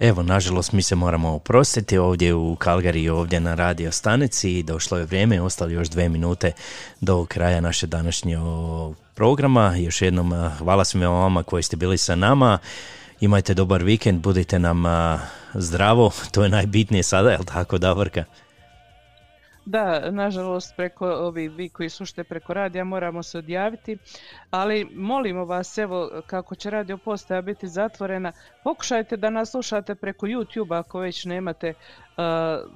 Evo, 0.00 0.22
nažalost, 0.22 0.72
mi 0.72 0.82
se 0.82 0.94
moramo 0.94 1.34
oprostiti 1.34 1.98
ovdje 1.98 2.34
u 2.34 2.56
Kalgari, 2.56 3.08
ovdje 3.08 3.40
na 3.40 3.54
radio 3.54 3.92
stanici. 3.92 4.62
Došlo 4.62 4.98
je 4.98 5.04
vrijeme, 5.04 5.40
ostali 5.40 5.74
još 5.74 5.88
dve 5.88 6.08
minute 6.08 6.52
do 7.00 7.24
kraja 7.24 7.60
naše 7.60 7.86
današnje 7.86 8.38
programa. 9.16 9.76
Još 9.76 10.02
jednom 10.02 10.32
a, 10.32 10.48
hvala 10.58 10.84
svima 10.84 11.08
vama 11.08 11.42
koji 11.42 11.62
ste 11.62 11.76
bili 11.76 11.98
sa 11.98 12.14
nama. 12.14 12.58
Imajte 13.20 13.54
dobar 13.54 13.82
vikend, 13.82 14.22
budite 14.22 14.58
nam 14.58 14.86
a, 14.86 15.18
zdravo, 15.54 16.10
to 16.32 16.42
je 16.42 16.48
najbitnije 16.48 17.02
sada, 17.02 17.30
jel 17.30 17.44
tako, 17.44 17.78
Davorka? 17.78 18.24
Da, 19.66 20.10
nažalost, 20.10 20.76
preko 20.76 21.06
ovi 21.06 21.48
vi 21.48 21.68
koji 21.68 21.88
slušate 21.88 22.24
preko 22.24 22.54
radija 22.54 22.84
moramo 22.84 23.22
se 23.22 23.38
odjaviti, 23.38 23.98
ali 24.50 24.88
molimo 24.94 25.44
vas, 25.44 25.78
evo, 25.78 26.10
kako 26.26 26.54
će 26.54 26.70
radio 26.70 26.98
postaja 26.98 27.42
biti 27.42 27.68
zatvorena, 27.68 28.32
pokušajte 28.64 29.16
da 29.16 29.30
nas 29.30 29.50
slušate 29.50 29.94
preko 29.94 30.26
YouTube 30.26 30.78
ako 30.78 30.98
već 30.98 31.24
nemate 31.24 31.74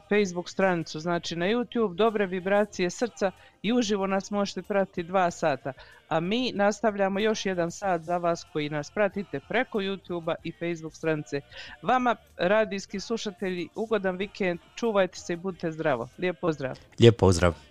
Facebook 0.09 0.49
stranicu, 0.49 1.01
znači 1.01 1.37
na 1.37 1.47
YouTube 1.47 1.95
dobre 1.95 2.27
vibracije 2.27 2.91
srca 2.91 3.31
i 3.63 3.73
uživo 3.73 4.07
nas 4.07 4.31
možete 4.31 4.63
pratiti 4.63 5.03
dva 5.03 5.31
sata, 5.31 5.73
a 6.09 6.21
mi 6.21 6.53
nastavljamo 6.55 7.21
još 7.21 7.47
jedan 7.47 7.71
sat 7.71 8.03
za 8.03 8.17
vas 8.17 8.47
koji 8.53 8.71
nas 8.71 8.91
pratite 8.91 9.41
preko 9.49 9.79
YouTube 9.79 10.35
i 10.43 10.53
Facebook 10.53 10.95
stranice. 10.95 11.41
Vama, 11.83 12.17
radijski 12.37 13.01
slušatelji, 13.01 13.69
ugodan 13.75 14.17
vikend, 14.17 14.61
čuvajte 14.75 15.19
se 15.19 15.33
i 15.33 15.37
budite 15.37 15.73
zdravo. 15.73 16.09
Lijep 16.19 16.41
pozdrav. 16.41 16.79
Lijep. 17.01 17.17
Pozdrav 17.17 17.70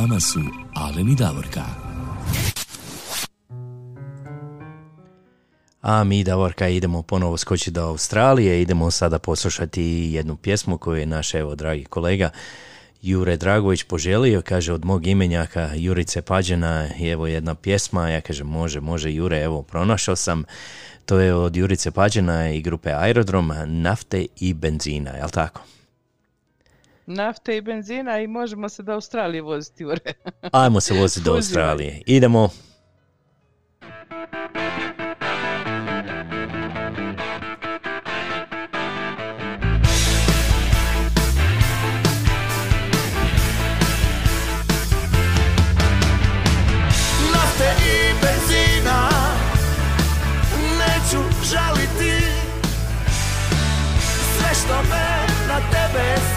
vama 0.00 0.20
su 0.20 0.40
Alen 0.74 1.08
i 1.08 1.14
Davorka. 1.14 1.64
A 5.82 6.04
mi, 6.04 6.24
Davorka, 6.24 6.68
idemo 6.68 7.02
ponovo 7.02 7.36
skočiti 7.36 7.70
do 7.70 7.82
Australije, 7.82 8.62
idemo 8.62 8.90
sada 8.90 9.18
poslušati 9.18 9.82
jednu 10.12 10.36
pjesmu 10.36 10.78
koju 10.78 10.96
je 10.96 11.06
naš, 11.06 11.34
evo, 11.34 11.54
dragi 11.54 11.84
kolega 11.84 12.30
Jure 13.02 13.36
Dragović 13.36 13.82
poželio, 13.82 14.42
kaže 14.42 14.72
od 14.72 14.84
mog 14.84 15.06
imenjaka 15.06 15.70
Jurice 15.74 16.22
Pađena, 16.22 16.88
evo 17.00 17.26
jedna 17.26 17.54
pjesma, 17.54 18.08
ja 18.08 18.20
kažem 18.20 18.46
može, 18.46 18.80
može 18.80 19.12
Jure, 19.12 19.42
evo 19.42 19.62
pronašao 19.62 20.16
sam, 20.16 20.44
to 21.06 21.18
je 21.18 21.34
od 21.34 21.56
Jurice 21.56 21.90
Pađena 21.90 22.50
i 22.50 22.62
grupe 22.62 22.92
Aerodrom, 22.92 23.52
nafte 23.66 24.26
i 24.40 24.54
benzina, 24.54 25.10
jel 25.10 25.28
tako? 25.28 25.60
Nafte 27.10 27.56
i 27.56 27.60
benzina 27.60 28.20
i 28.20 28.26
možemo 28.26 28.68
se 28.68 28.82
do 28.82 28.92
Australije 28.92 29.42
voziti. 29.42 29.84
Ajmo 30.52 30.80
se 30.80 30.94
voziti 30.94 31.24
do. 31.24 31.32
Australije. 31.36 32.02
Idemo. 32.06 32.50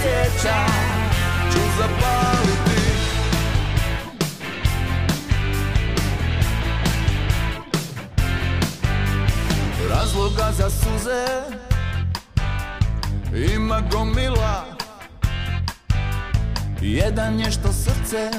Tebe 0.02 0.30
sjeća 0.32 0.66
Ću 1.52 1.60
zapaliti. 1.78 2.82
Razloga 9.90 10.52
za 10.52 10.70
suze 10.70 11.26
Ima 13.54 13.82
gomila. 13.92 14.66
Jedan 16.82 17.40
je 17.40 17.52
što 17.52 17.74
srce 17.74 18.32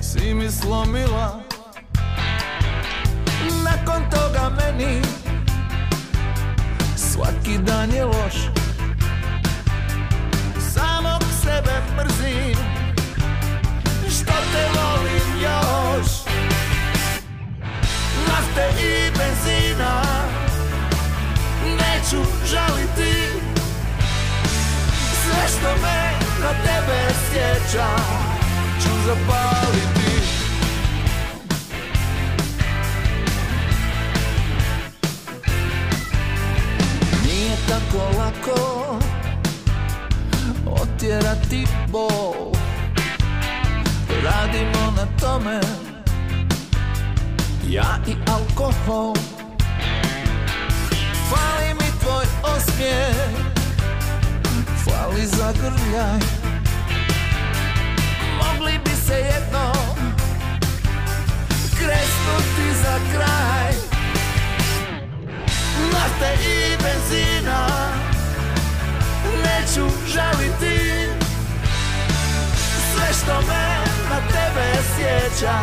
si 0.00 0.34
mi 0.34 0.50
slomila. 0.50 1.40
Nakon 3.64 4.10
toga 4.10 4.50
meni 4.50 5.02
Svaki 6.96 7.58
dan 7.58 7.90
je 7.90 8.04
loš 8.04 8.55
sebe 11.46 11.76
mrzim. 11.96 12.58
Što 14.10 14.32
te 14.52 14.64
volim 14.74 15.42
još? 15.42 16.10
Nafte 18.28 18.82
i 18.82 19.10
benzina 19.18 20.02
Neću 21.64 22.22
žaliti. 22.46 23.14
Sve 25.22 25.48
što 25.48 25.82
me 25.82 26.12
na 26.40 26.50
tebe 26.64 27.14
sjeća 27.30 27.88
ću 28.82 28.90
zapaliti. 29.06 30.26
Nije 37.24 37.56
tako 37.68 38.18
lako 38.18 39.05
otjerati 40.66 41.66
bol. 41.88 42.52
Radimo 44.24 44.92
na 44.96 45.06
tome 45.20 45.60
ja 47.68 47.98
i 48.06 48.14
alkohol. 48.26 49.14
Fali 51.30 51.74
mi 51.74 52.00
tvoj 52.00 52.24
osmijeh 52.42 53.46
Fali 54.84 55.26
zagrljaj. 55.26 56.20
Mogli 58.38 58.78
bi 58.84 58.90
se 59.06 59.14
jednom 59.14 60.14
kresnuti 61.70 62.78
za 62.82 62.98
kraj. 63.12 63.72
Nafte 65.92 66.34
i 66.44 66.76
benzina 66.82 67.66
Neću 69.44 69.86
žaliti. 70.06 71.08
Sve 72.92 73.08
što 73.22 73.40
me 73.48 73.84
na 74.10 74.20
tebe 74.28 74.82
sjeća 74.96 75.60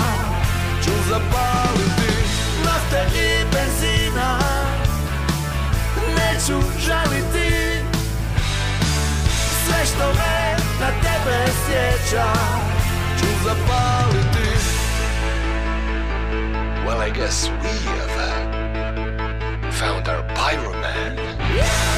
Ću 0.84 0.92
zapaliti 1.10 2.14
Nafte 2.66 3.06
i 3.16 3.46
benzina. 3.54 4.40
Neću 6.18 6.68
žaliti. 6.80 7.54
Sve 9.66 9.86
što 9.86 10.08
me 10.14 10.56
na 10.80 10.88
tebe 10.88 11.52
sjeća 11.66 12.26
ću 13.20 13.26
zapaliti. 13.44 14.34
Well, 16.86 17.02
I 17.02 17.12
guess 17.12 17.50
we 17.64 17.72
have 17.88 18.18
uh, 18.18 19.72
found 19.72 20.08
our 20.08 20.24
pyroman. 20.36 21.93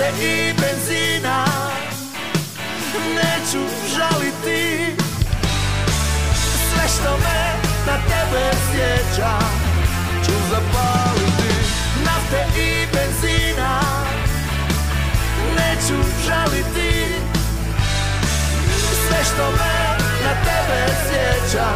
Nafte 0.00 0.24
i 0.24 0.52
benzina. 0.52 1.44
Neću 3.14 3.58
žaliti. 3.94 4.96
Sve 6.72 6.88
što 6.88 7.16
me 7.18 7.52
na 7.86 7.96
tebe 8.08 8.50
sjeća 8.72 9.38
Ću 10.24 10.32
zapaliti. 10.50 11.54
Nafte 12.04 12.60
i 12.60 12.86
benzina. 12.92 13.80
Neću 15.56 15.94
žaliti. 16.26 17.06
Sve 19.08 19.24
što 19.24 19.50
me 19.50 19.98
na 20.24 20.34
tebe 20.44 20.92
sjeća 21.08 21.66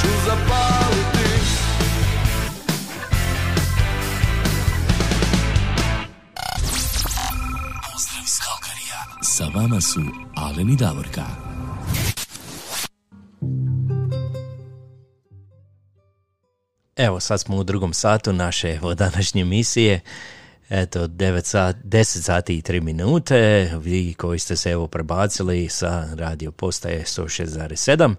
Ću 0.00 0.08
zapaliti 0.26 0.99
Sa 9.40 9.46
vama 9.54 9.80
su 9.80 10.00
Alen 10.36 10.70
i 10.70 10.76
Davorka. 10.76 11.24
Evo, 16.96 17.20
sad 17.20 17.40
smo 17.40 17.56
u 17.56 17.64
drugom 17.64 17.92
satu 17.92 18.32
naše 18.32 18.70
evo, 18.74 18.94
današnje 18.94 19.44
misije. 19.44 20.00
Eto, 20.68 21.06
9 21.06 21.44
sat, 21.44 21.76
10 21.84 22.04
sati 22.22 22.58
i 22.58 22.62
3 22.62 22.80
minute. 22.80 23.70
Vi 23.82 24.14
koji 24.14 24.38
ste 24.38 24.56
se 24.56 24.70
evo 24.70 24.86
prebacili 24.86 25.68
sa 25.68 26.08
radio 26.14 26.52
postaje 26.52 27.04
106.7 27.04 28.14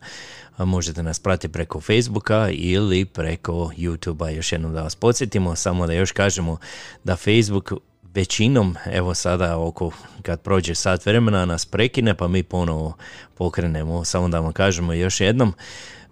a 0.57 0.65
možete 0.65 1.03
nas 1.03 1.19
pratiti 1.19 1.53
preko 1.53 1.81
Facebooka 1.81 2.49
ili 2.51 3.05
preko 3.05 3.71
YouTubea. 3.77 4.35
Još 4.35 4.51
jednom 4.51 4.73
da 4.73 4.81
vas 4.81 4.95
podsjetimo, 4.95 5.55
samo 5.55 5.87
da 5.87 5.93
još 5.93 6.11
kažemo 6.11 6.57
da 7.03 7.15
Facebook 7.15 7.73
većinom, 8.13 8.75
evo 8.85 9.13
sada 9.13 9.57
oko 9.57 9.91
kad 10.21 10.41
prođe 10.41 10.75
sat 10.75 11.05
vremena 11.05 11.45
nas 11.45 11.65
prekine 11.65 12.13
pa 12.13 12.27
mi 12.27 12.43
ponovo 12.43 12.93
pokrenemo, 13.37 14.05
samo 14.05 14.29
da 14.29 14.39
vam 14.39 14.53
kažemo 14.53 14.93
još 14.93 15.21
jednom, 15.21 15.53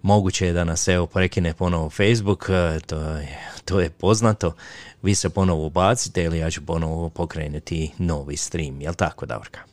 moguće 0.02 0.46
je 0.46 0.52
da 0.52 0.64
nas 0.64 0.88
evo 0.88 1.06
prekine 1.06 1.54
ponovo 1.54 1.90
Facebook, 1.90 2.48
e, 2.48 2.80
to 2.86 3.00
je, 3.00 3.38
to 3.64 3.80
je 3.80 3.90
poznato, 3.90 4.54
vi 5.02 5.14
se 5.14 5.30
ponovo 5.30 5.66
ubacite 5.66 6.22
ili 6.24 6.38
ja 6.38 6.50
ću 6.50 6.66
ponovo 6.66 7.08
pokrenuti 7.08 7.90
novi 7.98 8.36
stream, 8.36 8.80
jel 8.80 8.94
tako 8.94 9.26
Davorka? 9.26 9.69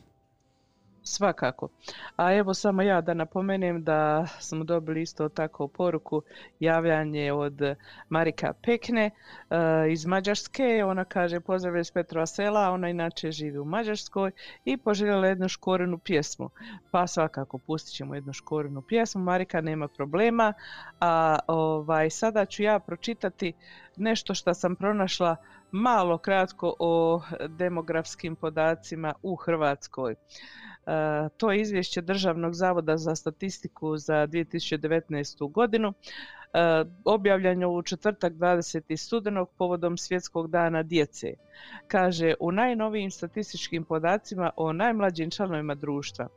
Svakako. 1.08 1.68
A 2.16 2.34
evo 2.34 2.54
samo 2.54 2.82
ja 2.82 3.00
da 3.00 3.14
napomenem 3.14 3.84
da 3.84 4.26
smo 4.40 4.64
dobili 4.64 5.02
isto 5.02 5.28
tako 5.28 5.68
poruku 5.68 6.22
javljanje 6.60 7.32
od 7.32 7.60
Marika 8.08 8.52
Pekne 8.62 9.10
eh, 9.10 9.92
iz 9.92 10.06
Mađarske. 10.06 10.84
Ona 10.84 11.04
kaže 11.04 11.40
pozdrav 11.40 11.76
iz 11.76 11.90
Petrova 11.90 12.26
sela, 12.26 12.70
ona 12.70 12.88
inače 12.88 13.30
živi 13.30 13.58
u 13.58 13.64
Mađarskoj 13.64 14.30
i 14.64 14.76
poželjela 14.76 15.26
jednu 15.26 15.48
škorenu 15.48 15.98
pjesmu. 15.98 16.50
Pa 16.90 17.06
svakako 17.06 17.58
pustit 17.58 17.94
ćemo 17.94 18.14
jednu 18.14 18.32
škorenu 18.32 18.82
pjesmu. 18.82 19.22
Marika 19.22 19.60
nema 19.60 19.88
problema. 19.88 20.52
A 21.00 21.38
ovaj, 21.46 22.10
sada 22.10 22.46
ću 22.46 22.62
ja 22.62 22.78
pročitati 22.78 23.52
nešto 23.96 24.34
što 24.34 24.54
sam 24.54 24.76
pronašla 24.76 25.36
malo 25.70 26.18
kratko 26.18 26.74
o 26.78 27.22
demografskim 27.48 28.36
podacima 28.36 29.14
u 29.22 29.36
Hrvatskoj. 29.36 30.14
E, 30.88 31.28
to 31.36 31.52
je 31.52 31.60
izvješće 31.60 32.00
Državnog 32.00 32.54
zavoda 32.54 32.96
za 32.96 33.14
statistiku 33.14 33.96
za 33.96 34.26
2019. 34.26 35.52
godinu 35.52 35.88
e, 35.88 35.94
objavljeno 37.04 37.68
u 37.68 37.82
četvrtak 37.82 38.32
20. 38.32 38.96
studenog 38.96 39.50
povodom 39.58 39.98
svjetskog 39.98 40.50
dana 40.50 40.82
djece. 40.82 41.34
Kaže, 41.88 42.34
u 42.40 42.52
najnovijim 42.52 43.10
statističkim 43.10 43.84
podacima 43.84 44.50
o 44.56 44.72
najmlađim 44.72 45.30
članovima 45.30 45.74
društva. 45.74 46.28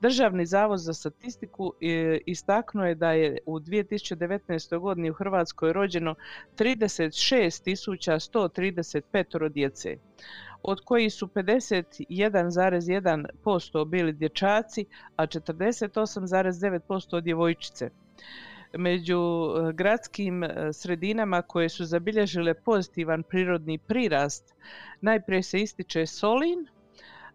Državni 0.00 0.46
zavod 0.46 0.78
za 0.78 0.94
statistiku 0.94 1.72
e, 1.80 2.18
istaknuo 2.26 2.84
je 2.84 2.94
da 2.94 3.12
je 3.12 3.38
u 3.46 3.60
2019. 3.60 4.78
godini 4.78 5.10
u 5.10 5.14
Hrvatskoj 5.14 5.72
rođeno 5.72 6.14
36.135 6.56 9.48
djece 9.48 9.96
od 10.62 10.80
kojih 10.84 11.14
su 11.14 11.26
51,1% 11.26 13.86
bili 13.86 14.12
dječaci, 14.12 14.84
a 15.16 15.26
48,9% 15.26 17.20
djevojčice. 17.20 17.90
Među 18.74 19.20
eh, 19.20 19.72
gradskim 19.72 20.44
eh, 20.44 20.72
sredinama 20.72 21.42
koje 21.42 21.68
su 21.68 21.84
zabilježile 21.84 22.54
pozitivan 22.54 23.22
prirodni 23.22 23.78
prirast, 23.78 24.54
najprije 25.00 25.42
se 25.42 25.60
ističe 25.60 26.06
Solin, 26.06 26.66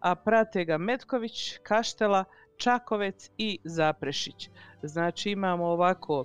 a 0.00 0.14
prate 0.14 0.64
ga 0.64 0.78
Metković, 0.78 1.58
Kaštela, 1.62 2.24
Čakovec 2.56 3.30
i 3.38 3.58
Zaprešić. 3.64 4.50
Znači 4.82 5.30
imamo 5.30 5.66
ovako 5.66 6.24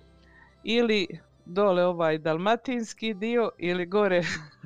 ili 0.63 1.07
dole 1.45 1.85
ovaj 1.85 2.17
dalmatinski 2.17 3.13
dio 3.13 3.51
ili 3.57 3.85
gore 3.85 4.21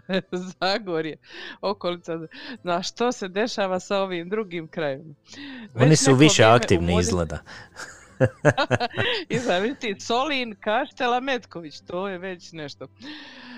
Zagorje, 0.59 1.17
okolica. 1.61 2.19
Na 2.63 2.83
što 2.83 3.11
se 3.11 3.27
dešava 3.27 3.79
sa 3.79 3.97
ovim 3.97 4.29
drugim 4.29 4.67
krajevima? 4.67 5.15
Oni 5.75 5.95
su 5.95 6.15
više 6.15 6.43
aktivni 6.43 6.99
izgleda. 6.99 7.39
I 9.29 9.37
zaviti 9.37 9.95
Solin, 9.99 10.55
Kaštela, 10.59 11.19
Metković, 11.19 11.79
to 11.79 12.07
je 12.07 12.17
već 12.17 12.51
nešto. 12.51 12.87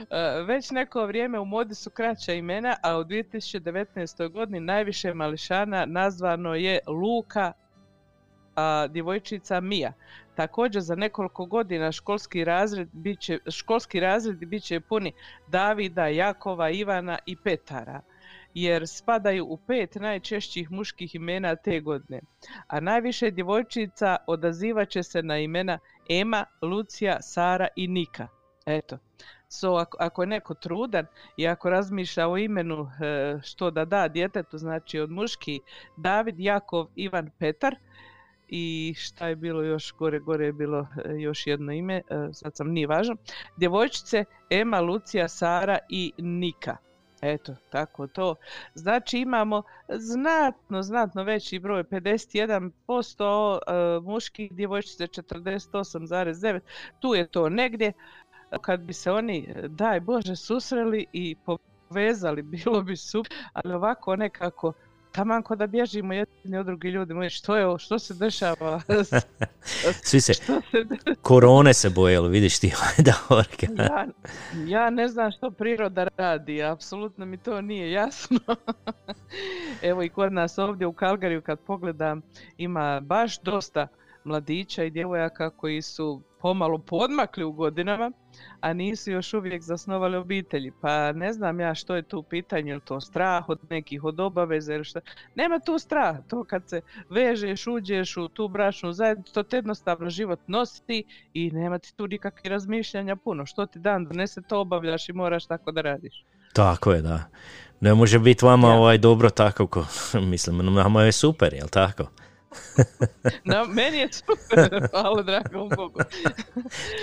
E, 0.09 0.43
već 0.47 0.71
neko 0.71 1.05
vrijeme 1.05 1.39
u 1.39 1.45
modi 1.45 1.75
su 1.75 1.89
kraća 1.89 2.33
imena, 2.33 2.75
a 2.83 2.97
u 2.97 3.03
2019. 3.03 4.31
godini 4.31 4.59
najviše 4.59 5.13
mališana 5.13 5.85
nazvano 5.85 6.55
je 6.55 6.79
Luka, 6.87 7.53
a 8.55 8.87
djevojčica 8.87 9.59
Mija. 9.59 9.93
Također 10.39 10.81
za 10.81 10.95
nekoliko 10.95 11.45
godina 11.45 11.91
školski 11.91 12.43
razred 12.43 12.89
biće, 12.91 13.39
školski 13.51 13.99
razredi 13.99 14.45
bit 14.45 14.63
će 14.63 14.79
puni 14.79 15.11
Davida, 15.47 16.07
Jakova, 16.07 16.69
Ivana 16.69 17.17
i 17.25 17.35
Petara 17.35 18.01
jer 18.53 18.87
spadaju 18.87 19.45
u 19.45 19.57
pet 19.57 19.95
najčešćih 19.95 20.71
muških 20.71 21.15
imena 21.15 21.55
te 21.55 21.79
godine. 21.79 22.21
A 22.67 22.79
najviše 22.79 23.31
djevojčica 23.31 24.15
odazivat 24.27 24.89
će 24.89 25.03
se 25.03 25.23
na 25.23 25.37
imena 25.37 25.79
Ema, 26.09 26.45
Lucija, 26.61 27.21
Sara 27.21 27.67
i 27.75 27.87
Nika. 27.87 28.27
Eto. 28.65 28.97
So, 29.49 29.75
ako, 29.75 29.97
ako 29.99 30.23
je 30.23 30.27
neko 30.27 30.53
trudan 30.53 31.05
i 31.37 31.47
ako 31.47 31.69
razmišlja 31.69 32.29
o 32.29 32.37
imenu 32.37 32.91
e, 33.01 33.39
što 33.43 33.71
da 33.71 33.85
da 33.85 34.07
djetetu, 34.07 34.57
znači 34.57 34.99
od 34.99 35.11
muški 35.11 35.59
David, 35.97 36.39
Jakov, 36.39 36.87
Ivan, 36.95 37.31
Petar, 37.39 37.75
i 38.51 38.93
šta 38.97 39.27
je 39.27 39.35
bilo 39.35 39.63
još 39.63 39.93
gore, 39.93 40.19
gore 40.19 40.45
je 40.45 40.53
bilo 40.53 40.87
e, 41.05 41.13
još 41.19 41.47
jedno 41.47 41.71
ime, 41.71 41.95
e, 41.95 42.01
sad 42.33 42.55
sam 42.55 42.71
nije 42.71 42.87
važno. 42.87 43.15
Djevojčice 43.57 44.25
Ema, 44.49 44.79
Lucija, 44.79 45.27
Sara 45.27 45.77
i 45.89 46.11
Nika. 46.17 46.77
Eto, 47.21 47.55
tako 47.69 48.07
to. 48.07 48.35
Znači 48.73 49.19
imamo 49.19 49.63
znatno, 49.89 50.83
znatno 50.83 51.23
veći 51.23 51.59
broj, 51.59 51.83
51% 51.83 53.57
e, 53.57 53.99
muških 54.01 54.51
djevojčice 54.53 55.07
48,9. 55.07 56.59
Tu 56.99 57.15
je 57.15 57.27
to 57.27 57.49
negdje. 57.49 57.93
Kad 58.61 58.79
bi 58.79 58.93
se 58.93 59.11
oni, 59.11 59.53
daj 59.67 59.99
Bože, 59.99 60.35
susreli 60.35 61.05
i 61.13 61.35
povezali, 61.35 62.41
bilo 62.65 62.81
bi 62.81 62.95
super, 62.95 63.31
ali 63.53 63.73
ovako 63.73 64.15
nekako 64.15 64.73
taman 65.12 65.43
ko 65.43 65.55
da 65.55 65.68
bježimo 65.68 66.14
jedni 66.14 66.57
od 66.57 66.66
drugih 66.66 66.93
ljudi 66.93 67.14
moji, 67.14 67.30
što 67.30 67.55
je 67.55 67.66
ovo, 67.66 67.78
što 67.78 67.99
se 67.99 68.14
dešava? 68.14 68.82
Svi 70.03 70.22
se, 70.22 70.34
korone 71.22 71.74
se 71.74 71.89
bojeli, 71.89 72.30
vidiš 72.30 72.60
ti 72.60 72.74
da 72.97 73.14
ja, 73.84 74.07
ja 74.68 74.89
ne 74.89 75.07
znam 75.07 75.32
što 75.32 75.51
priroda 75.51 76.07
radi, 76.18 76.64
apsolutno 76.64 77.26
mi 77.26 77.38
to 77.38 77.62
nije 77.62 77.91
jasno. 77.91 78.39
Evo 79.82 80.03
i 80.03 80.10
kod 80.10 80.34
nas 80.34 80.57
ovdje 80.57 80.88
u 80.88 80.93
Kalgariju 80.93 81.41
kad 81.41 81.60
pogledam 81.60 82.22
ima 82.57 82.99
baš 82.99 83.39
dosta 83.39 83.88
mladića 84.24 84.84
i 84.84 84.89
djevojaka 84.89 85.49
koji 85.49 85.82
su 85.82 86.22
pomalo 86.41 86.78
podmakli 86.78 87.43
u 87.43 87.51
godinama, 87.51 88.11
a 88.59 88.74
nisu 88.74 89.11
još 89.11 89.34
uvijek 89.34 89.61
zasnovali 89.61 90.17
obitelji. 90.17 90.72
Pa 90.82 91.11
ne 91.11 91.34
znam 91.34 91.59
ja 91.59 91.76
što 91.76 91.95
je 91.95 92.01
tu 92.01 92.24
pitanje, 92.24 92.72
ili 92.72 92.82
to 92.82 93.01
strah 93.01 93.49
od 93.49 93.59
nekih, 93.70 94.03
od 94.03 94.20
obaveze 94.20 94.74
ili 94.74 94.84
što. 94.84 94.99
Nema 95.36 95.59
tu 95.59 95.80
strah, 95.80 96.17
to 96.28 96.43
kad 96.43 96.70
se 96.70 96.82
vežeš, 97.09 97.67
uđeš 97.67 98.17
u 98.17 98.28
tu 98.28 98.47
bračnu 98.47 98.93
zajednicu, 98.93 99.34
to 99.34 99.43
te 99.43 99.57
jednostavno 99.57 100.09
život 100.09 100.39
nosi 100.47 101.03
i 101.34 101.51
nema 101.51 101.80
ti 101.80 101.93
tu 101.95 102.07
nikakvih 102.07 102.51
razmišljanja 102.51 103.15
puno. 103.15 103.45
Što 103.45 103.65
ti 103.65 103.80
dan 103.80 104.05
donese, 104.05 104.41
to 104.41 104.59
obavljaš 104.59 105.09
i 105.09 105.13
moraš 105.13 105.45
tako 105.45 105.72
da 105.72 105.82
radiš. 105.82 106.26
Tako 106.53 106.91
je, 106.91 107.01
da. 107.01 107.24
Ne 107.82 107.93
može 107.93 108.20
biti 108.20 108.45
vama 108.45 108.67
ovaj 108.67 108.97
dobro 108.97 109.30
tako, 109.30 109.67
ko, 109.67 109.86
mislim, 110.32 110.74
nama 110.74 111.03
je 111.03 111.11
super, 111.11 111.53
jel 111.53 111.67
tako? 111.67 112.03
No, 113.43 113.65
meni 113.65 113.97
je 113.97 114.09
super, 114.11 114.81
hvala 114.91 115.21
dragom 115.21 115.69
Bogu. 115.75 115.99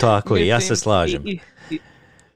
Tako 0.00 0.36
je, 0.36 0.46
ja 0.46 0.60
se 0.60 0.76
slažem. 0.76 1.22
I, 1.26 1.40
i, 1.70 1.80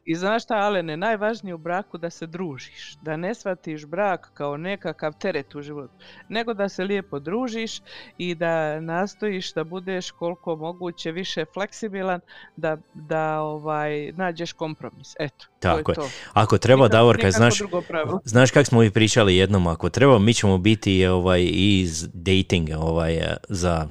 i 0.04 0.14
znaš 0.14 0.44
šta, 0.44 0.54
Alene, 0.54 0.96
najvažnije 0.96 1.54
u 1.54 1.58
braku 1.58 1.98
da 1.98 2.10
se 2.10 2.26
družiš, 2.26 2.96
da 3.02 3.16
ne 3.16 3.34
shvatiš 3.34 3.86
brak 3.86 4.30
kao 4.34 4.56
nekakav 4.56 5.12
teret 5.18 5.54
u 5.54 5.62
životu, 5.62 5.92
nego 6.28 6.54
da 6.54 6.68
se 6.68 6.84
lijepo 6.84 7.18
družiš 7.18 7.80
i 8.18 8.34
da 8.34 8.80
nastojiš 8.80 9.52
da 9.52 9.64
budeš 9.64 10.10
koliko 10.10 10.56
moguće 10.56 11.12
više 11.12 11.44
fleksibilan, 11.54 12.20
da, 12.56 12.76
da 12.94 13.40
ovaj, 13.40 14.12
nađeš 14.12 14.52
kompromis. 14.52 15.14
Eto, 15.18 15.46
Tako 15.60 15.94
to 15.94 16.00
je, 16.00 16.04
je. 16.04 16.08
to. 16.10 16.14
Ako 16.32 16.58
treba, 16.58 16.82
Nikak, 16.84 16.92
Davorka, 16.92 17.30
znaš, 17.30 17.58
drugo 17.58 17.80
pravilo. 17.80 18.20
znaš 18.24 18.50
kako 18.50 18.64
smo 18.64 18.82
i 18.82 18.90
pričali 18.90 19.36
jednom, 19.36 19.66
ako 19.66 19.88
treba, 19.88 20.18
mi 20.18 20.34
ćemo 20.34 20.58
biti 20.58 21.06
ovaj, 21.06 21.48
iz 21.52 22.08
dating 22.14 22.68
ovaj, 22.78 23.20
za 23.48 23.88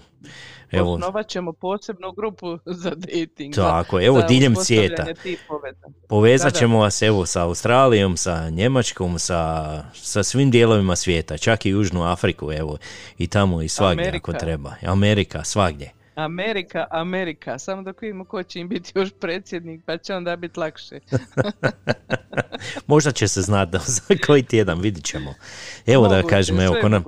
Evo, 0.71 0.93
Osnovat 0.93 1.27
ćemo 1.27 1.53
posebnu 1.53 2.11
grupu 2.11 2.57
za 2.81 2.89
dating. 2.89 3.55
Tako, 3.55 3.97
za- 3.97 4.05
evo, 4.05 4.19
za 4.19 4.25
diljem 4.25 4.55
svijeta. 4.55 5.05
Povezat 6.09 6.45
Da, 6.45 6.51
da. 6.51 6.59
ćemo 6.59 6.79
vas 6.79 7.01
evo 7.01 7.25
sa 7.25 7.43
Australijom, 7.43 8.17
sa 8.17 8.49
Njemačkom, 8.49 9.19
sa, 9.19 9.63
sa 9.93 10.23
svim 10.23 10.51
dijelovima 10.51 10.95
svijeta, 10.95 11.37
čak 11.37 11.65
i 11.65 11.69
Južnu 11.69 12.03
Afriku, 12.03 12.51
evo, 12.51 12.77
i 13.17 13.27
tamo 13.27 13.61
i 13.61 13.69
svagdje 13.69 14.03
ako 14.03 14.09
Amerika. 14.31 14.33
treba. 14.35 14.73
Amerika, 14.83 15.43
svagdje. 15.43 15.91
Amerika, 16.23 16.85
Amerika. 16.91 17.59
Samo 17.59 17.81
dok 17.81 18.01
vidimo 18.01 18.25
ko 18.25 18.43
će 18.43 18.59
im 18.59 18.69
biti 18.69 18.91
još 18.95 19.09
predsjednik, 19.19 19.81
pa 19.85 19.97
će 19.97 20.15
onda 20.15 20.35
biti 20.35 20.59
lakše. 20.59 20.99
Možda 22.87 23.11
će 23.11 23.27
se 23.27 23.41
znati 23.41 23.71
da 23.71 23.79
za 23.85 24.01
koji 24.25 24.43
tjedan, 24.43 24.79
vidit 24.79 25.05
ćemo. 25.05 25.33
Evo 25.87 26.07
da 26.07 26.15
Moguće, 26.15 26.35
kažem, 26.35 26.59
evo, 26.59 26.75
ko 26.81 26.89
nam, 26.89 27.03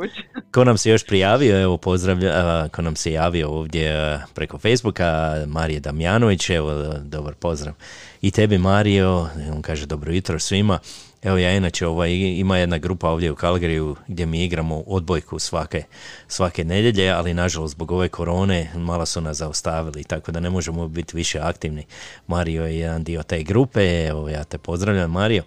ko 0.51 0.63
nam 0.63 0.77
se 0.77 0.89
još 0.89 1.05
prijavio, 1.05 1.61
evo 1.61 1.77
pozdravlja, 1.77 2.67
ko 2.67 2.81
nam 2.81 2.95
se 2.95 3.11
javio 3.11 3.49
ovdje 3.49 4.19
preko 4.33 4.57
Facebooka, 4.57 5.35
Marije 5.47 5.79
Damjanović, 5.79 6.49
evo, 6.49 6.93
dobar 7.03 7.33
pozdrav. 7.35 7.73
I 8.21 8.31
tebi 8.31 8.57
Mario, 8.57 9.27
on 9.53 9.61
kaže 9.61 9.85
dobro 9.85 10.13
jutro 10.13 10.39
svima. 10.39 10.79
Evo 11.23 11.37
ja 11.37 11.51
inače, 11.51 11.87
ovaj, 11.87 12.11
ima 12.13 12.57
jedna 12.57 12.77
grupa 12.77 13.09
ovdje 13.09 13.31
u 13.31 13.35
Kalgariju 13.35 13.95
gdje 14.07 14.25
mi 14.25 14.43
igramo 14.43 14.83
odbojku 14.87 15.39
svake, 15.39 15.83
svake 16.27 16.63
nedjelje, 16.63 17.09
ali 17.09 17.33
nažalost 17.33 17.71
zbog 17.71 17.91
ove 17.91 18.09
korone 18.09 18.71
malo 18.75 19.05
su 19.05 19.21
nas 19.21 19.37
zaustavili, 19.37 20.03
tako 20.03 20.31
da 20.31 20.39
ne 20.39 20.49
možemo 20.49 20.87
biti 20.87 21.17
više 21.17 21.39
aktivni. 21.39 21.85
Mario 22.27 22.65
je 22.65 22.79
jedan 22.79 23.03
dio 23.03 23.23
te 23.23 23.43
grupe, 23.43 24.05
evo 24.05 24.29
ja 24.29 24.43
te 24.43 24.57
pozdravljam 24.57 25.11
Mario. 25.11 25.43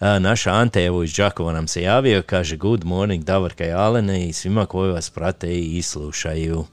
A, 0.00 0.18
naša 0.18 0.52
Ante, 0.52 0.84
evo 0.84 1.02
iz 1.02 1.14
Đakova 1.14 1.52
nam 1.52 1.68
se 1.68 1.82
javio, 1.82 2.22
kaže 2.22 2.56
good 2.56 2.84
morning 2.84 3.24
Davorka 3.24 3.64
i 3.64 3.72
Alene 3.72 4.28
i 4.28 4.32
svima 4.32 4.66
koji 4.66 4.92
vas 4.92 5.10
prate 5.10 5.58
i 5.58 5.82
slušaju. 5.82 6.64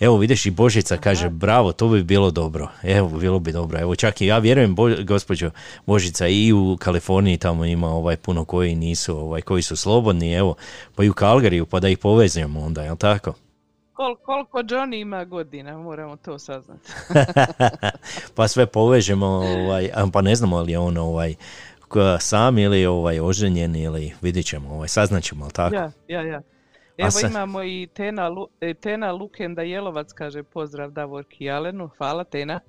Evo 0.00 0.16
vidiš 0.16 0.46
i 0.46 0.50
Božica 0.50 0.96
kaže 0.96 1.28
bravo, 1.28 1.72
to 1.72 1.88
bi 1.88 2.02
bilo 2.02 2.30
dobro. 2.30 2.68
Evo 2.82 3.08
bilo 3.18 3.38
bi 3.38 3.52
dobro. 3.52 3.80
Evo 3.80 3.96
čak 3.96 4.20
i 4.20 4.26
ja 4.26 4.38
vjerujem 4.38 4.74
Bo- 4.74 5.02
gospođo 5.04 5.50
Božica 5.86 6.28
i 6.28 6.52
u 6.52 6.76
Kaliforniji 6.80 7.38
tamo 7.38 7.64
ima 7.64 7.88
ovaj 7.88 8.16
puno 8.16 8.44
koji 8.44 8.74
nisu, 8.74 9.18
ovaj 9.18 9.42
koji 9.42 9.62
su 9.62 9.76
slobodni, 9.76 10.32
evo 10.32 10.54
pa 10.94 11.04
i 11.04 11.08
u 11.08 11.14
Kalgariju 11.14 11.66
pa 11.66 11.80
da 11.80 11.88
ih 11.88 11.98
povežemo 11.98 12.60
onda, 12.60 12.82
jel 12.82 12.96
tako? 12.96 13.34
Kol, 13.92 14.16
koliko 14.16 14.58
Johnny 14.58 15.00
ima 15.00 15.24
godina, 15.24 15.78
moramo 15.78 16.16
to 16.16 16.38
saznati. 16.38 16.92
pa 18.36 18.48
sve 18.48 18.66
povežemo, 18.66 19.26
ovaj, 19.26 19.90
pa 20.12 20.22
ne 20.22 20.34
znamo 20.34 20.60
li 20.60 20.72
je 20.72 20.78
on 20.78 20.96
ovaj 20.96 21.34
sam 22.20 22.58
ili 22.58 22.86
ovaj 22.86 23.20
oženjen 23.20 23.76
ili 23.76 24.12
vidit 24.22 24.46
ćemo, 24.46 24.74
ovaj, 24.74 24.88
saznaćemo, 24.88 25.44
jel 25.44 25.50
tako? 25.50 25.74
Ja, 25.74 25.90
ja, 26.08 26.22
ja. 26.22 26.42
Evo 26.98 27.10
sad- 27.10 27.30
imamo 27.30 27.62
i 27.62 27.88
Tena, 27.94 28.28
Lu, 28.28 28.48
e, 28.60 28.74
Tena 28.74 29.12
Lukenda 29.12 29.62
Jelovac, 29.62 30.12
kaže 30.12 30.42
pozdrav 30.42 30.90
Davorki 30.90 31.44
i 31.44 31.50
Alenu. 31.50 31.90
Hvala 31.98 32.24
Tena. 32.24 32.60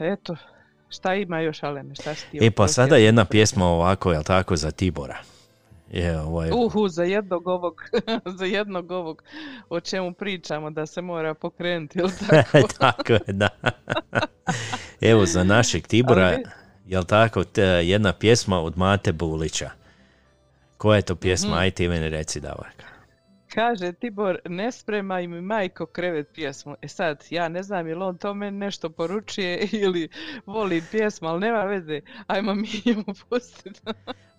Eto, 0.00 0.36
šta 0.88 1.14
ima 1.14 1.40
još 1.40 1.62
Alene? 1.62 1.94
Šta 1.94 2.14
si 2.14 2.30
ti 2.30 2.38
E 2.42 2.50
pa 2.50 2.68
sada 2.68 2.96
jedno 2.96 3.06
jedna 3.06 3.24
pjesma 3.24 3.66
ovako, 3.66 4.12
jel 4.12 4.22
tako, 4.22 4.56
za 4.56 4.70
Tibora. 4.70 5.18
Je, 5.90 6.20
ovaj, 6.20 6.50
Uhu, 6.50 6.88
za 6.88 7.04
jednog 7.04 7.46
ovog, 7.46 7.82
za 8.38 8.44
jednog 8.44 8.90
ovog 8.90 9.22
o 9.68 9.80
čemu 9.80 10.12
pričamo 10.12 10.70
da 10.70 10.86
se 10.86 11.00
mora 11.02 11.34
pokrenuti, 11.34 11.98
jel 11.98 12.08
tako? 12.28 12.68
tako 12.78 13.12
je, 13.12 13.20
da. 13.26 13.48
Evo, 15.10 15.26
za 15.26 15.44
našeg 15.44 15.86
Tibora, 15.86 16.26
Ali- 16.26 16.44
jel 16.86 17.04
tako, 17.04 17.44
jedna 17.82 18.12
pjesma 18.12 18.60
od 18.60 18.78
Mate 18.78 19.12
Bulića. 19.12 19.70
Koja 20.82 20.96
je 20.96 21.02
to 21.02 21.16
pjesma? 21.16 21.50
Mhm. 21.50 21.58
Aj 21.58 21.70
ti 21.70 21.88
meni 21.88 22.08
reci, 22.08 22.40
Davorka. 22.40 22.86
Kaže 23.48 23.92
Tibor, 23.92 24.38
ne 24.44 24.72
spremaj 24.72 25.26
mi 25.26 25.40
majko 25.40 25.86
krevet 25.86 26.28
pjesmu. 26.34 26.76
E 26.82 26.88
sad, 26.88 27.24
ja 27.30 27.48
ne 27.48 27.62
znam 27.62 27.86
je 27.86 27.94
li 27.94 28.04
on 28.04 28.18
to 28.18 28.34
meni 28.34 28.58
nešto 28.58 28.90
poručuje 28.90 29.68
ili 29.84 30.08
voli 30.46 30.82
pjesmu, 30.90 31.28
ali 31.28 31.40
nema 31.40 31.62
veze. 31.64 32.00
Ajmo 32.26 32.54
mi 32.54 32.68
mu 32.96 33.14
pustiti. 33.28 33.80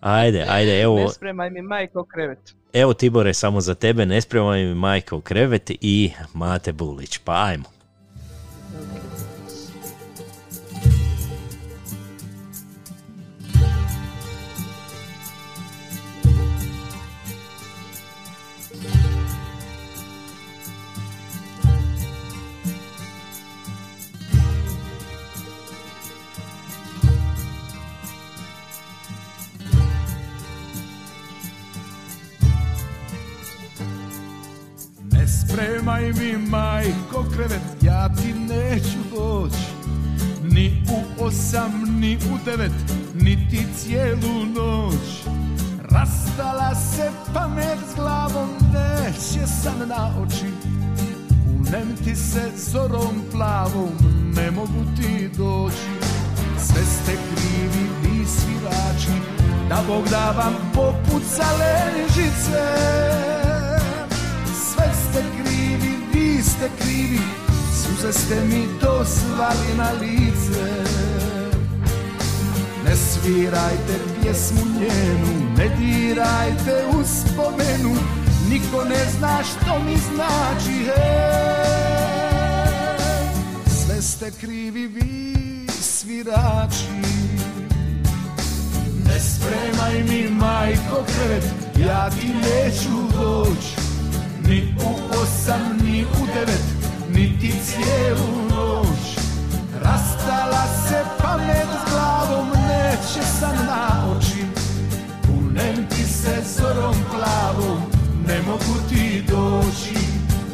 Ajde, 0.00 0.46
ajde, 0.48 0.80
evo, 0.80 0.96
Ne 0.96 1.08
spremaj 1.08 1.50
mi 1.50 1.62
majko 1.62 2.04
krevet. 2.04 2.54
evo 2.72 2.94
Tibore, 2.94 3.34
samo 3.34 3.60
za 3.60 3.74
tebe, 3.74 4.06
ne 4.06 4.20
spremaj 4.20 4.64
mi 4.64 4.74
majka 4.74 5.16
u 5.16 5.20
krevet 5.20 5.70
i 5.70 6.12
Mate 6.34 6.72
Bulić, 6.72 7.18
pa 7.18 7.44
ajmo. 7.44 7.64
Ne 8.72 9.13
mi 36.18 36.48
majko 36.50 37.24
krevet, 37.34 37.62
ja 37.82 38.08
ti 38.08 38.34
neću 38.34 38.98
doći 39.14 39.74
Ni 40.42 40.82
u 40.90 41.24
osam, 41.24 41.72
ni 42.00 42.16
u 42.16 42.38
devet, 42.44 42.72
niti 43.14 43.66
cijelu 43.76 44.44
noć. 44.54 45.34
Rastala 45.90 46.74
se 46.74 47.10
pamet 47.34 47.78
s 47.92 47.94
glavom, 47.96 48.48
neće 48.72 49.46
san 49.46 49.88
na 49.88 50.10
oči. 50.22 50.50
Kunem 51.44 51.96
ti 52.04 52.16
se 52.16 52.50
zorom 52.56 53.22
plavom, 53.32 53.92
ne 54.36 54.50
mogu 54.50 54.84
ti 54.96 55.28
doći. 55.28 55.88
Sve 56.58 56.84
ste 56.84 57.12
krivi, 57.12 57.88
vi 58.02 58.26
svirači, 58.26 59.20
da 59.68 59.82
Bog 59.88 60.08
da 60.10 60.30
vam 60.30 60.54
popucale 60.74 61.92
žice 62.14 63.43
ste 66.56 66.70
krivi, 66.78 67.20
suze 67.74 68.12
ste 68.12 68.40
mi 68.40 68.66
dosvali 68.80 69.70
na 69.76 69.90
lice. 70.00 70.66
Ne 72.84 72.96
svirajte 72.96 73.94
pjesmu 74.20 74.64
njenu, 74.78 75.54
ne 75.56 75.68
dirajte 75.78 76.84
u 76.98 77.04
spomenu, 77.04 77.96
niko 78.50 78.84
ne 78.84 79.04
zna 79.18 79.38
što 79.42 79.78
mi 79.84 79.96
znači, 79.96 80.84
hej. 80.84 81.94
Sve 83.66 84.02
ste 84.02 84.30
krivi, 84.40 84.86
vi 84.86 85.66
svirači. 85.80 86.88
Ne 89.06 89.20
spremaj 89.20 90.04
mi 90.08 90.30
majko 90.30 91.04
krevet, 91.06 91.44
ja 91.86 92.10
ti 92.10 92.26
neću 92.26 93.18
doći 93.18 93.84
Ni 94.48 94.74
u 94.78 94.93
osam, 95.24 95.78
ni 95.84 96.04
u 96.04 96.26
devet, 96.34 96.64
niti 97.08 97.52
cijelu 97.64 98.48
noć. 98.50 99.18
Rastala 99.82 100.64
se 100.88 101.04
pamet 101.22 101.68
s 101.80 101.90
glavom, 101.90 102.48
neće 102.48 103.26
san 103.40 103.56
na 103.66 104.14
oči. 104.16 104.44
Kunem 105.26 105.86
ti 105.88 106.04
se 106.04 106.42
zorom 106.56 106.94
plavom, 107.12 107.80
ne 108.26 108.42
mogu 108.42 108.74
ti 108.88 109.24
doći. 109.28 109.98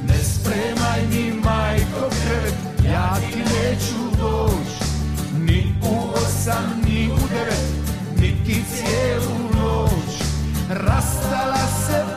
Ne 0.09 0.19
spremaj 0.25 1.01
mi 1.11 1.33
majko 1.45 2.11
krevet, 2.23 2.55
ja 2.93 3.17
ti 3.33 3.39
neću 3.39 4.17
doći 4.19 4.85
Ni 5.39 5.75
u 5.83 6.13
osam, 6.15 6.83
ni 6.85 7.09
u 7.13 7.29
devet, 7.29 7.71
niti 8.17 8.65
cijelu 8.75 9.39
noć. 9.55 10.23
Rastala 10.71 11.67
se 11.87 12.10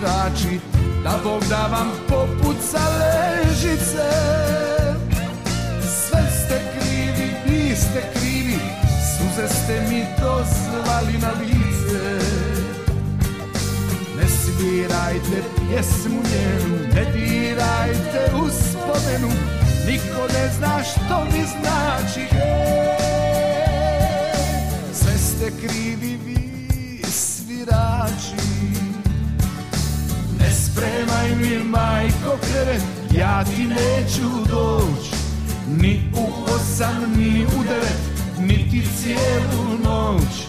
svirači 0.00 0.60
Da 1.04 1.18
Bog 1.24 1.42
da 1.48 1.66
vam 1.72 1.90
popucale 2.08 3.44
žice 3.60 4.10
Sve 5.82 6.22
ste 6.30 6.60
krivi, 6.74 7.30
vi 7.46 7.76
ste 7.76 8.02
krivi 8.14 8.58
Suze 9.16 9.48
ste 9.48 9.80
mi 9.90 10.04
dozvali 10.20 11.18
na 11.18 11.32
lice. 11.40 12.18
Ne 14.16 14.28
svirajte 14.28 15.42
pjesmu 15.56 16.22
njenu 16.22 16.76
Ne 16.94 17.04
dirajte 17.12 18.32
u 18.34 18.48
Niko 19.86 20.32
ne 20.34 20.48
zna 20.58 20.82
što 20.82 21.24
mi 21.24 21.44
znači 21.44 22.20
hej 22.20 22.98
Sve 24.92 25.18
ste 25.18 25.50
krivi 25.66 26.18
vi 26.24 27.02
svirači 27.04 28.89
spremaj 30.72 31.36
mi 31.36 31.64
majko 31.64 32.38
krevet 32.42 32.82
Ja 33.12 33.44
ti 33.44 33.66
neću 33.66 34.28
doć 34.50 35.10
Ni 35.68 36.02
u 36.16 36.44
osam 36.44 37.12
ni 37.16 37.44
u 37.44 37.62
devet 37.62 38.00
Niti 38.38 38.82
cijelu 39.02 39.78
noć. 39.84 40.46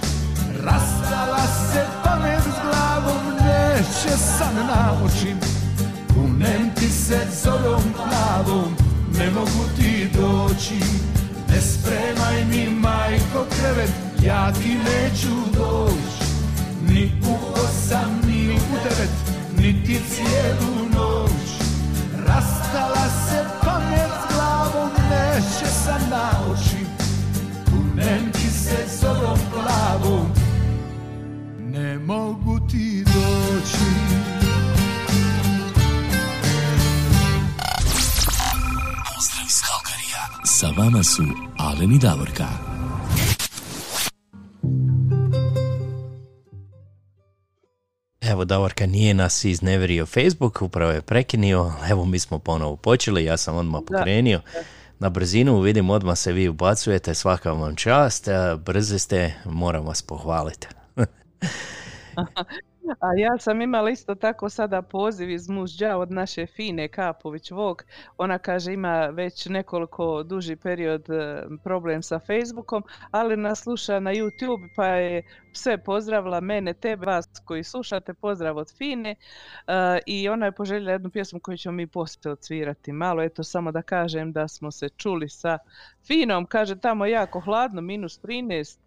Rastala 0.64 1.48
se 1.72 1.85
pamet 2.03 2.43
s 2.43 2.60
glavom 2.64 3.22
Neće 3.45 4.18
san 4.18 4.56
naučim 4.56 5.38
Kunem 6.14 6.72
ti 6.76 6.89
se 6.89 7.19
zorom 7.43 7.84
plavom 7.95 8.76
Ne 9.18 9.30
mogu 9.30 9.65
ti 9.77 10.10
doći. 10.14 10.80
Ne 11.49 11.61
spremaj 11.61 12.45
mi 12.45 12.69
majko 12.69 13.45
krevet 13.49 13.91
Ja 14.23 14.53
ti 14.53 14.69
neću 14.69 15.35
doć 15.57 16.27
Ni 16.89 17.11
u 17.27 17.53
osam 17.53 18.22
ni 18.27 18.49
u 18.53 18.76
devet 18.84 19.40
Niti 19.62 20.00
cijelu 20.10 20.90
noć 20.94 21.32
Rastala 22.28 23.10
se 23.30 23.46
pamet 23.64 24.12
glavom 24.34 24.90
Neće 25.10 25.72
san 25.84 26.02
naučim 26.10 26.88
Kunem 27.70 28.32
ti 28.32 28.50
se 28.52 28.86
zorom 29.02 29.40
plavom 29.54 30.28
Ne 31.60 32.00
mogu 32.00 32.60
ti 32.72 33.04
doći 33.06 33.86
Pozdrav 39.16 39.46
iz 39.48 39.62
Kalkarija. 39.62 40.44
Sa 40.46 40.68
vama 40.78 41.04
su 41.04 41.24
Alen 41.58 41.92
i 41.92 42.00
Davorka. 42.00 42.70
Evo 48.41 48.45
Davorka 48.45 48.85
nije 48.85 49.13
nas 49.13 49.43
izneverio 49.43 50.05
Facebook, 50.05 50.61
upravo 50.61 50.91
je 50.91 51.01
prekinio, 51.01 51.73
evo 51.89 52.05
mi 52.05 52.19
smo 52.19 52.39
ponovo 52.39 52.76
počeli, 52.76 53.23
ja 53.23 53.38
sam 53.38 53.55
odmah 53.55 53.81
pokrenio. 53.88 54.41
Na 54.99 55.09
brzinu 55.09 55.59
vidim 55.59 55.89
odmah 55.89 56.18
se 56.18 56.31
vi 56.31 56.49
ubacujete, 56.49 57.13
svaka 57.13 57.51
vam 57.51 57.76
čast, 57.76 58.27
brzi 58.57 58.99
ste, 58.99 59.34
moram 59.45 59.85
vas 59.85 60.01
pohvaliti. 60.01 60.68
A 62.99 63.13
ja 63.18 63.38
sam 63.38 63.61
imala 63.61 63.89
isto 63.89 64.15
tako 64.15 64.49
sada 64.49 64.81
poziv 64.81 65.30
iz 65.30 65.49
Mužđa 65.49 65.97
od 65.97 66.11
naše 66.11 66.45
Fine 66.45 66.88
Kapović 66.88 67.51
Vog. 67.51 67.84
Ona 68.18 68.38
kaže 68.38 68.73
ima 68.73 69.05
već 69.05 69.45
nekoliko 69.45 70.23
duži 70.23 70.55
period 70.55 71.09
e, 71.09 71.43
problem 71.63 72.03
sa 72.03 72.19
Facebookom, 72.19 72.84
ali 73.11 73.38
nas 73.38 73.61
sluša 73.61 73.99
na 73.99 74.11
YouTube 74.11 74.69
pa 74.76 74.85
je 74.85 75.23
sve 75.53 75.77
pozdravila 75.77 76.41
mene, 76.41 76.73
tebe, 76.73 77.05
vas 77.05 77.26
koji 77.45 77.63
slušate, 77.63 78.13
pozdrav 78.13 78.57
od 78.57 78.77
Fine 78.77 79.15
e, 79.68 79.99
i 80.05 80.30
ona 80.30 80.45
je 80.45 80.51
poželjela 80.51 80.91
jednu 80.91 81.09
pjesmu 81.09 81.39
koju 81.39 81.57
ćemo 81.57 81.76
mi 81.76 81.88
poslije 81.88 82.31
odsvirati. 82.31 82.91
Malo 82.91 83.23
eto 83.23 83.43
samo 83.43 83.72
da 83.72 83.81
kažem 83.81 84.31
da 84.31 84.47
smo 84.47 84.72
se 84.72 84.89
čuli 84.89 85.30
sa 85.30 85.57
Finom, 86.07 86.45
kaže 86.45 86.80
tamo 86.80 87.05
jako 87.05 87.39
hladno, 87.39 87.81
minus 87.81 88.22
13, 88.22 88.77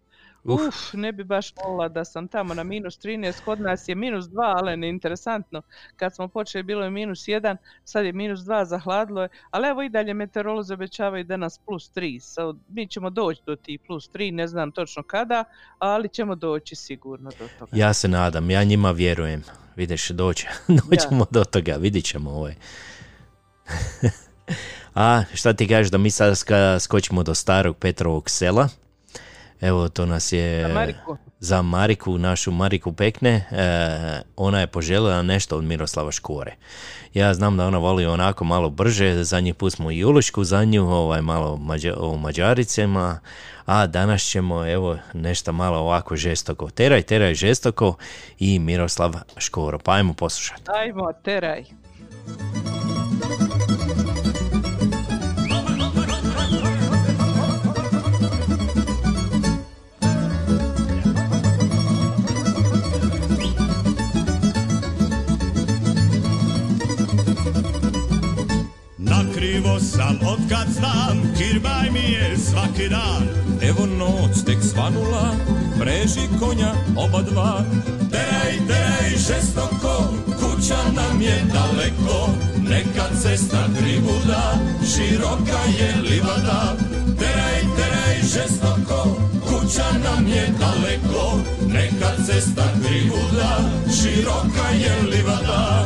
Uf. 0.45 0.61
Uf, 0.67 0.93
ne 0.93 1.11
bi 1.11 1.23
baš 1.23 1.53
volila 1.55 1.87
da 1.87 2.05
sam 2.05 2.27
tamo 2.27 2.53
na 2.53 2.63
minus 2.63 2.99
13, 2.99 3.33
kod 3.45 3.61
nas 3.61 3.87
je 3.87 3.95
minus 3.95 4.25
2, 4.25 4.53
ali 4.55 4.77
ne 4.77 4.89
interesantno. 4.89 5.61
Kad 5.95 6.15
smo 6.15 6.27
počeli 6.27 6.63
bilo 6.63 6.83
je 6.83 6.89
minus 6.89 7.19
1, 7.19 7.57
sad 7.83 8.05
je 8.05 8.13
minus 8.13 8.39
2, 8.39 8.65
zahladilo 8.65 9.21
je, 9.21 9.29
ali 9.51 9.67
evo 9.67 9.83
i 9.83 9.89
dalje 9.89 10.13
meteorolozi 10.13 10.73
obećavaju 10.73 11.23
da 11.23 11.37
nas 11.37 11.59
plus 11.65 11.91
3. 11.95 12.19
So, 12.19 12.55
mi 12.69 12.87
ćemo 12.87 13.09
doći 13.09 13.41
do 13.45 13.55
tih 13.55 13.79
plus 13.87 14.09
3, 14.11 14.31
ne 14.31 14.47
znam 14.47 14.71
točno 14.71 15.03
kada, 15.03 15.43
ali 15.79 16.09
ćemo 16.09 16.35
doći 16.35 16.75
sigurno 16.75 17.31
do 17.39 17.47
toga. 17.59 17.71
Ja 17.73 17.93
se 17.93 18.07
nadam, 18.07 18.49
ja 18.49 18.63
njima 18.63 18.91
vjerujem. 18.91 19.43
Vidiš, 19.75 20.09
doće, 20.09 20.47
doćemo 20.91 21.25
do 21.31 21.43
toga, 21.43 21.75
vidit 21.75 22.05
ćemo 22.05 22.31
ovaj. 22.31 22.55
A 24.95 25.23
šta 25.33 25.53
ti 25.53 25.67
kažeš 25.67 25.91
da 25.91 25.97
mi 25.97 26.11
sad 26.11 26.37
skočimo 26.79 27.23
do 27.23 27.35
starog 27.35 27.77
Petrovog 27.77 28.29
sela? 28.29 28.69
Evo, 29.61 29.89
to 29.89 30.05
nas 30.05 30.31
je 30.31 30.61
Za 30.61 30.73
Mariku. 30.73 31.17
za 31.39 31.61
Mariku, 31.61 32.17
našu 32.17 32.51
Mariku 32.51 32.93
Pekne. 32.93 33.31
E, 33.51 34.21
ona 34.35 34.59
je 34.59 34.67
poželjela 34.67 35.21
nešto 35.21 35.57
od 35.57 35.63
Miroslava 35.63 36.11
Škore. 36.11 36.55
Ja 37.13 37.33
znam 37.33 37.57
da 37.57 37.67
ona 37.67 37.77
voli 37.77 38.05
onako 38.05 38.43
malo 38.43 38.69
brže, 38.69 39.23
zadnji 39.23 39.53
put 39.53 39.73
smo 39.73 39.91
i 39.91 40.03
Ulušku 40.03 40.43
za 40.43 40.63
nju, 40.63 40.89
ovaj, 40.89 41.21
malo 41.21 41.57
mađa, 41.57 41.93
o 41.97 42.17
Mađaricama, 42.17 43.19
a 43.65 43.87
danas 43.87 44.21
ćemo 44.21 44.65
evo 44.67 44.97
nešto 45.13 45.51
malo 45.51 45.77
ovako 45.79 46.15
žestoko. 46.15 46.69
Teraj, 46.69 47.01
teraj 47.01 47.33
žestoko 47.33 47.95
i 48.39 48.59
Miroslav 48.59 49.13
Škoro. 49.37 49.79
Pa 49.79 49.91
ajmo 49.93 50.13
poslušati. 50.13 50.63
Ajmo, 50.81 51.13
teraj. 51.23 51.63
Nakrivo 69.75 69.97
sam 69.97 70.27
od 70.27 70.39
kad 70.49 70.67
znam, 70.73 71.33
kirbaj 71.37 71.91
mi 71.91 72.11
je 72.13 72.37
svaki 72.37 72.89
dan. 72.89 73.23
Evo 73.61 73.85
noć 73.85 74.45
tek 74.45 74.57
svanula, 74.61 75.35
preži 75.79 76.27
konja 76.39 76.73
oba 76.97 77.21
dva. 77.21 77.63
Teraj, 78.11 78.53
teraj, 78.67 79.09
žestoko, 79.09 80.13
kuća 80.39 80.77
nam 80.95 81.21
je 81.21 81.43
daleko. 81.53 82.29
Neka 82.69 83.07
cesta 83.21 83.67
krivuda, 83.77 84.53
široka 84.93 85.61
je 85.79 85.95
livada. 86.09 86.75
Teraj, 87.19 87.61
teraj, 87.77 88.17
žestoko, 88.21 89.17
kuća 89.47 89.89
nam 90.03 90.27
je 90.27 90.47
daleko. 90.59 91.39
Neka 91.67 92.11
cesta 92.25 92.67
krivuda, 92.83 93.59
široka 94.01 94.69
je 94.69 95.01
livada. 95.01 95.85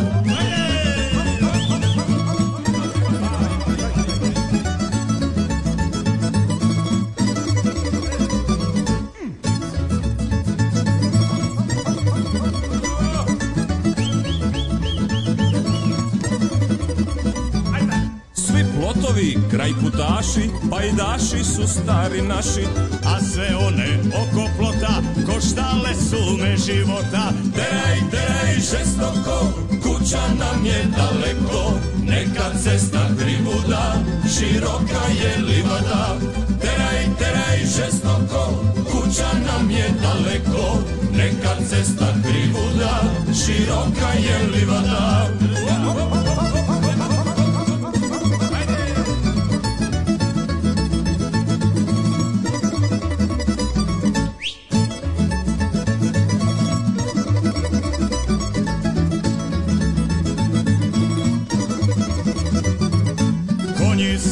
Svi 18.89 19.01
plotovi, 19.01 19.37
kraj 19.51 19.71
putaši, 19.81 20.49
pajdaši 20.71 21.43
su 21.43 21.67
stari 21.67 22.21
naši, 22.21 22.65
a 23.05 23.19
sve 23.21 23.55
one 23.55 23.99
oko 24.21 24.49
plota 24.57 25.01
koštale 25.25 25.93
su 26.09 26.37
me 26.41 26.57
života. 26.57 27.31
Teraj, 27.55 27.99
teraj, 28.11 28.55
žestoko, 28.55 29.37
kuća 29.83 30.21
nam 30.39 30.65
je 30.65 30.85
daleko, 30.97 31.73
neka 32.03 32.49
cesta 32.63 33.09
krivuda, 33.19 33.95
široka 34.33 35.03
je 35.21 35.41
livada. 35.41 36.17
Teraj, 36.61 37.05
teraj, 37.19 37.57
žestoko, 37.59 38.63
kuća 38.91 39.29
nam 39.47 39.71
je 39.71 39.89
daleko, 40.01 40.77
neka 41.11 41.55
cesta 41.69 42.13
krivuda, 42.23 43.01
široka 43.33 44.11
je 44.13 44.47
livada. 44.47 45.29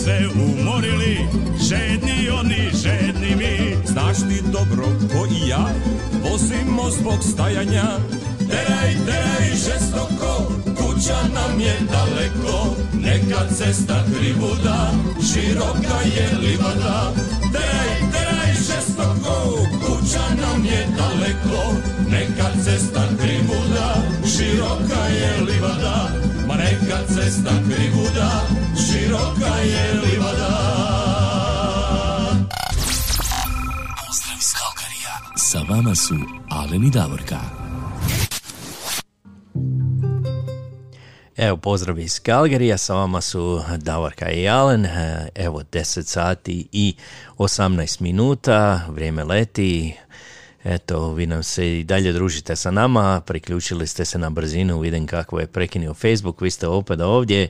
Se 0.07 0.27
umorili, 0.49 1.17
žedni 1.67 2.29
oni, 2.39 2.69
žedni 2.83 3.35
mi. 3.35 3.75
Znaš 3.85 4.17
ti 4.17 4.41
dobro 4.51 4.85
ko 5.11 5.25
i 5.25 5.49
ja, 5.49 5.67
vozimo 6.23 6.89
zbog 6.99 7.19
stajanja. 7.31 7.87
Teraj, 8.49 8.91
teraj, 9.05 9.49
žestoko, 9.65 10.51
kuća 10.77 11.19
nam 11.33 11.59
je 11.59 11.75
daleko. 11.91 12.75
Neka 12.93 13.41
cesta 13.57 14.03
krivuda, 14.13 14.91
široka 15.27 15.99
je 16.15 16.37
livada. 16.37 17.13
Teraj, 17.53 18.11
teraj, 18.13 18.53
žestoko, 18.53 19.35
kuća 19.85 20.25
nam 20.41 20.65
je 20.65 20.87
daleko. 20.97 21.73
Neka 22.09 22.49
cesta 22.63 23.03
krivuda, 23.19 23.95
široka 24.35 25.03
je 25.19 25.41
livada. 25.41 26.36
Neka 26.57 26.97
cesta 27.07 27.49
krivuda, 27.49 28.29
široka 28.75 29.55
je 29.57 29.93
livada. 29.93 30.57
Pozdrav 34.05 34.37
iz 34.37 34.53
Kalkarija. 34.53 35.15
Sa 35.37 35.59
vama 35.69 35.95
su 35.95 36.15
Alen 36.49 36.83
i 36.83 36.91
Davorka. 36.91 37.39
Evo, 41.37 41.57
pozdrav 41.57 41.99
iz 41.99 42.19
Kalgarija, 42.19 42.77
sa 42.77 42.93
vama 42.93 43.21
su 43.21 43.61
Davorka 43.77 44.31
i 44.31 44.47
Alen, 44.47 44.87
evo 45.35 45.61
10 45.71 46.03
sati 46.03 46.67
i 46.71 46.95
18 47.37 48.01
minuta, 48.01 48.81
vrijeme 48.89 49.23
leti, 49.23 49.95
eto, 50.67 51.13
vi 51.13 51.27
nam 51.27 51.43
se 51.43 51.79
i 51.79 51.83
dalje 51.83 52.13
družite 52.13 52.55
sa 52.55 52.71
nama, 52.71 53.21
priključili 53.25 53.87
ste 53.87 54.05
se 54.05 54.17
na 54.19 54.29
brzinu, 54.29 54.79
vidim 54.79 55.07
kako 55.07 55.39
je 55.39 55.47
prekinio 55.47 55.93
Facebook, 55.93 56.41
vi 56.41 56.51
ste 56.51 56.67
opet 56.67 57.01
ovdje, 57.01 57.49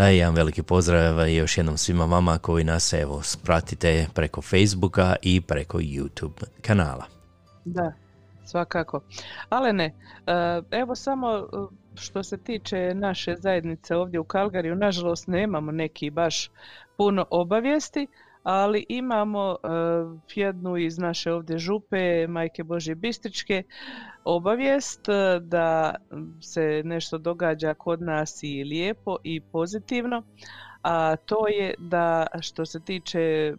E, 0.00 0.16
jedan 0.16 0.34
veliki 0.34 0.62
pozdrav 0.62 1.28
i 1.28 1.36
još 1.36 1.58
jednom 1.58 1.76
svima 1.76 2.04
vama 2.04 2.38
koji 2.38 2.64
nas 2.64 2.92
evo 2.92 3.22
pratite 3.44 4.06
preko 4.14 4.42
Facebooka 4.42 5.16
i 5.22 5.40
preko 5.40 5.78
YouTube 5.78 6.44
kanala. 6.62 7.04
Da, 7.64 7.92
svakako. 8.44 9.00
Alene, 9.48 9.84
e, 10.26 10.62
evo 10.70 10.94
samo 10.94 11.36
e, 11.36 11.42
što 11.94 12.22
se 12.22 12.38
tiče 12.38 12.94
naše 12.94 13.34
zajednice 13.38 13.96
ovdje 13.96 14.20
u 14.20 14.24
Kalgariju, 14.24 14.74
nažalost 14.74 15.26
nemamo 15.26 15.72
neki 15.72 16.10
baš 16.10 16.50
puno 16.96 17.26
obavijesti, 17.30 18.06
ali 18.42 18.86
imamo 18.88 19.56
e, 19.62 19.68
jednu 20.34 20.76
iz 20.76 20.98
naše 20.98 21.32
ovdje 21.32 21.58
župe, 21.58 22.26
Majke 22.26 22.64
Božje 22.64 22.94
Bistričke, 22.94 23.62
obavijest 24.24 25.08
e, 25.08 25.40
da 25.40 25.94
se 26.40 26.82
nešto 26.84 27.18
događa 27.18 27.74
kod 27.74 28.02
nas 28.02 28.42
i 28.42 28.64
lijepo 28.64 29.16
i 29.24 29.40
pozitivno, 29.40 30.22
a 30.82 31.16
to 31.16 31.48
je 31.48 31.74
da 31.78 32.26
što 32.40 32.66
se 32.66 32.80
tiče 32.80 33.54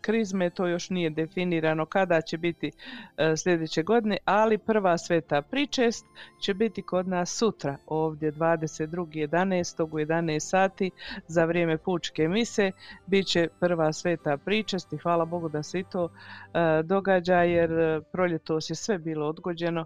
krizme, 0.00 0.50
to 0.50 0.66
još 0.66 0.90
nije 0.90 1.10
definirano 1.10 1.86
kada 1.86 2.20
će 2.20 2.38
biti 2.38 2.70
e, 3.16 3.36
sljedeće 3.36 3.82
godine, 3.82 4.16
ali 4.24 4.58
prva 4.58 4.98
sveta 4.98 5.42
pričest 5.42 6.06
će 6.40 6.54
biti 6.54 6.82
kod 6.82 7.08
nas 7.08 7.38
sutra, 7.38 7.76
ovdje 7.86 8.32
22.11. 8.32 9.82
u 9.82 9.86
11 9.86 10.38
sati 10.38 10.90
za 11.26 11.44
vrijeme 11.44 11.78
pučke 11.78 12.28
mise, 12.28 12.70
bit 13.06 13.26
će 13.26 13.48
prva 13.60 13.92
sveta 13.92 14.36
pričest 14.36 14.92
i 14.92 14.98
hvala 14.98 15.24
Bogu 15.24 15.48
da 15.48 15.62
se 15.62 15.78
i 15.78 15.84
to 15.84 16.08
e, 16.08 16.82
događa 16.82 17.36
jer 17.36 17.72
e, 17.72 18.00
proljetos 18.12 18.70
je 18.70 18.76
sve 18.76 18.98
bilo 18.98 19.26
odgođeno 19.26 19.84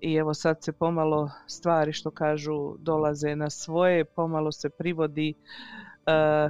i 0.00 0.14
evo 0.14 0.34
sad 0.34 0.62
se 0.62 0.72
pomalo 0.72 1.30
stvari 1.46 1.92
što 1.92 2.10
kažu 2.10 2.76
dolaze 2.78 3.36
na 3.36 3.50
svoje, 3.50 4.04
pomalo 4.04 4.52
se 4.52 4.70
privodi 4.70 5.34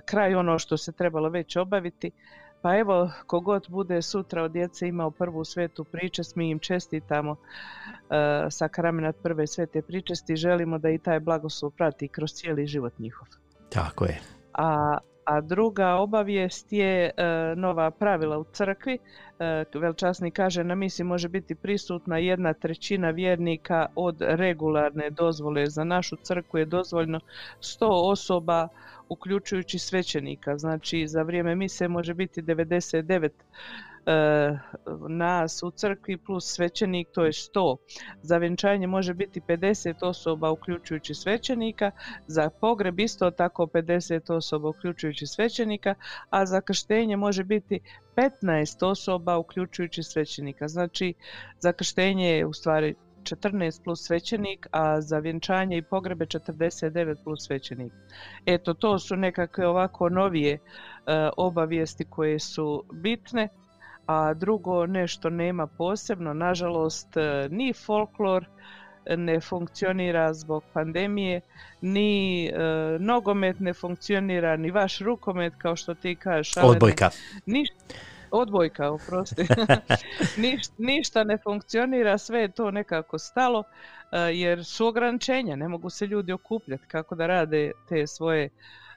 kraj 0.05 0.35
ono 0.35 0.59
što 0.59 0.77
se 0.77 0.93
trebalo 0.93 1.29
već 1.29 1.57
obaviti. 1.57 2.11
Pa 2.65 2.77
evo, 2.79 3.11
kogod 3.27 3.67
bude 3.69 4.03
sutra 4.03 4.43
od 4.43 4.53
djece 4.53 4.89
imao 4.89 5.11
prvu 5.11 5.45
svetu 5.45 5.85
pričest, 5.85 6.37
mi 6.37 6.51
im 6.51 6.59
čestitamo 6.59 7.37
e, 7.37 7.37
sa 8.51 8.69
kramenat 8.69 9.17
prve 9.23 9.47
svete 9.47 9.83
pričesti 9.83 10.37
želimo 10.37 10.79
da 10.79 10.91
i 10.91 10.99
taj 10.99 11.21
blagoslov 11.21 11.71
prati 11.71 12.09
kroz 12.09 12.33
cijeli 12.33 12.67
život 12.67 12.99
njihov. 12.99 13.29
Tako 13.69 14.05
je. 14.05 14.21
A, 14.55 14.99
a 15.25 15.41
druga 15.41 15.95
obavijest 15.95 16.73
je 16.73 17.05
e, 17.05 17.13
nova 17.57 17.91
pravila 17.91 18.39
u 18.39 18.45
crkvi. 18.45 18.99
E, 19.39 19.65
Velčasni 19.75 20.31
kaže 20.31 20.65
na 20.65 20.75
misi 20.75 21.05
može 21.05 21.29
biti 21.29 21.55
prisutna 21.55 22.19
jedna 22.19 22.53
trećina 22.53 23.11
vjernika 23.11 23.87
od 23.95 24.17
regularne 24.21 25.11
dozvole. 25.11 25.67
Za 25.67 25.85
našu 25.85 26.17
crkvu 26.17 26.59
je 26.59 26.65
dozvoljno 26.65 27.21
100 27.61 27.87
osoba 28.11 28.69
uključujući 29.15 29.79
svećenika. 29.79 30.59
Znači 30.59 31.07
za 31.09 31.23
vrijeme 31.23 31.55
mise 31.55 31.89
može 31.89 32.15
biti 32.15 32.43
99 32.43 33.29
e, 34.07 34.59
nas 35.09 35.63
u 35.63 35.71
crkvi 35.71 36.17
plus 36.17 36.45
svećenik, 36.55 37.09
to 37.13 37.25
je 37.25 37.33
100. 37.33 37.77
Za 38.23 38.39
vjenčanje 38.39 38.87
može 38.87 39.15
biti 39.15 39.41
50 39.41 39.95
osoba 40.03 40.51
uključujući 40.51 41.15
svećenika, 41.15 41.91
za 42.27 42.51
pogreb 42.51 43.01
isto 43.01 43.31
tako 43.31 43.67
50 43.67 44.33
osoba 44.33 44.69
uključujući 44.69 45.27
svećenika, 45.27 45.95
a 46.31 46.47
za 46.47 46.61
krštenje 46.61 47.17
može 47.17 47.45
biti 47.45 47.81
15 48.17 48.87
osoba 48.87 49.39
uključujući 49.39 50.03
svećenika. 50.03 50.69
Znači 50.69 51.15
za 51.59 51.73
krštenje 51.73 52.29
je 52.29 52.47
u 52.47 52.53
stvari 52.53 52.95
14 53.25 53.85
plus 53.85 54.07
svećenik, 54.07 54.67
a 54.71 55.01
za 55.01 55.19
vjenčanje 55.19 55.77
i 55.77 55.83
pogrebe 55.83 56.27
49 56.27 57.17
plus 57.25 57.47
svećenik. 57.47 57.93
Eto, 58.47 58.75
to 58.75 58.99
su 58.99 59.17
nekakve 59.17 59.67
ovako 59.67 60.09
novije 60.09 60.55
e, 60.55 60.59
obavijesti 61.37 62.05
koje 62.05 62.39
su 62.39 62.85
bitne 62.93 63.49
a 64.07 64.35
drugo 64.35 64.87
nešto 64.87 65.31
nema 65.31 65.67
posebno, 65.67 66.35
nažalost 66.35 67.17
e, 67.17 67.49
ni 67.51 67.73
folklor 67.73 68.45
ne 69.17 69.41
funkcionira 69.41 70.35
zbog 70.35 70.65
pandemije, 70.73 71.41
ni 71.81 72.47
e, 72.47 72.53
nogomet 73.01 73.61
ne 73.61 73.73
funkcionira, 73.73 74.57
ni 74.57 74.71
vaš 74.71 74.99
rukomet 74.99 75.53
kao 75.59 75.77
što 75.77 75.95
ti 75.95 76.15
kažeš. 76.17 76.57
Odbojka. 76.57 77.11
Ništa, 77.47 77.77
odbojka, 78.35 78.91
oprosti. 78.91 79.43
Niš, 80.43 80.63
ništa 80.79 81.25
ne 81.25 81.39
funkcionira, 81.39 82.19
sve 82.19 82.41
je 82.41 82.49
to 82.49 82.71
nekako 82.71 83.19
stalo 83.19 83.63
e, 84.13 84.19
jer 84.19 84.65
su 84.65 84.87
ograničenja, 84.87 85.57
ne 85.57 85.69
mogu 85.69 85.91
se 85.91 86.07
ljudi 86.07 86.33
okupljati 86.33 86.87
kako 86.87 87.15
da 87.15 87.27
rade 87.27 87.73
te 87.89 88.07
svoje 88.07 88.49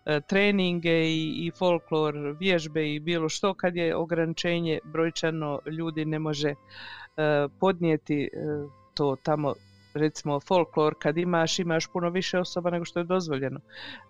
e, 0.06 0.22
treninge 0.22 1.10
i, 1.10 1.46
i 1.46 1.52
folklor, 1.58 2.16
vježbe 2.40 2.94
i 2.94 3.00
bilo 3.00 3.30
što 3.30 3.54
kad 3.54 3.76
je 3.76 3.96
ograničenje 3.96 4.80
brojčano 4.84 5.60
ljudi 5.66 6.06
ne 6.06 6.20
može 6.20 6.50
e, 6.50 6.56
podnijeti 7.60 8.30
to 8.94 9.16
tamo 9.24 9.54
recimo 9.94 10.40
folklor 10.40 10.96
kad 11.00 11.18
imaš 11.18 11.60
imaš 11.60 11.88
puno 11.88 12.10
više 12.10 12.40
osoba 12.40 12.70
nego 12.70 12.86
što 12.86 13.00
je 13.00 13.04
dozvoljeno. 13.04 13.60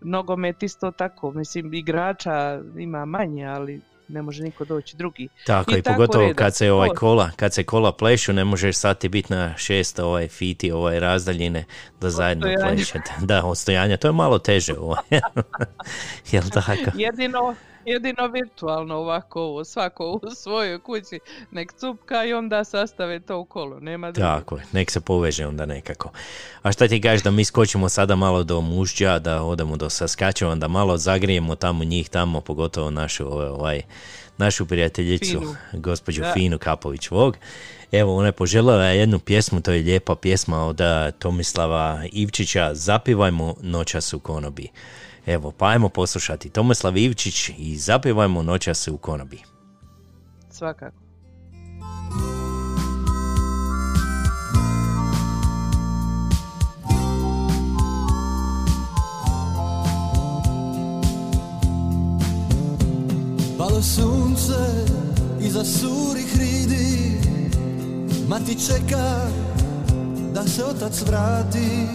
Nogomet 0.02 0.64
isto 0.64 0.92
tako, 0.92 1.32
mislim 1.32 1.74
igrača 1.74 2.62
ima 2.78 3.06
manje, 3.06 3.46
ali 3.46 3.82
ne 4.08 4.22
može 4.22 4.44
niko 4.44 4.66
doći 4.66 4.98
drugi. 4.98 5.28
Tako 5.46 5.72
i, 5.78 5.82
pogotovo 5.82 6.24
redom. 6.24 6.36
kad 6.36 6.56
se 6.56 6.72
ovaj 6.72 6.90
kola, 6.90 7.32
kad 7.36 7.54
se 7.54 7.64
kola 7.64 7.92
plešu, 7.92 8.34
ne 8.34 8.44
možeš 8.44 8.76
sati 8.76 9.10
biti 9.10 9.34
na 9.34 9.58
šest 9.58 10.00
ovaj 10.00 10.28
fiti 10.28 10.72
ovaj 10.72 11.00
razdaljine 11.00 11.66
da 12.02 12.10
zajedno 12.10 12.48
plešete. 12.64 13.12
Da, 13.28 13.46
odstojanja, 13.46 13.98
to 13.98 14.08
je 14.08 14.12
malo 14.12 14.40
teže 14.40 14.74
ovaj. 14.78 15.04
Jel 16.32 16.44
tako? 16.54 16.92
Jedino, 16.96 17.56
jedino 17.88 18.28
virtualno 18.28 18.96
ovako 18.96 19.42
ovo, 19.42 19.64
svako 19.64 20.12
u 20.12 20.30
svojoj 20.36 20.80
kući 20.80 21.20
nek 21.52 21.74
cupka 21.74 22.26
i 22.26 22.34
onda 22.34 22.64
sastave 22.64 23.20
to 23.20 23.40
u 23.40 23.46
kolo, 23.46 23.80
nema. 23.80 24.12
Tako 24.12 24.58
je, 24.58 24.64
nek 24.72 24.92
se 24.92 25.02
poveže 25.02 25.48
onda 25.48 25.66
nekako. 25.66 26.12
A 26.62 26.72
šta 26.72 26.88
ti 26.88 27.02
kažeš 27.02 27.24
da 27.24 27.32
mi 27.32 27.46
skočimo 27.46 27.90
sada 27.90 28.16
malo 28.16 28.44
do 28.44 28.62
mužđa, 28.62 29.20
da 29.20 29.44
odemo 29.44 29.78
do 29.78 29.90
Saskačeva, 29.90 30.56
da 30.56 30.68
malo 30.68 30.98
zagrijemo 30.98 31.56
tamo 31.56 31.84
njih 31.84 32.10
tamo, 32.10 32.42
pogotovo 32.42 32.92
našu, 32.92 33.28
ovaj, 33.28 33.82
našu 34.38 34.66
prijateljicu, 34.66 35.40
Finu. 35.40 35.56
gospođu 35.74 36.22
Da. 36.22 36.34
Finu 36.34 36.58
Kapović 36.58 37.10
Vog. 37.12 37.38
Evo, 37.92 38.16
ona 38.16 38.26
je 38.28 38.32
poželjela 38.32 38.84
jednu 38.84 39.20
pjesmu, 39.20 39.62
to 39.62 39.72
je 39.72 39.84
lijepa 39.84 40.16
pjesma 40.16 40.66
od 40.66 40.82
a, 40.82 41.12
Tomislava 41.12 42.04
Ivčića, 42.12 42.74
Zapivajmo 42.74 43.56
noćas 43.62 44.14
u 44.14 44.20
konobi. 44.20 44.70
Evo, 45.28 45.52
pa 45.52 45.68
ajmo 45.68 45.90
poslušati 45.90 46.50
Tomislav 46.50 46.98
Ivčić 46.98 47.50
i 47.58 47.78
Zapivajmo 47.78 48.44
noćas 48.44 48.88
u 48.88 48.98
konobi. 48.98 49.42
Svakako. 50.50 50.98
Palo 63.58 63.82
sunce 63.82 64.54
iza 65.42 65.64
surih 65.66 66.38
ridi 66.40 67.18
Mati 68.28 68.68
čeka 68.68 69.28
da 70.34 70.48
se 70.48 70.64
otac 70.64 71.02
vrati 71.02 71.88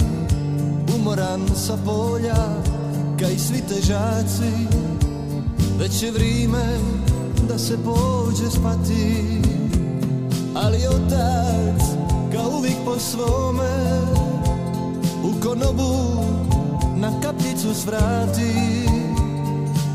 Umoran 0.97 1.49
sa 1.57 1.77
polja 1.85 2.82
Ka 3.23 3.29
i 3.29 3.39
svi 3.39 3.61
težaci 3.69 4.53
Već 5.79 6.03
je 6.03 6.11
vrijeme 6.11 6.79
da 7.49 7.59
se 7.59 7.79
pođe 7.85 8.51
spati. 8.51 9.17
Ali 10.55 10.87
otac 10.87 11.83
kao 12.33 12.51
uvijek 12.59 12.77
po 12.85 12.99
svome 12.99 14.01
U 15.25 15.41
konobu 15.43 16.25
na 16.97 17.21
kapljicu 17.21 17.75
svrati 17.75 18.87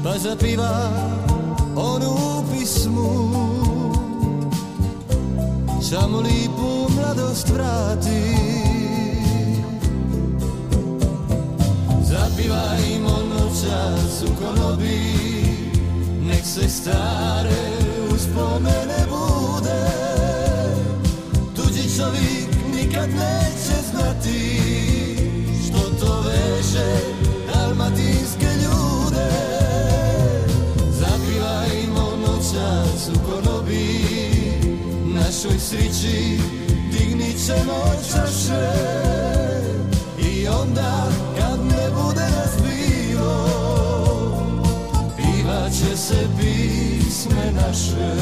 Pa 0.03 0.17
zapiva 0.17 0.89
onu 1.75 2.43
pismu. 2.53 3.29
Samo 5.81 6.17
lipu 6.17 6.91
mladost 6.95 7.49
vrati 7.49 8.66
Zapivajmo 12.37 13.17
noćas 13.29 14.23
u 14.23 14.45
konobi. 14.45 14.99
Nek 16.21 16.45
se 16.45 16.69
stare 16.69 17.63
uspomene 18.15 19.05
bude. 19.09 19.87
Tuđi 21.55 21.97
čovjek 21.97 22.49
nikad 22.75 23.09
neće 23.09 23.81
znati 23.91 24.59
Što 25.67 25.79
to 25.79 26.21
veže 26.21 26.97
dalmatinske 27.53 28.45
ljude. 28.45 29.29
Zapivajmo 30.89 32.17
noćas 32.27 33.09
u 33.15 33.19
konobi. 33.29 33.99
Našoj 35.05 35.59
srići 35.59 36.39
dignit 36.91 37.45
ćemo 37.45 37.93
čaše. 38.11 38.67
I 40.19 40.47
onda 40.47 41.26
Će 45.71 45.97
se 45.97 46.27
pisme 46.39 47.51
naše. 47.55 48.13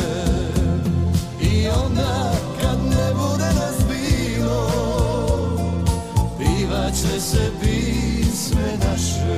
I 1.42 1.68
onda 1.68 2.32
kad 2.62 2.80
ne 2.90 3.14
bude 3.14 3.46
nas 3.46 3.76
bilo 3.88 4.70
Pivat 6.38 6.94
će 6.94 7.22
se 7.22 7.52
pisme 7.62 8.78
naše. 8.88 9.38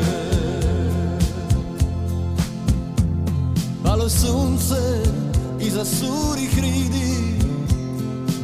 Palo 3.83 4.09
sunce 4.09 5.03
iza 5.59 5.85
surih 5.85 6.59
ridi 6.59 7.39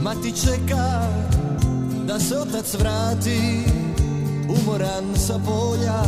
Mati 0.02 0.32
čeka 0.32 1.08
da 2.08 2.20
se 2.20 2.38
otac 2.38 2.74
vrati. 2.74 3.64
Umoran 4.50 5.16
sa 5.16 5.40
polja 5.46 6.04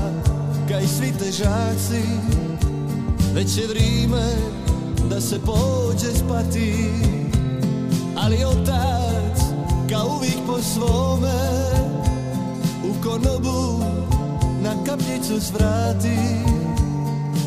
kaj 0.70 0.88
svi 0.88 1.14
težaci 1.20 2.04
Već 3.36 3.58
je 3.58 3.68
vrijeme 3.68 4.36
da 5.10 5.22
se 5.22 5.40
pođe 5.46 6.14
spati 6.14 6.90
Ali 8.18 8.46
otac 8.46 9.42
kao 9.90 10.16
uvijek 10.18 10.38
po 10.48 10.62
svome 10.62 11.40
U 12.90 13.04
konobu 13.04 13.84
na 14.62 14.84
kapljicu 14.86 15.42
svrati 15.42 16.18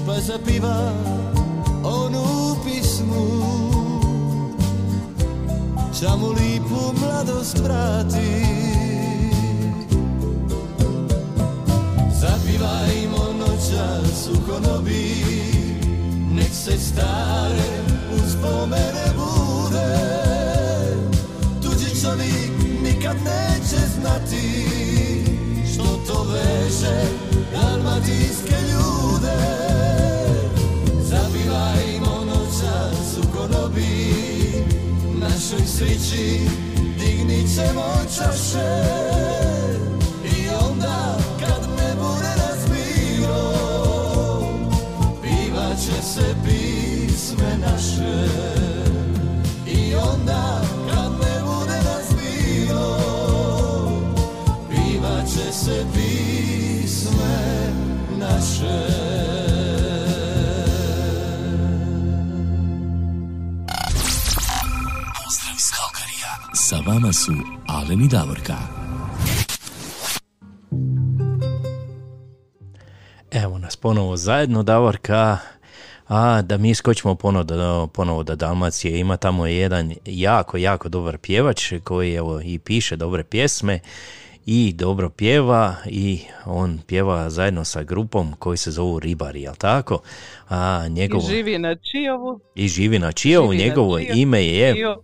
Pa 0.06 0.20
zapiva 0.20 0.92
onu 1.84 2.56
pismu. 2.64 3.26
Ča 6.00 6.16
mu 6.16 6.28
lipu 6.28 7.00
mladost 7.00 7.58
vrati? 7.58 8.44
Zapivajmo 12.20 13.32
noćas 13.38 14.28
u 14.32 14.52
konobi 14.52 15.57
Nek 16.38 16.52
se 16.52 16.78
stare 16.78 17.68
uspomene 18.16 19.06
bude. 19.16 19.98
Tuđi 21.62 22.02
čovjek 22.02 22.50
nikad 22.82 23.16
neće 23.16 23.86
znati 24.00 24.64
Što 25.72 25.82
to 25.82 26.26
veže 26.32 27.02
dalmatinske 27.52 28.56
ljude. 28.70 29.38
Zapivajmo 31.00 32.24
noćas 32.24 33.18
u 33.18 33.36
konobi 33.36 34.12
Našoj 35.20 35.66
srići 35.66 36.40
dignit 36.98 37.54
ćemo 37.54 37.84
čaše 38.16 39.57
se 46.18 46.34
pisme 46.44 47.58
naše 47.58 48.28
I 49.66 49.94
onda 49.94 50.60
kad 50.90 51.12
ne 51.12 51.40
bude 51.42 51.76
nas 51.76 52.14
bilo 52.16 52.98
Pivat 54.70 55.26
će 55.26 55.52
se 55.52 55.86
pisme 55.94 57.72
naše 58.18 58.86
Pozdrav 65.24 65.54
iz 65.56 65.70
Kalkarija. 65.70 66.54
Sa 66.54 66.76
vama 66.86 67.12
su 67.12 67.32
Alen 67.66 68.04
i 68.04 68.08
Davorka. 68.08 68.56
Evo 73.30 73.58
nas 73.58 73.76
ponovo 73.76 74.16
zajedno, 74.16 74.62
Davorka. 74.62 75.38
A 76.08 76.42
da 76.42 76.58
mi 76.58 76.74
skočimo 76.74 77.14
ponovo 77.14 77.86
ponovo 77.86 78.22
do 78.22 78.36
Dalmacije. 78.36 79.00
Ima 79.00 79.16
tamo 79.16 79.46
jedan 79.46 79.94
jako, 80.06 80.56
jako 80.56 80.88
dobar 80.88 81.18
pjevač 81.18 81.72
koji 81.84 82.14
evo 82.14 82.40
i 82.44 82.58
piše 82.58 82.96
dobre 82.96 83.24
pjesme 83.24 83.80
i 84.46 84.72
dobro 84.72 85.10
pjeva 85.10 85.74
i 85.86 86.20
on 86.46 86.78
pjeva 86.86 87.30
zajedno 87.30 87.64
sa 87.64 87.82
grupom 87.82 88.32
koji 88.38 88.58
se 88.58 88.70
zovu 88.70 88.98
Ribari, 88.98 89.42
jel 89.42 89.54
tako? 89.54 90.00
A 90.48 90.88
njegovo... 90.88 91.22
I 91.24 91.34
živi 91.34 91.58
na 91.58 91.74
Čijovu. 91.74 92.40
I 92.54 92.68
živi 92.68 92.98
na 92.98 93.12
Čijovu, 93.12 93.52
Živi 93.52 93.58
na 93.58 93.68
njegovo 93.68 93.98
Čijovu. 93.98 94.18
ime 94.18 94.46
je... 94.46 94.88
O- 94.88 95.02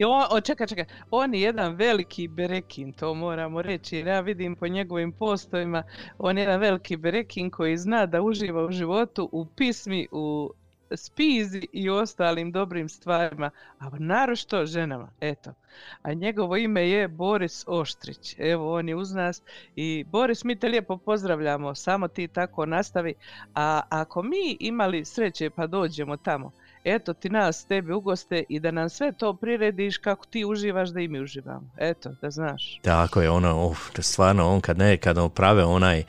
i 0.00 0.04
on, 0.04 0.24
o, 0.30 0.40
čekaj, 0.40 0.66
čekaj, 0.66 0.84
on 1.10 1.34
je 1.34 1.40
jedan 1.40 1.74
veliki 1.74 2.28
berekin, 2.28 2.92
to 2.92 3.14
moramo 3.14 3.62
reći, 3.62 3.96
jer 3.96 4.06
ja 4.06 4.20
vidim 4.20 4.56
po 4.56 4.68
njegovim 4.68 5.12
postovima, 5.12 5.82
on 6.18 6.38
je 6.38 6.42
jedan 6.42 6.60
veliki 6.60 6.96
berekin 6.96 7.50
koji 7.50 7.76
zna 7.76 8.06
da 8.06 8.22
uživa 8.22 8.64
u 8.64 8.72
životu, 8.72 9.28
u 9.32 9.46
pismi, 9.46 10.06
u 10.10 10.50
spizi 10.96 11.66
i 11.72 11.90
ostalim 11.90 12.52
dobrim 12.52 12.88
stvarima, 12.88 13.50
a 13.78 13.90
narošto 13.98 14.66
ženama, 14.66 15.10
eto. 15.20 15.54
A 16.02 16.12
njegovo 16.14 16.56
ime 16.56 16.88
je 16.90 17.08
Boris 17.08 17.64
Oštrić, 17.66 18.36
evo 18.38 18.74
on 18.74 18.88
je 18.88 18.96
uz 18.96 19.12
nas 19.12 19.42
i 19.76 20.04
Boris 20.04 20.44
mi 20.44 20.56
te 20.56 20.68
lijepo 20.68 20.96
pozdravljamo, 20.96 21.74
samo 21.74 22.08
ti 22.08 22.28
tako 22.28 22.66
nastavi, 22.66 23.14
a 23.54 23.80
ako 23.88 24.22
mi 24.22 24.56
imali 24.60 25.04
sreće 25.04 25.50
pa 25.50 25.66
dođemo 25.66 26.16
tamo, 26.16 26.52
eto 26.84 27.12
ti 27.12 27.30
nas 27.30 27.64
tebi 27.64 27.92
ugoste 27.92 28.44
i 28.48 28.60
da 28.60 28.70
nam 28.70 28.88
sve 28.88 29.12
to 29.12 29.34
prirediš 29.34 29.98
kako 29.98 30.26
ti 30.26 30.44
uživaš 30.44 30.88
da 30.88 31.00
i 31.00 31.08
mi 31.08 31.20
uživamo. 31.20 31.70
Eto, 31.76 32.10
da 32.22 32.30
znaš. 32.30 32.80
Tako 32.82 33.20
je, 33.20 33.30
ono, 33.30 33.66
uf, 33.66 33.90
stvarno, 33.98 34.48
on 34.48 34.60
kad 34.60 34.78
ne, 34.78 34.96
kad 34.96 35.18
on 35.18 35.30
prave 35.30 35.64
onaj 35.64 36.04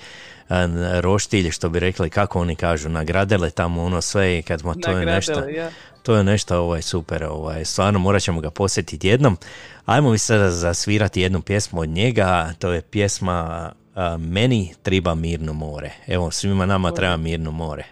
roštilj, 1.00 1.52
što 1.52 1.70
bi 1.70 1.80
rekli, 1.80 2.10
kako 2.10 2.40
oni 2.40 2.56
kažu, 2.56 2.90
nagradele 2.90 3.50
tamo 3.50 3.84
ono 3.84 4.02
sve 4.02 4.40
i 4.40 4.42
kad 4.42 4.62
to 4.82 4.92
je 4.92 5.06
nešto, 5.06 5.50
ja. 5.50 5.70
to 6.04 6.16
je 6.16 6.24
nešto 6.24 6.60
ovaj, 6.60 6.82
super, 6.82 7.24
ovaj, 7.24 7.66
stvarno 7.66 8.00
morat 8.00 8.22
ćemo 8.22 8.42
ga 8.42 8.52
posjetiti 8.52 9.08
jednom. 9.08 9.38
Ajmo 9.86 10.12
mi 10.12 10.18
sada 10.18 10.52
zasvirati 10.52 11.22
jednu 11.22 11.42
pjesmu 11.42 11.82
od 11.82 11.90
njega, 11.90 12.54
to 12.60 12.72
je 12.72 12.82
pjesma 12.82 13.72
a, 13.96 14.18
Meni 14.18 14.74
triba 14.84 15.16
mirno 15.16 15.54
more. 15.54 15.92
Evo, 16.08 16.32
svima 16.32 16.66
nama 16.66 16.92
treba 16.92 17.18
mirno 17.18 17.52
more. 17.52 17.86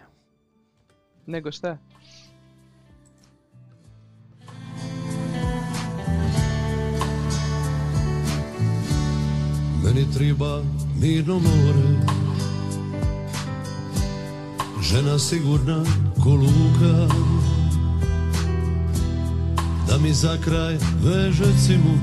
Nego 1.26 1.52
šta? 1.52 1.78
Meni 9.84 10.06
triba 10.14 10.62
mirno 11.02 11.40
more. 11.40 11.88
Žena 14.82 15.20
sigurna 15.20 15.84
ko 16.24 16.30
luka. 16.30 17.14
Da 19.88 19.98
mi 19.98 20.14
za 20.14 20.38
kraj 20.38 20.78
veže 21.04 21.52
cimu. 21.66 21.96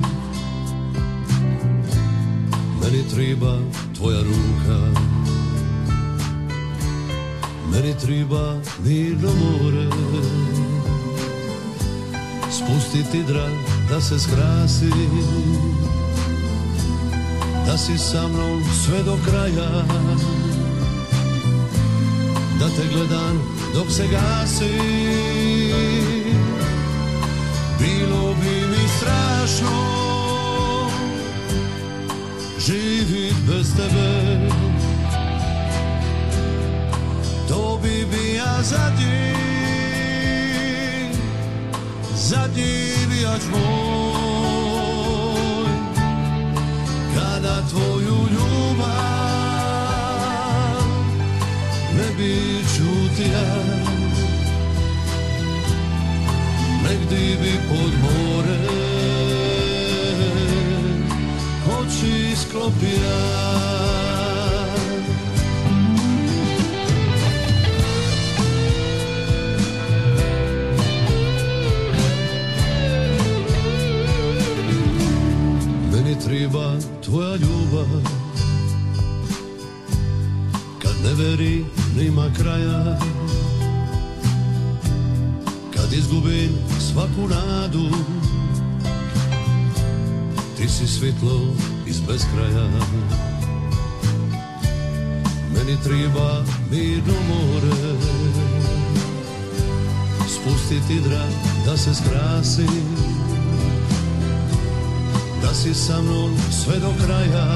Meni 2.83 3.03
triba 3.15 3.59
tvoja 3.97 4.21
ruka. 4.21 5.01
Meni 7.73 7.95
triba 8.01 8.57
mirno 8.85 9.29
more. 9.29 9.87
Spustiti 12.51 13.23
drak 13.23 13.53
da 13.91 14.01
se 14.01 14.19
skrasi 14.19 14.91
da 17.67 17.79
si 17.79 17.99
sa 17.99 18.29
mnom 18.29 18.63
sve 18.85 19.03
do 19.03 19.19
kraja. 19.27 19.71
Da 22.59 22.69
te 22.69 22.89
gledam 22.93 23.43
dok 23.75 23.91
se 23.91 24.07
gasi. 24.09 24.79
Bilo 27.79 28.35
bi 28.35 28.67
mi 28.71 28.89
strašno 28.99 29.97
živit 32.59 33.35
bez 33.49 33.77
tebe. 33.77 34.51
To 37.49 37.79
bi 37.83 38.07
bi 38.11 38.35
ja 38.35 38.63
zadnji 38.63 39.35
zadnji 42.15 42.93
bijač 43.11 43.43
moj 43.53 44.36
kada 47.47 47.69
tvoju 47.69 48.19
ljubav 48.33 49.37
bi 52.19 52.65
čutija 52.77 53.47
Nek 56.85 56.99
divi 57.11 57.53
pod 57.69 57.93
more 58.03 58.59
Oči 61.79 62.37
sklopija 62.37 63.47
treba 76.25 76.96
tvoja 77.07 77.37
ljubav. 77.37 77.87
Kad 80.83 80.95
ne 81.05 81.25
veri 81.25 81.65
nima 81.97 82.27
kraja. 82.39 82.99
Kad 85.75 85.93
izgubim 85.93 86.51
svaku 86.81 87.29
nadu 87.29 87.89
Ti 90.57 90.69
si 90.69 90.87
svjetlo 90.87 91.41
iz 91.87 92.01
beskraja 92.01 92.69
Meni 95.55 95.77
treba 95.85 96.45
mirno 96.71 97.15
more. 97.29 97.99
Spustiti 100.29 101.01
drak 101.09 101.33
da 101.67 101.77
se 101.77 101.95
skrasi 101.95 102.67
Da 105.47 105.55
si 105.55 105.75
sa 105.75 106.03
mnom 106.03 106.35
sve 106.51 106.79
do 106.79 106.91
kraja. 107.05 107.47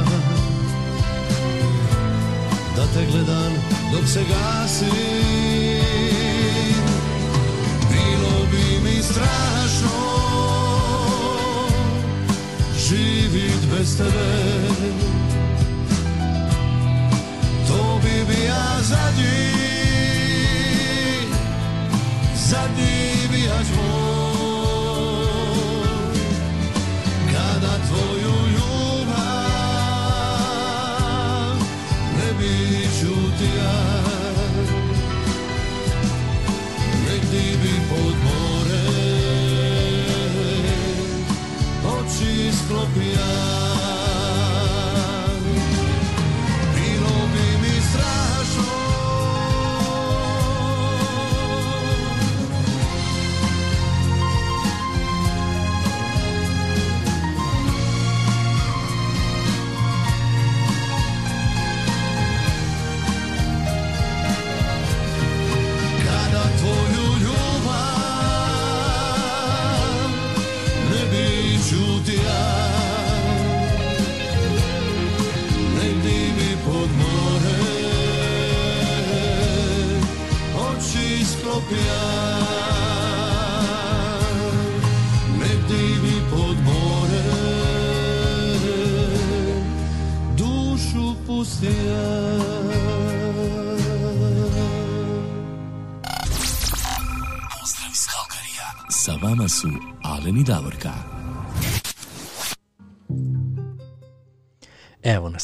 Da 2.77 2.87
te 2.95 3.07
gledam 3.11 3.53
dok 3.93 4.09
se 4.09 4.21
gasi 4.21 4.85
Bilo 7.91 8.47
bi 8.51 8.81
mi 8.85 9.03
strašno 9.03 9.91
Živit 12.79 13.61
bez 13.77 13.97
tebe. 13.97 14.31
To 17.69 18.01
bi 18.03 18.25
bi 18.29 18.45
ja 18.45 18.83
zadnji 18.83 19.70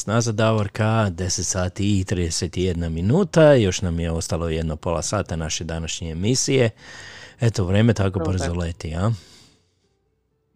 nazad 0.07 0.35
Davorka, 0.35 0.83
10 1.11 1.43
sati 1.43 1.99
i 1.99 2.03
31 2.03 2.89
minuta, 2.89 3.53
još 3.53 3.81
nam 3.81 3.99
je 3.99 4.11
ostalo 4.11 4.49
jedno 4.49 4.75
pola 4.75 5.01
sata 5.01 5.35
naše 5.35 5.63
današnje 5.63 6.11
emisije. 6.11 6.69
Eto, 7.39 7.63
vreme 7.65 7.93
tako 7.93 8.19
brzo 8.19 8.53
leti, 8.53 8.95
a? 8.95 9.11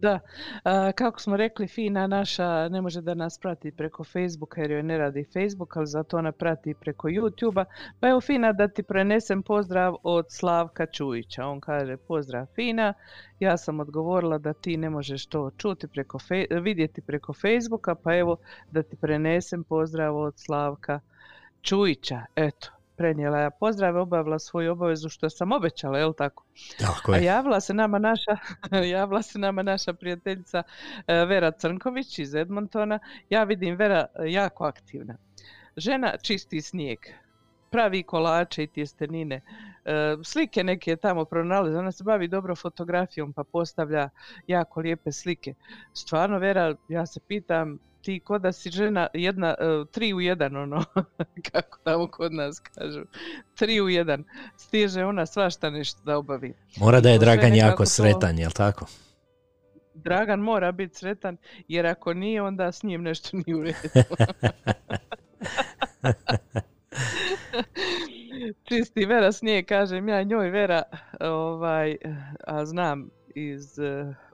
Da, 0.02 0.20
a, 0.64 0.92
kako 0.92 1.20
smo 1.20 1.38
rekli, 1.38 1.68
Fina 1.68 2.08
naša 2.08 2.70
ne 2.70 2.82
može 2.82 3.02
da 3.02 3.14
nas 3.14 3.40
prati 3.40 3.72
preko 3.72 4.04
Facebooka 4.04 4.62
jer 4.62 4.72
joj 4.72 4.84
ne 4.84 4.98
radi 4.98 5.26
Facebook, 5.34 5.78
ali 5.78 5.88
zato 5.88 6.18
ona 6.18 6.32
prati 6.32 6.74
preko 6.74 7.08
YouTubea. 7.08 7.66
Pa 8.00 8.08
evo 8.10 8.22
Fina 8.22 8.54
da 8.54 8.68
ti 8.68 8.84
prenesem 8.84 9.44
pozdrav 9.44 9.96
od 10.04 10.26
Slavka 10.30 10.86
Čujića. 10.86 11.46
On 11.46 11.60
kaže 11.60 11.98
pozdrav 11.98 12.46
Fina, 12.56 12.94
ja 13.40 13.58
sam 13.58 13.80
odgovorila 13.80 14.38
da 14.38 14.54
ti 14.54 14.78
ne 14.78 14.90
možeš 14.90 15.26
to 15.26 15.52
čuti 15.58 15.88
preko 15.88 16.20
fe- 16.20 16.62
vidjeti 16.62 17.02
preko 17.02 17.34
Facebooka, 17.34 17.96
pa 17.96 18.16
evo 18.16 18.38
da 18.72 18.84
ti 18.84 18.96
prenesem 18.96 19.64
pozdrav 19.64 20.18
od 20.18 20.34
Slavka 20.38 21.00
Čujića. 21.62 22.22
Eto, 22.36 22.81
prenijela 23.02 23.40
ja 23.40 23.50
pozdrave, 23.50 24.00
obavila 24.00 24.40
svoju 24.40 24.72
obavezu 24.72 25.10
što 25.10 25.30
sam 25.30 25.52
obećala, 25.52 26.00
jel 26.00 26.14
tako? 26.14 26.44
Tako 26.80 27.12
A 27.12 27.18
je. 27.18 27.24
javila 27.24 27.62
se 27.62 27.74
nama 27.74 28.00
naša, 28.00 28.38
javila 28.98 29.22
se 29.22 29.40
nama 29.40 29.64
naša 29.64 29.94
prijateljica 29.94 30.64
e, 31.08 31.26
Vera 31.26 31.52
Crnković 31.52 32.20
iz 32.20 32.36
Edmontona. 32.36 33.00
Ja 33.30 33.44
vidim 33.44 33.76
Vera 33.76 34.06
e, 34.16 34.32
jako 34.32 34.66
aktivna. 34.66 35.16
Žena 35.78 36.14
čisti 36.22 36.62
snijeg, 36.62 37.00
pravi 37.72 38.04
kolače 38.04 38.64
i 38.64 38.68
tjestenine, 38.68 39.42
e, 39.86 40.16
slike 40.24 40.64
neke 40.64 40.96
tamo 40.96 41.26
pronalazi, 41.26 41.78
ona 41.78 41.92
se 41.92 42.04
bavi 42.04 42.28
dobro 42.28 42.56
fotografijom 42.56 43.34
pa 43.34 43.44
postavlja 43.44 44.10
jako 44.48 44.80
lijepe 44.80 45.12
slike. 45.12 45.54
Stvarno 45.94 46.40
Vera, 46.40 46.76
ja 46.90 47.06
se 47.06 47.20
pitam, 47.28 47.80
ti 48.02 48.20
ko 48.20 48.40
da 48.40 48.52
si 48.52 48.70
žena 48.70 49.08
jedna, 49.14 49.48
e, 49.60 49.86
tri 49.92 50.14
u 50.14 50.22
jedan 50.22 50.56
ono, 50.56 50.84
kako 51.52 51.78
tamo 51.84 52.08
kod 52.08 52.34
nas 52.34 52.60
kažu, 52.60 53.02
tri 53.56 53.82
u 53.82 53.90
jedan, 53.90 54.24
stiže 54.58 55.06
ona 55.06 55.26
svašta 55.26 55.70
nešto 55.70 56.02
da 56.04 56.18
obavi. 56.18 56.54
Mora 56.78 57.00
da 57.02 57.10
je 57.10 57.20
Dragan 57.20 57.56
jako 57.56 57.84
to- 57.84 57.90
sretan, 57.90 58.40
jel 58.40 58.52
tako? 58.52 58.86
Dragan 59.94 60.40
mora 60.40 60.72
biti 60.72 60.96
sretan, 60.96 61.38
jer 61.68 61.86
ako 61.86 62.14
nije, 62.14 62.42
onda 62.42 62.72
s 62.72 62.84
njim 62.84 63.02
nešto 63.02 63.38
nije 63.38 63.56
u 63.56 63.64
redu. 63.64 63.78
Čisti 68.70 69.06
Vera 69.06 69.32
snije, 69.32 69.64
kažem 69.64 70.10
ja 70.10 70.24
njoj 70.24 70.50
Vera, 70.50 70.84
ovaj, 71.20 71.98
a 72.48 72.66
znam 72.66 73.10
iz 73.36 73.80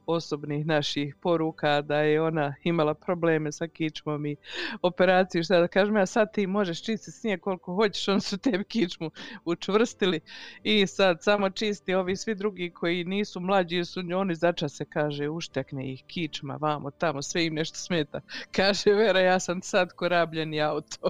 osobnih 0.08 0.66
naših 0.66 1.16
poruka 1.16 1.82
da 1.82 1.98
je 1.98 2.22
ona 2.22 2.56
imala 2.64 2.94
probleme 2.94 3.52
sa 3.52 3.68
kičmom 3.68 4.26
i 4.26 4.36
operaciju, 4.82 5.44
šta 5.44 5.60
da 5.60 5.68
kažem. 5.68 5.96
Ja, 5.96 6.06
sad 6.06 6.34
ti 6.34 6.48
možeš 6.48 6.84
čistiti 6.84 7.12
snijeg 7.12 7.42
koliko 7.42 7.76
hoćeš, 7.76 8.08
oni 8.08 8.22
su 8.22 8.38
tebi 8.38 8.64
kičmu 8.64 9.12
učvrstili. 9.46 10.20
I 10.64 10.88
sad 10.88 11.24
samo 11.24 11.50
čisti 11.50 11.94
ovi 11.94 12.16
svi 12.16 12.36
drugi 12.36 12.70
koji 12.70 13.04
nisu 13.04 13.40
mlađi 13.40 13.86
su 13.86 14.02
oni 14.16 14.36
začas 14.36 14.76
se 14.76 14.86
kaže 14.86 15.30
uštekne 15.30 15.94
ih 15.94 16.04
kičma 16.08 16.58
vamo 16.62 16.92
tamo 16.92 17.22
sve 17.22 17.46
im 17.46 17.54
nešto 17.54 17.78
smeta. 17.78 18.22
Kaže 18.52 18.94
Vera 18.94 19.20
ja 19.20 19.40
sam 19.40 19.62
sad 19.62 19.94
ko 19.94 20.08
rabljeni 20.08 20.62
auto. 20.62 21.10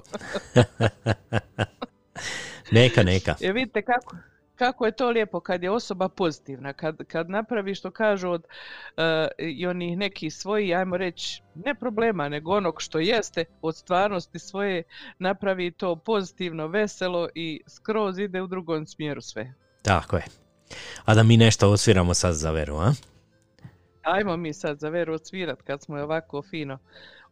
Neka, 2.70 3.02
neka. 3.02 3.34
E 3.40 3.52
vidite 3.52 3.82
kako, 3.82 4.16
kako 4.58 4.86
je 4.86 4.92
to 4.92 5.10
lijepo 5.10 5.40
kad 5.40 5.62
je 5.62 5.70
osoba 5.70 6.08
pozitivna, 6.08 6.72
kad, 6.72 6.96
kad 7.06 7.30
napravi 7.30 7.74
što 7.74 7.90
kažu 7.90 8.30
od 8.30 8.44
eh, 8.96 9.28
i 9.38 9.66
onih 9.66 9.96
nekih 9.96 10.34
svojih, 10.34 10.76
ajmo 10.76 10.96
reći, 10.96 11.42
ne 11.54 11.74
problema, 11.74 12.28
nego 12.28 12.56
onog 12.56 12.82
što 12.82 12.98
jeste 12.98 13.44
od 13.62 13.76
stvarnosti 13.76 14.38
svoje, 14.38 14.82
napravi 15.18 15.70
to 15.70 15.96
pozitivno, 15.96 16.66
veselo 16.66 17.28
i 17.34 17.60
skroz 17.68 18.18
ide 18.18 18.42
u 18.42 18.46
drugom 18.46 18.86
smjeru 18.86 19.20
sve. 19.20 19.54
Tako 19.82 20.16
je. 20.16 20.24
A 21.04 21.14
da 21.14 21.22
mi 21.22 21.36
nešto 21.36 21.70
osviramo 21.70 22.14
sad 22.14 22.34
za 22.34 22.50
veru, 22.50 22.76
a? 22.76 22.92
Ajmo 24.02 24.36
mi 24.36 24.52
sad 24.52 24.78
za 24.78 24.88
Veru 24.88 25.14
odsvirat 25.14 25.62
kad 25.62 25.82
smo 25.82 25.96
je 25.96 26.02
ovako 26.02 26.42
fino 26.42 26.78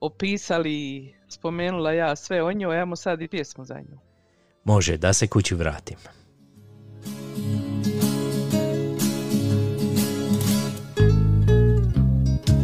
opisali 0.00 0.72
i 0.72 1.14
spomenula 1.28 1.92
ja 1.92 2.16
sve 2.16 2.42
o 2.42 2.52
njoj, 2.52 2.78
ajmo 2.78 2.96
sad 2.96 3.22
i 3.22 3.28
pjesmu 3.28 3.64
za 3.64 3.74
nju. 3.74 3.98
Može, 4.64 4.96
da 4.96 5.12
se 5.12 5.26
kući 5.26 5.54
vratim. 5.54 5.96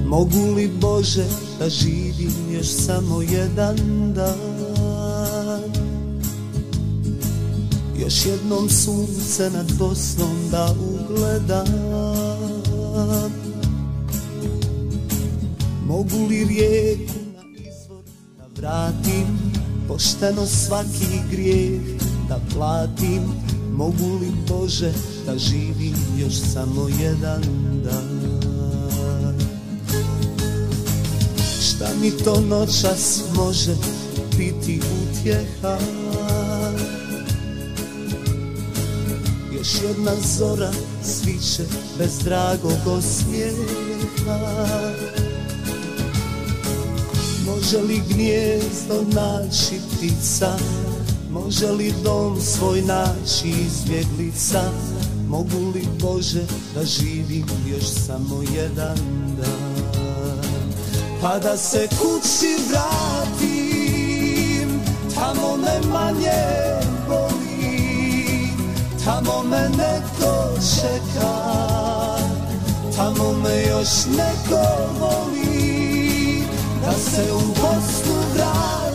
Mogu 0.06 0.54
li 0.54 0.70
Bože 0.80 1.24
da 1.58 1.68
živim 1.68 2.32
još 2.50 2.66
samo 2.66 3.22
jedan 3.22 3.76
dan? 4.14 5.72
Još 7.98 8.26
jednom 8.26 8.70
sunce 8.70 9.50
nad 9.50 9.72
Bosnom 9.78 10.36
da 10.50 10.74
ugledam. 10.80 11.66
Mogu 15.86 16.26
li 16.28 16.44
rijeku 16.44 17.12
na 17.34 17.42
izvor 17.58 18.04
da 18.38 18.44
vratim 18.60 19.26
Pošteno 19.88 20.46
svaki 20.46 21.20
grijeh 21.30 21.80
da 22.28 22.40
platim 22.54 23.22
Mogu 23.72 24.18
li 24.20 24.32
Bože 24.48 24.92
da 25.26 25.38
živim 25.38 25.96
još 26.18 26.34
samo 26.54 26.88
jedan 27.02 27.42
dan? 27.84 28.22
Šta 31.60 31.88
mi 32.00 32.10
to 32.10 32.40
noćas 32.40 33.20
može 33.34 33.74
biti 34.38 34.80
utjeha? 34.80 35.78
Još 39.52 39.68
jedna 39.88 40.12
zora 40.38 40.72
sviće 41.04 41.62
bez 41.98 42.18
dragog 42.24 42.86
osmijeha. 42.86 44.38
Može 47.46 47.78
li 47.78 48.02
gnijezdo 48.08 49.04
naći 49.12 49.80
ptica 49.96 50.56
Može 51.52 51.72
li 51.72 51.94
dom 52.04 52.40
svoj 52.40 52.82
naći 52.82 53.48
izbjeglica 53.48 54.62
Mogu 55.28 55.70
li 55.74 55.88
Bože 56.00 56.42
da 56.74 56.84
živim 56.84 57.46
još 57.66 57.84
samo 58.06 58.42
jedan 58.54 58.96
dan? 59.36 60.42
Pa 61.22 61.38
da 61.38 61.56
se 61.56 61.88
kući 61.88 62.56
vratim 62.68 63.60
Tamo 65.14 65.56
me 65.56 65.80
manje 65.92 66.42
boli 67.08 68.48
Tamo 69.04 69.42
me 69.42 69.68
neko 69.68 70.48
čeka 70.80 71.36
Tamo 72.96 73.32
me 73.32 73.62
još 73.62 74.06
neko 74.16 74.66
voli. 75.00 76.44
Da 76.84 76.92
se 76.92 77.32
u 77.32 77.40
Bosnu 77.40 78.14
vratim 78.34 78.91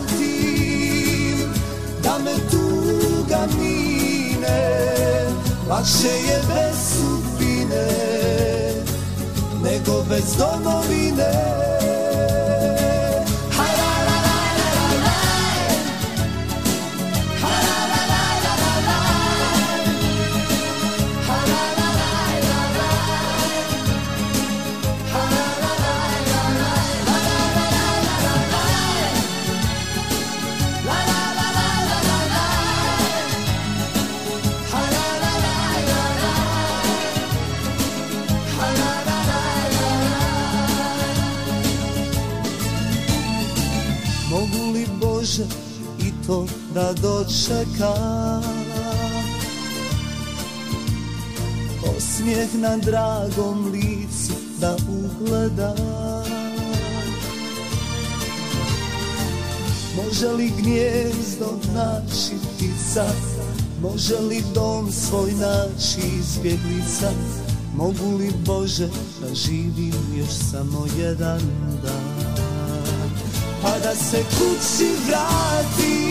tuga 3.38 3.58
mine 3.58 4.60
Lakše 5.68 6.08
je 6.08 6.40
bez 6.48 6.76
sudbine 6.92 7.88
Nego 9.62 10.04
bez 10.08 10.36
domovine 10.36 11.77
da 46.78 46.92
dočeka. 46.92 47.94
Osmijeh 51.96 52.54
na 52.54 52.76
dragom 52.76 53.70
licu 53.72 54.32
da 54.60 54.76
ugleda. 54.88 55.74
Može 59.96 60.28
li 60.28 60.52
gnjezdo 60.58 61.58
naći 61.74 62.34
ptica? 62.54 63.04
Može 63.82 64.18
li 64.18 64.42
dom 64.54 64.92
svoj 64.92 65.32
naći 65.32 66.00
izbjeglica? 66.20 67.10
Mogu 67.76 68.16
li 68.18 68.32
Bože 68.46 68.88
da 69.20 69.34
živim 69.34 69.94
još 70.18 70.30
samo 70.50 70.86
jedan 70.98 71.40
dan? 71.82 72.28
Pa 73.62 73.70
da 73.78 73.94
se 73.94 74.22
kući 74.22 74.90
vratim 75.06 76.07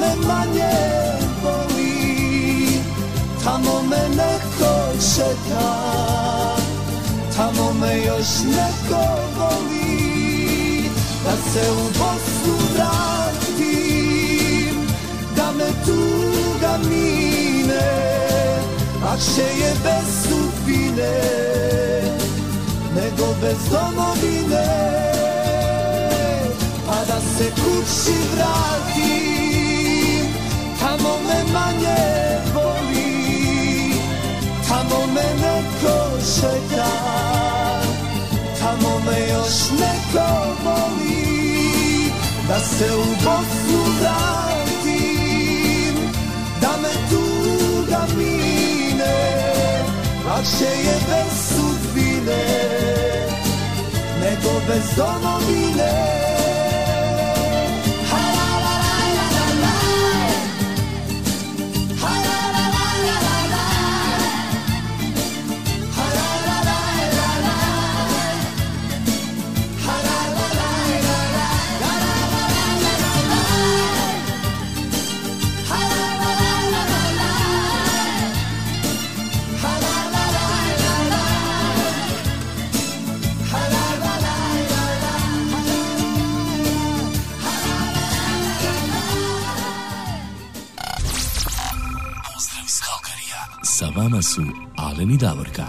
me 0.00 0.16
manje 0.26 0.76
boli 1.42 2.82
Tamo 3.44 3.82
me 3.82 4.08
neko 4.08 4.74
čeka 5.14 5.70
Tamo 7.36 7.72
me 7.80 7.98
još 8.04 8.30
neko 8.44 9.04
voli. 9.38 10.90
Da 11.24 11.32
se 11.52 11.70
u 11.70 11.84
Bosnu 11.98 12.56
vratim 12.74 13.66
Da 15.36 15.52
me 15.52 15.68
tuga 15.86 16.78
mine 16.90 17.90
Lakše 19.04 19.48
je 19.60 19.72
bez 19.84 20.08
sudbine 20.22 21.18
Nego 22.94 23.26
bez 23.40 23.58
domovine. 23.70 24.68
Pa 26.86 27.04
da 27.04 27.20
se 27.20 27.50
kući 27.50 28.16
vratim 28.34 29.27
manje 31.52 32.02
boli 32.54 33.12
Tamo 34.68 35.06
me 35.14 35.26
neko 35.42 35.96
čeka 36.34 36.92
Tamo 38.60 38.98
me 39.06 39.18
još 39.28 39.70
neko 39.80 40.28
voli 40.64 42.12
Da 42.48 42.58
se 42.60 42.96
u 42.96 43.04
Bosnu 43.24 43.82
vratim 44.00 45.94
Da 46.60 46.72
me 46.82 46.92
tuga 47.10 48.06
mine 48.16 49.18
Lakše 50.28 50.64
je 50.64 50.96
bez 51.08 51.32
sudbine 51.48 52.44
Nego 54.20 54.60
bez 54.68 54.86
domovine 54.96 56.27
su 94.34 94.42
Alen 94.76 95.10
i 95.10 95.16
Davorka. 95.16 95.62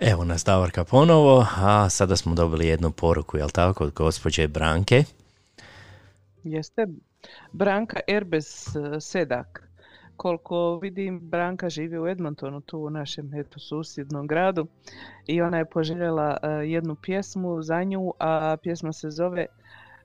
Evo 0.00 0.24
nas 0.24 0.44
Davorka 0.44 0.84
ponovo, 0.84 1.46
a 1.56 1.90
sada 1.90 2.16
smo 2.16 2.34
dobili 2.34 2.66
jednu 2.66 2.90
poruku, 2.90 3.36
jel 3.36 3.48
tako, 3.48 3.84
od 3.84 3.92
gospođe 3.92 4.48
Branke. 4.48 5.04
Jeste 6.44 6.86
Branka 7.52 8.00
Erbes 8.08 8.76
eh, 8.76 9.00
Sedak. 9.00 9.68
Koliko 10.16 10.78
vidim, 10.82 11.20
Branka 11.20 11.68
živi 11.68 11.98
u 11.98 12.06
Edmontonu, 12.06 12.60
tu 12.60 12.78
u 12.78 12.90
našem 12.90 13.34
eto, 13.34 13.58
susjednom 13.58 14.26
gradu. 14.26 14.66
I 15.26 15.42
ona 15.42 15.58
je 15.58 15.70
poželjela 15.70 16.36
eh, 16.42 16.48
jednu 16.48 16.94
pjesmu 16.94 17.62
za 17.62 17.84
nju, 17.84 18.12
a 18.18 18.56
pjesma 18.62 18.92
se 18.92 19.10
zove 19.10 19.46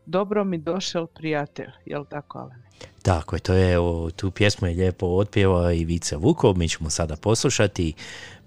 Dobro 0.06 0.44
mi 0.44 0.57
došel 0.57 1.07
prijatelj. 1.07 1.72
Jel 1.86 2.06
tako, 2.06 2.40
Alen? 2.40 2.64
Tako 3.02 3.35
je, 3.35 3.39
to 3.39 3.53
je, 3.53 3.73
evo, 3.73 4.11
tu 4.11 4.31
pjesmu 4.31 4.68
je 4.68 4.76
lijepo 4.76 5.06
otpjevao 5.06 5.72
i 5.72 5.85
Vica 5.85 6.18
Vukov, 6.18 6.57
mi 6.57 6.69
ćemo 6.69 6.89
sada 6.89 7.15
poslušati 7.15 7.93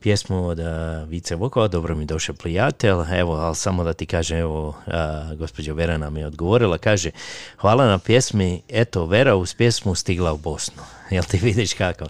pjesmu 0.00 0.46
od 0.46 0.59
uh, 0.59 0.66
Vice 1.09 1.34
Vukova, 1.34 1.68
dobro 1.68 1.94
mi 1.94 2.05
došao 2.05 2.34
prijatelj, 2.34 2.90
evo, 3.18 3.34
ali 3.34 3.56
samo 3.56 3.84
da 3.84 3.92
ti 3.92 4.06
kažem, 4.06 4.38
evo, 4.38 4.68
uh, 4.68 5.38
gospođa 5.38 5.72
Vera 5.72 5.98
nam 5.98 6.16
je 6.16 6.26
odgovorila, 6.26 6.78
kaže, 6.78 7.10
hvala 7.56 7.86
na 7.86 7.98
pjesmi, 7.98 8.62
eto, 8.68 9.06
Vera 9.06 9.36
uz 9.36 9.55
pjesmu 9.55 9.94
stigla 9.94 10.32
u 10.32 10.36
Bosnu. 10.38 10.82
Jel 11.10 11.24
ti 11.24 11.38
vidiš 11.42 11.74
kako? 11.74 12.05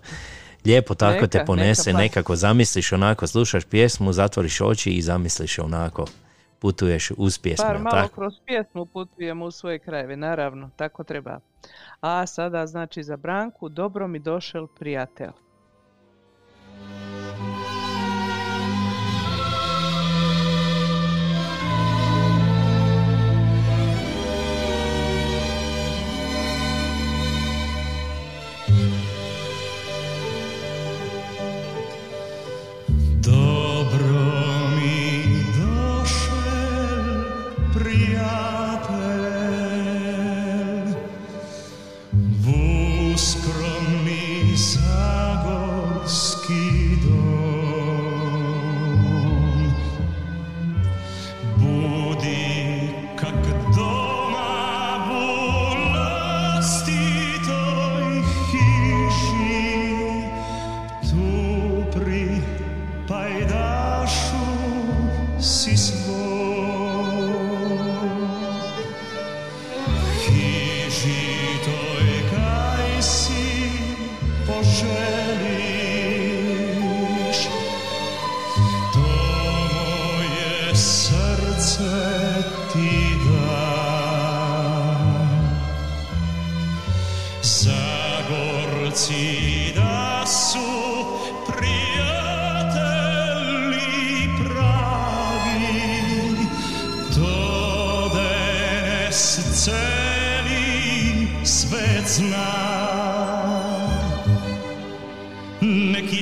Lijepo 0.64 0.94
tako 0.94 1.26
te 1.26 1.38
Neka, 1.38 1.46
ponese, 1.46 1.90
neka 1.90 1.96
baš. 1.96 2.02
nekako 2.02 2.36
zamisliš 2.36 2.92
onako, 2.92 3.26
slušaš 3.26 3.64
pjesmu, 3.64 4.12
zatvoriš 4.12 4.60
oči 4.60 4.90
i 4.90 5.02
zamisliš 5.02 5.58
onako, 5.58 6.06
putuješ 6.58 7.10
uz 7.16 7.38
pjesmu, 7.38 7.66
jel 7.66 7.78
malo 7.78 8.02
tako? 8.02 8.14
kroz 8.14 8.34
pjesmu 8.46 8.86
putujemo 8.86 9.44
u 9.44 9.50
svoje 9.50 9.78
krajeve, 9.78 10.16
naravno, 10.16 10.70
tako 10.76 11.04
treba. 11.04 11.40
A 12.00 12.26
sada 12.26 12.66
znači 12.66 13.02
za 13.02 13.16
Branku, 13.16 13.68
dobro 13.68 14.08
mi 14.08 14.18
došel 14.18 14.66
prijatelj. 14.66 15.47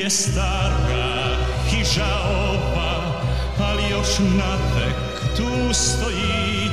Je 0.06 0.10
stara 0.10 1.36
hiža 1.70 2.14
ova, 2.30 3.22
ali 3.58 3.82
još 3.90 4.18
navek 4.18 4.96
tu 5.36 5.74
stoji. 5.74 6.70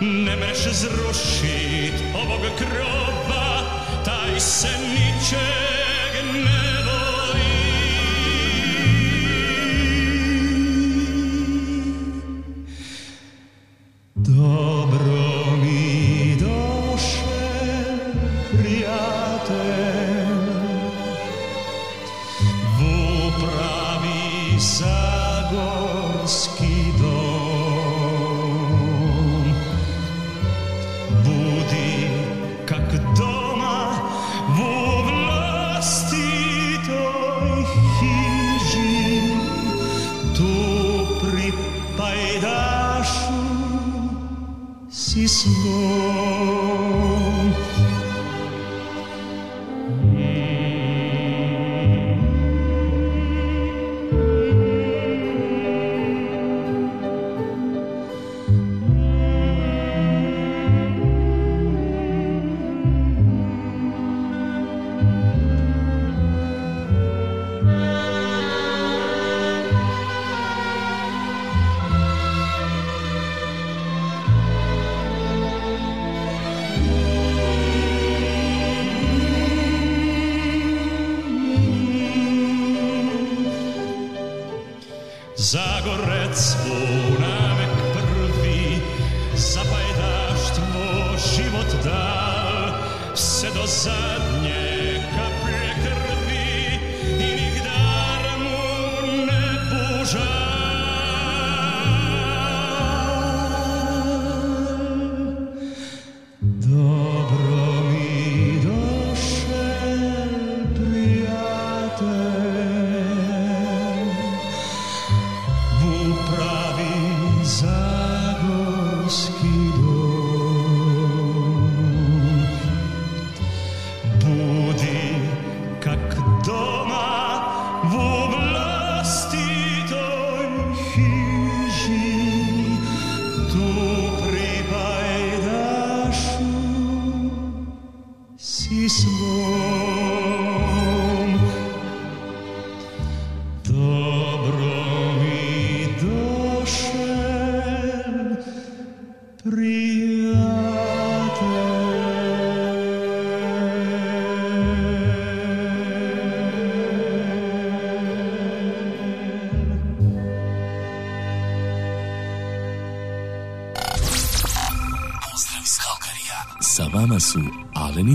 Ne 0.00 0.36
mreš 0.36 0.58
zrušit 0.58 1.94
ovog 2.14 2.40
groba, 2.58 3.62
taj 4.04 4.40
se 4.40 4.68
ničeg 4.68 5.79
si 45.20 45.28
svom. 45.28 46.19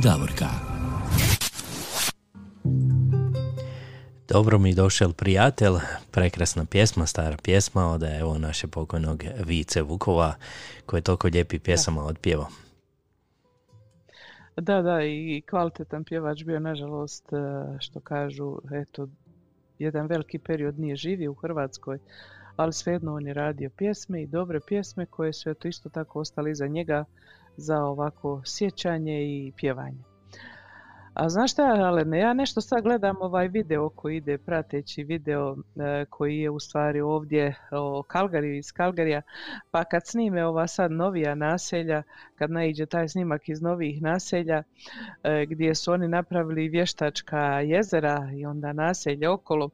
Davorka. 0.06 0.46
Dobro 4.28 4.60
mi 4.60 4.74
došel 4.74 5.14
prijatelj, 5.14 5.74
prekrasna 6.12 6.66
pjesma, 6.66 7.06
stara 7.06 7.38
pjesma 7.44 7.92
od 7.92 8.04
evo 8.04 8.38
naše 8.38 8.68
pokojnog 8.68 9.24
Vice 9.46 9.82
Vukova 9.82 10.36
koji 10.86 10.98
je 10.98 11.04
toliko 11.04 11.28
lijepi 11.28 11.60
pjesama 11.60 12.04
otpjevao. 12.04 12.48
Da, 14.58 14.82
da, 14.82 15.04
i 15.04 15.44
kvalitetan 15.50 16.04
pjevač 16.04 16.44
bio, 16.44 16.60
nažalost, 16.60 17.34
e, 17.34 17.38
što 17.80 18.00
kažu, 18.00 18.58
eto, 18.72 19.08
jedan 19.80 20.08
veliki 20.08 20.40
period 20.40 20.80
nije 20.80 20.96
živio 20.96 21.32
u 21.32 21.36
Hrvatskoj, 21.36 22.00
ali 22.56 22.74
svejedno 22.74 23.16
on 23.16 23.28
je 23.28 23.34
radio 23.34 23.70
pjesme 23.78 24.24
i 24.24 24.28
dobre 24.28 24.60
pjesme 24.68 25.06
koje 25.06 25.34
su 25.34 25.50
eto 25.50 25.68
isto 25.68 25.90
tako 25.90 26.20
ostali 26.20 26.52
iza 26.52 26.68
njega 26.68 27.06
za 27.58 27.84
ovako 27.84 28.42
sjećanje 28.46 29.24
i 29.24 29.54
pjevanje. 29.58 30.04
A 31.16 31.30
znaš 31.30 31.52
šta, 31.52 31.64
Alene, 31.64 32.20
ja 32.20 32.34
nešto 32.34 32.62
sad 32.62 32.84
gledam 32.84 33.16
ovaj 33.20 33.48
video 33.48 33.90
koji 33.90 34.18
ide, 34.18 34.38
prateći 34.38 35.04
video 35.04 35.56
e, 35.56 36.06
koji 36.10 36.40
je 36.40 36.50
u 36.50 36.60
stvari 36.60 37.02
ovdje 37.02 37.56
o 37.72 38.04
Kalgariju 38.04 38.58
iz 38.58 38.72
Kalgarija, 38.72 39.22
pa 39.72 39.84
kad 39.84 40.08
snime 40.08 40.46
ova 40.46 40.68
sad 40.68 40.92
novija 40.92 41.36
naselja, 41.36 42.04
kad 42.36 42.52
naiđe 42.52 42.86
taj 42.86 43.08
snimak 43.08 43.50
iz 43.50 43.62
novih 43.62 44.02
naselja, 44.02 44.64
e, 45.24 45.46
gdje 45.46 45.76
su 45.76 45.92
oni 45.92 46.08
napravili 46.08 46.70
vještačka 46.70 47.60
jezera 47.60 48.30
i 48.34 48.46
onda 48.46 48.74
naselje 48.74 49.30
okolo, 49.30 49.70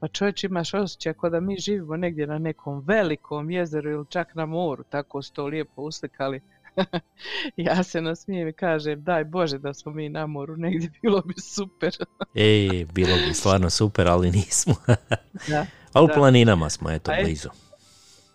pa 0.00 0.08
čovječ 0.08 0.44
imaš 0.44 0.74
osjećaj 0.74 1.14
kao 1.14 1.30
da 1.30 1.40
mi 1.40 1.56
živimo 1.58 1.96
negdje 1.96 2.26
na 2.26 2.38
nekom 2.38 2.84
velikom 2.86 3.50
jezeru 3.50 3.90
ili 3.90 4.06
čak 4.08 4.34
na 4.34 4.46
moru, 4.46 4.84
tako 4.84 5.22
su 5.22 5.32
to 5.32 5.46
lijepo 5.46 5.82
uslikali. 5.82 6.40
ja 7.56 7.82
se 7.82 8.00
nasmijem 8.00 8.48
i 8.48 8.52
kažem, 8.52 9.02
daj 9.04 9.24
Bože 9.24 9.58
da 9.58 9.74
smo 9.74 9.92
mi 9.92 10.08
na 10.08 10.26
moru 10.26 10.56
negdje, 10.56 10.90
bilo 11.02 11.20
bi 11.22 11.34
super. 11.34 11.92
Ej, 12.34 12.84
bilo 12.84 13.16
bi 13.16 13.34
stvarno 13.34 13.70
super, 13.70 14.08
ali 14.08 14.30
nismo. 14.30 14.74
da, 15.50 15.66
a 15.92 16.02
u 16.02 16.06
da. 16.06 16.14
planinama 16.14 16.70
smo, 16.70 16.90
eto, 16.90 17.10
A 17.10 17.14
je- 17.14 17.24
blizu. 17.24 17.48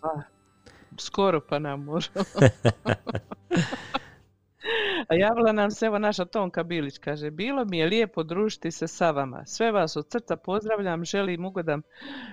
Pa, 0.00 0.22
skoro 0.98 1.40
pa 1.40 1.58
na 1.58 1.76
moru. 1.76 2.06
A 5.08 5.14
javila 5.14 5.52
nam 5.52 5.70
se 5.70 5.86
evo 5.86 5.98
naša 5.98 6.24
Tonka 6.24 6.62
Bilić, 6.62 6.98
kaže, 6.98 7.30
bilo 7.30 7.64
mi 7.64 7.78
je 7.78 7.86
lijepo 7.86 8.22
družiti 8.22 8.70
se 8.70 8.88
sa 8.88 9.10
vama. 9.10 9.46
Sve 9.46 9.72
vas 9.72 9.96
od 9.96 10.10
srca 10.10 10.36
pozdravljam, 10.36 11.04
želim 11.04 11.44
ugodan 11.44 11.82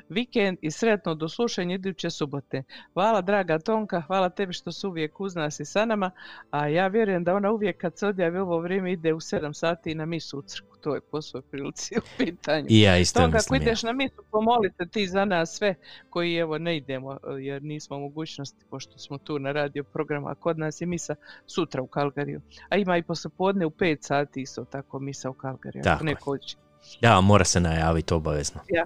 vikend 0.09 0.57
i 0.61 0.71
sretno 0.71 1.15
do 1.15 1.29
slušanja 1.29 1.75
iduće 1.75 2.09
subote. 2.09 2.63
Hvala 2.93 3.21
draga 3.21 3.59
Tonka, 3.59 4.01
hvala 4.01 4.29
tebi 4.29 4.53
što 4.53 4.71
su 4.71 4.89
uvijek 4.89 5.19
uz 5.19 5.35
nas 5.35 5.59
i 5.59 5.65
sa 5.65 5.85
nama, 5.85 6.11
a 6.51 6.67
ja 6.67 6.87
vjerujem 6.87 7.23
da 7.23 7.35
ona 7.35 7.51
uvijek 7.51 7.77
kad 7.77 7.97
se 7.97 8.07
odjavi 8.07 8.37
ovo 8.37 8.59
vrijeme 8.59 8.91
ide 8.93 9.13
u 9.13 9.19
7 9.19 9.53
sati 9.53 9.95
na 9.95 10.05
misu 10.05 10.39
u 10.39 10.41
crkvu. 10.41 10.71
To 10.81 10.95
je 10.95 11.01
po 11.01 11.21
svoj 11.21 11.41
prilici 11.41 11.95
u 11.97 12.01
pitanju. 12.17 12.65
I 12.69 12.81
ja 12.81 12.97
isto 12.97 13.19
Tonka, 13.19 13.37
ako 13.45 13.55
ideš 13.55 13.83
na 13.83 13.93
misu, 13.93 14.23
pomolite 14.31 14.85
ti 14.85 15.07
za 15.07 15.25
nas 15.25 15.57
sve 15.57 15.75
koji 16.09 16.35
evo 16.35 16.57
ne 16.57 16.77
idemo 16.77 17.17
jer 17.39 17.63
nismo 17.63 17.97
u 17.97 17.99
mogućnosti 17.99 18.65
pošto 18.69 18.97
smo 18.97 19.17
tu 19.17 19.39
na 19.39 19.51
radio 19.51 19.83
programu, 19.83 20.27
a 20.27 20.35
kod 20.35 20.59
nas 20.59 20.81
je 20.81 20.87
misa 20.87 21.15
sutra 21.47 21.81
u 21.81 21.87
Kalgariju. 21.87 22.20
A 22.69 22.77
ima 22.77 22.97
i 22.97 23.03
poslijepodne 23.03 23.65
u 23.65 23.69
5 23.69 23.97
sati 24.01 24.41
isto 24.41 24.65
tako 24.65 24.99
misa 24.99 25.29
u 25.29 25.33
Kalgariju. 25.33 25.83
Tako 25.83 26.05
hoće. 26.23 26.55
Da, 27.01 27.21
mora 27.21 27.45
se 27.45 27.59
najaviti 27.59 28.13
obavezno. 28.13 28.61
Ja. 28.69 28.85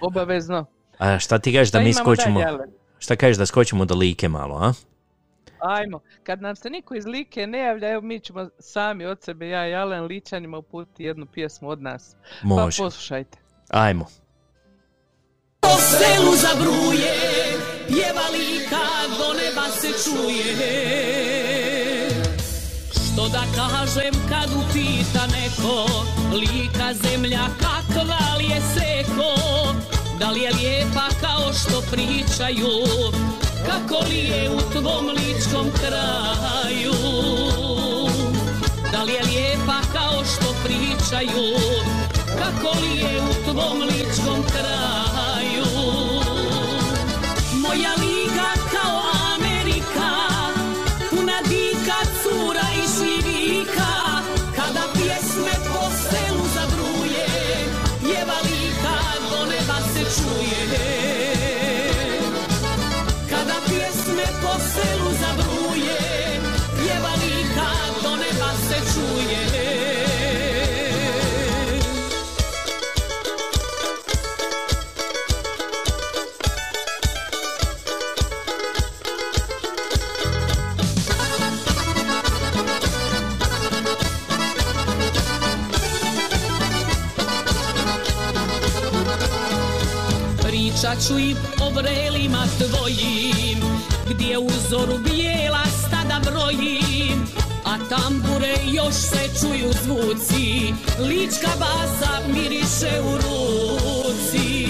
Obavezno. 0.00 0.66
A 0.98 1.18
šta 1.18 1.38
ti 1.38 1.52
kažeš 1.52 1.72
da 1.72 1.78
Šta 1.78 1.84
mi 1.84 1.92
skočimo? 1.92 2.40
dalje? 2.40 2.64
Šta 2.98 3.16
kažeš 3.16 3.36
da 3.36 3.46
skočimo 3.46 3.84
do 3.84 3.94
like 3.94 4.28
malo, 4.28 4.56
a? 4.56 4.72
Ajmo, 5.58 6.00
kad 6.22 6.42
nam 6.42 6.56
se 6.56 6.70
niko 6.70 6.94
iz 6.94 7.06
Like 7.06 7.46
ne 7.46 7.58
javlja, 7.58 7.90
evo 7.90 8.00
mi 8.02 8.20
ćemo 8.20 8.48
sami 8.58 9.06
od 9.06 9.22
sebe, 9.22 9.48
ja 9.48 9.68
i 9.68 9.74
Alen 9.74 10.04
Ličanima 10.04 10.58
uputiti 10.58 11.04
jednu 11.04 11.26
pjesmu 11.26 11.68
od 11.68 11.82
nas. 11.82 12.16
Može. 12.42 12.78
Pa 12.78 12.84
poslušajte. 12.84 13.38
Ajmo. 13.70 14.06
Po 15.60 15.68
selu 15.68 16.32
zabruje, 16.36 17.14
pjeva 17.88 18.28
lika, 18.32 18.84
do 19.18 19.34
neba 19.34 19.68
se 19.68 19.88
čuje. 20.04 21.49
Što 23.12 23.28
da 23.28 23.42
kažem 23.56 24.14
kad 24.28 24.50
upita 24.52 25.26
neko, 25.26 25.86
lika 26.32 26.94
zemlja 26.94 27.40
kakva 27.60 28.36
li 28.38 28.44
je 28.44 28.60
seko, 28.74 29.34
da 30.18 30.30
li 30.30 30.40
je 30.40 30.52
lijepa 30.52 31.08
kao 31.20 31.52
što 31.52 31.82
pričaju, 31.90 32.68
kako 33.66 34.04
li 34.08 34.18
je 34.18 34.50
u 34.50 34.60
tvom 34.72 35.06
ličkom 35.08 35.66
kraju. 35.80 36.94
Da 38.92 39.02
li 39.02 39.12
je 39.12 39.22
lijepa 39.24 39.80
kao 39.92 40.24
što 40.24 40.54
pričaju, 40.64 41.56
kako 42.38 42.78
li 42.80 42.98
je 42.98 43.20
u 43.22 43.44
tvom 43.44 43.82
ličkom 43.82 44.42
kraju. 44.52 45.64
Moja 47.52 47.90
liga 47.98 48.09
Pričat 91.10 91.18
ću 91.18 91.18
im 91.18 91.36
o 91.62 91.70
vrelima 91.70 92.46
tvojim 92.58 93.58
Gdje 94.10 94.38
u 94.38 94.48
zoru 94.70 94.98
bijela 94.98 95.64
stada 95.86 96.20
brojim 96.24 97.26
A 97.64 97.78
tambure 97.88 98.54
još 98.72 98.94
se 98.94 99.40
čuju 99.40 99.72
zvuci 99.84 100.74
Lička 100.98 101.50
basa 101.58 102.20
miriše 102.34 103.00
u 103.00 103.16
ruci. 103.16 104.66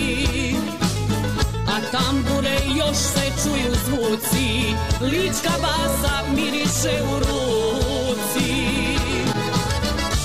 A 1.69 1.81
tambure 1.93 2.57
još 2.79 2.97
se 2.97 3.33
čuju 3.43 3.75
zvuci 3.87 4.75
Lička 5.01 5.53
basa 5.63 6.23
miriše 6.35 7.03
u 7.03 7.19
ruci. 7.19 8.53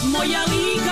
Moja 0.04 0.40
liga 0.40 0.85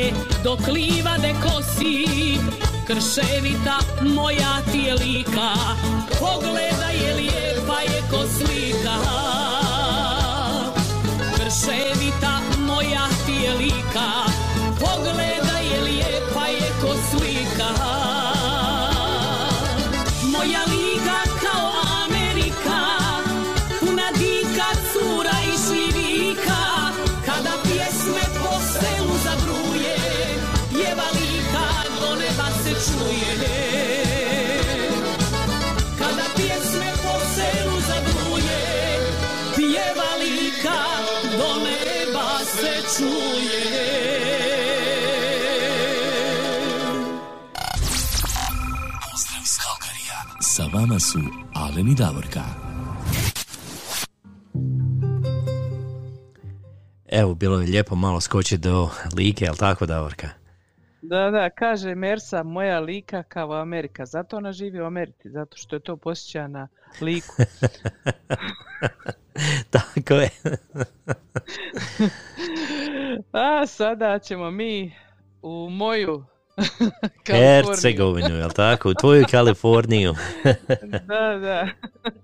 vino 0.00 0.10
pije 0.10 0.12
dok 0.44 0.60
livade 0.66 1.34
kosi. 1.42 2.38
Krševita 2.86 3.78
moja 4.02 4.62
ti 4.72 4.78
je 4.78 4.94
lika, 4.94 5.52
pogledaj 6.20 6.94
je 7.04 7.14
lijepa 7.14 7.80
je 7.80 8.02
ko 8.10 8.18
slika. 8.38 8.96
Krševita 11.36 12.40
moja 12.58 13.08
ti 13.26 13.32
je 13.32 13.54
lika, 13.54 14.29
Su 51.00 51.18
Alen 51.54 51.88
i 51.88 51.94
Davorka. 51.94 52.40
Evo, 57.08 57.34
bilo 57.34 57.60
je 57.60 57.66
lijepo 57.66 57.94
malo 57.94 58.20
skočiti 58.20 58.62
do 58.62 58.88
Like, 59.16 59.44
jel 59.44 59.54
tako 59.54 59.86
Davorka? 59.86 60.28
Da, 61.02 61.30
da, 61.30 61.50
kaže 61.50 61.94
Mersa, 61.94 62.42
moja 62.42 62.80
lika 62.80 63.22
kao 63.22 63.52
Amerika. 63.52 64.06
Zato 64.06 64.36
ona 64.36 64.52
živi 64.52 64.80
u 64.80 64.84
Americi, 64.84 65.30
zato 65.30 65.56
što 65.56 65.76
je 65.76 65.80
to 65.80 65.96
posjeća 65.96 66.48
na 66.48 66.68
liku. 67.00 67.34
tako 69.70 70.14
je. 70.14 70.30
A 73.32 73.66
sada 73.66 74.18
ćemo 74.18 74.50
mi 74.50 74.94
u 75.42 75.68
moju. 75.70 76.24
Hercegovinu, 77.26 78.36
jel 78.36 78.50
tako? 78.50 78.90
U 78.90 78.94
tvoju 78.94 79.24
Kaliforniju. 79.30 80.14
da, 81.08 81.38
da. 81.38 81.68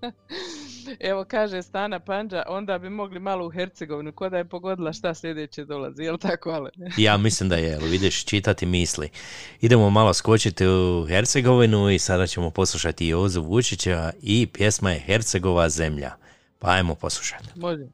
Evo 1.11 1.25
kaže 1.25 1.63
Stana 1.63 2.01
Panđa, 2.01 2.43
onda 2.49 2.79
bi 2.79 2.91
mogli 2.91 3.21
malo 3.21 3.47
u 3.47 3.51
Hercegovinu, 3.51 4.13
ko 4.13 4.29
da 4.29 4.37
je 4.39 4.45
pogodila 4.45 4.93
šta 4.93 5.15
sljedeće 5.15 5.65
dolazi, 5.65 6.03
jel 6.03 6.19
tako, 6.19 6.51
ale? 6.51 6.71
ja 6.97 7.17
mislim 7.17 7.49
da 7.49 7.57
je, 7.57 7.69
jel 7.69 7.83
vidiš, 7.83 8.25
čitati 8.25 8.67
misli. 8.67 9.09
Idemo 9.61 9.91
malo 9.91 10.15
skočiti 10.15 10.67
u 10.67 11.07
Hercegovinu 11.09 11.91
i 11.91 11.99
sada 11.99 12.27
ćemo 12.27 12.51
poslušati 12.51 13.07
Jozu 13.07 13.43
Vučića 13.43 14.13
i 14.23 14.47
pjesma 14.47 14.91
je 14.91 15.01
Hercegova 15.01 15.69
zemlja. 15.69 16.11
Pa 16.59 16.71
ajmo 16.71 16.95
poslušati. 16.95 17.49
Može. 17.57 17.87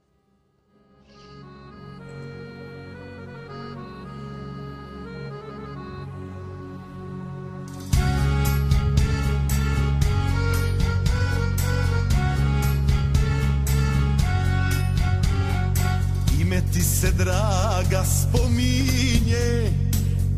Ti 16.73 16.82
se 16.82 17.11
draga 17.12 18.05
spominje 18.05 19.73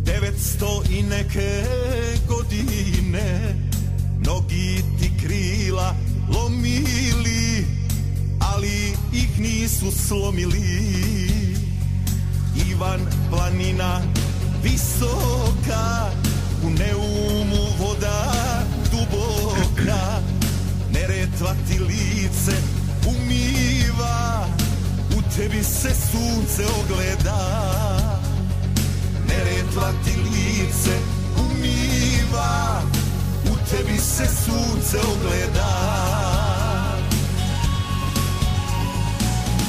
Devetsto 0.04 0.82
i 0.90 1.02
neke 1.02 1.64
godine. 2.28 3.56
Mnogi 4.18 4.84
ti 4.98 5.12
krila 5.22 5.94
lomili 6.28 7.66
Ali 8.40 8.92
ih 9.12 9.40
nisu 9.40 9.92
slomili. 10.06 10.62
Ivan 12.70 13.00
planina 13.30 14.00
visoka 14.62 16.10
U 16.64 16.70
neumu 16.70 17.64
voda 17.78 18.64
duboka. 18.90 20.20
Neretva 20.92 21.54
ti 21.68 21.78
lice 21.78 22.56
umiva 23.06 24.46
tebi 25.36 25.64
se 25.64 25.90
sunce 25.92 26.64
ogleda 26.80 27.38
Neretva 29.26 29.92
ti 30.04 30.14
lice 30.30 30.96
umiva. 31.36 32.82
U 33.50 33.56
tebi 33.70 33.98
se 33.98 34.26
sunce 34.26 34.98
ogleda. 34.98 35.70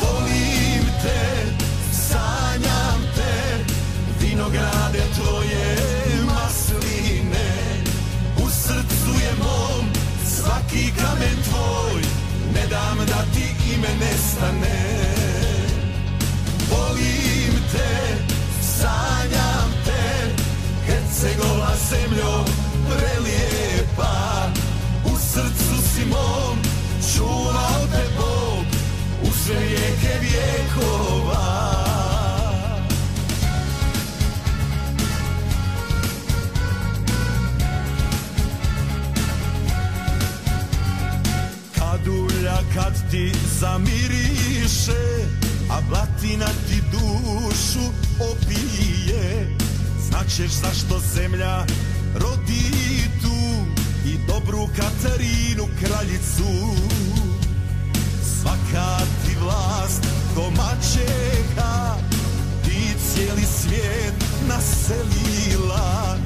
Volim 0.02 0.86
te, 1.02 1.22
sanjam 1.92 3.02
te 3.16 3.66
Vinograde 4.20 5.04
tvoje 5.16 5.66
masline. 6.26 7.50
U 8.38 8.50
srcu 8.50 9.12
je 9.24 9.32
mom 9.40 9.86
svaki 10.26 10.92
kamen 10.98 11.38
tvoj 11.50 12.02
Ne 12.54 12.68
dam 12.68 12.98
da 12.98 13.26
ti 13.34 13.74
ime 13.74 13.90
nestane 14.00 15.05
te, 17.76 18.18
sanjam 18.62 19.70
te. 19.86 19.96
Hercegova 20.88 21.72
zemljo 21.90 22.46
prelijepa 22.90 24.48
U 25.06 25.18
srcu 25.18 25.88
si 25.94 26.06
mom 26.06 26.58
čuvao 27.14 27.88
te 27.92 28.04
Bog 28.18 28.66
U 29.24 29.28
sve 29.44 29.56
vijeke 29.60 30.20
vijekova 30.22 31.76
Kadulja 41.76 42.58
kad 42.74 43.12
ti 43.12 43.32
zamiriše 43.60 45.45
A 45.70 45.82
blatina 45.90 46.46
ti 46.46 46.82
dušu 46.92 47.86
opije. 48.20 49.58
Značeš 50.10 50.52
zašto 50.52 51.00
zemlja 51.16 51.66
rodi 52.16 53.10
tu 53.22 53.66
I 54.06 54.18
dobru 54.28 54.68
Katarinu 54.76 55.68
kraljicu. 55.80 56.76
Svaka 58.42 58.98
ti 59.26 59.36
vlast 59.42 60.04
ko 60.36 60.42
mačeha 60.42 61.96
Ti 62.64 62.96
cijeli 63.08 63.46
svijet 63.62 64.14
naselila. 64.48 66.18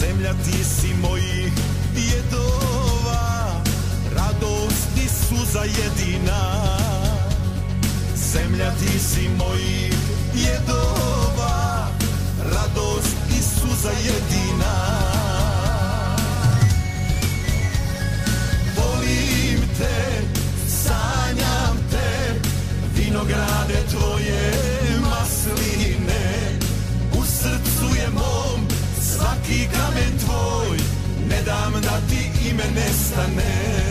Zemlja 0.00 0.32
ti 0.32 0.64
si 0.64 0.94
mojih 1.02 1.52
djedova 1.94 3.62
Radost 4.14 4.88
i 4.96 5.08
suza 5.08 5.60
jedina 5.60 6.83
Zemlja 8.34 8.70
ti 8.70 8.98
si 8.98 9.28
mojih 9.28 9.94
djedova 10.34 11.88
Radost 12.44 13.16
i 13.30 13.42
suza 13.42 13.90
jedina. 13.90 14.74
Volim 18.76 19.60
te, 19.78 20.22
sanjam 20.68 21.76
te 21.90 22.34
Vinograde 22.96 23.82
tvoje 23.90 24.52
masline. 25.00 26.58
U 27.18 27.24
srcu 27.24 27.96
je 27.96 28.10
mom 28.10 28.66
svaki 29.00 29.68
kamen 29.72 30.18
tvoj 30.24 30.78
Ne 31.28 31.42
dam 31.42 31.72
da 31.72 32.00
ti 32.08 32.48
ime 32.50 32.64
nestane. 32.74 33.84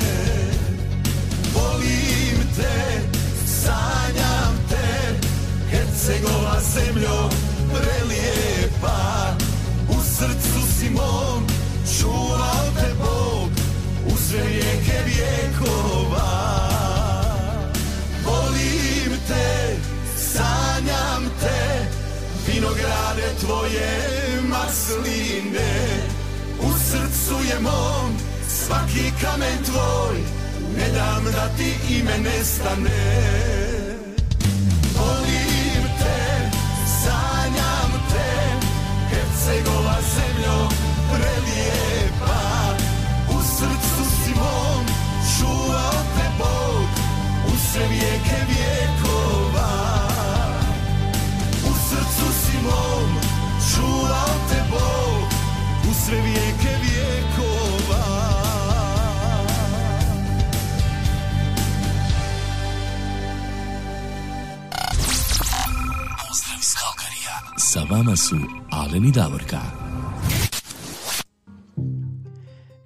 Volim 1.53 2.37
te, 2.55 3.12
sanjam 3.63 4.53
te 4.69 5.19
Hercegova 5.71 6.59
zemljo 6.73 7.29
prelijepa. 7.73 9.35
U 9.89 9.93
srcu 10.03 10.61
si 10.79 10.89
mom 10.89 11.47
čuvao 11.99 12.65
te 12.75 12.93
Bog 12.99 13.49
U 14.07 14.17
sve 14.27 14.41
vijeke 14.43 14.97
vijekova 15.05 16.53
Volim 18.25 19.19
te, 19.27 19.75
sanjam 20.17 21.31
te 21.41 21.85
Vinograde 22.47 23.27
tvoje 23.39 24.09
masline. 24.47 25.73
U 26.59 26.71
srcu 26.91 27.43
je 27.49 27.59
mom 27.59 28.17
svaki 28.49 29.11
kamen 29.21 29.63
tvoj 29.65 30.17
Ne 30.77 30.89
dam 30.89 31.23
da 31.23 31.49
ti 31.57 31.73
ime 31.89 32.17
nestane 32.17 33.52
Sve 47.73 47.87
vijeke 47.87 48.37
vijekova 48.47 49.69
U 51.65 51.73
srcu 51.89 52.33
si 52.41 52.57
mom 52.63 53.09
čuvao 53.73 54.47
te 54.49 54.63
Bog 54.69 55.29
U 55.89 55.93
sve 56.05 56.21
vijeke 56.21 56.77
vijekova 56.81 58.05
Pozdrav 66.27 66.59
iz 66.59 66.73
Kalkarija. 66.73 67.57
Sa 67.57 67.79
vama 67.89 68.15
su 68.15 68.35
Alen 68.71 69.05
i 69.05 69.11
Davorka. 69.11 69.82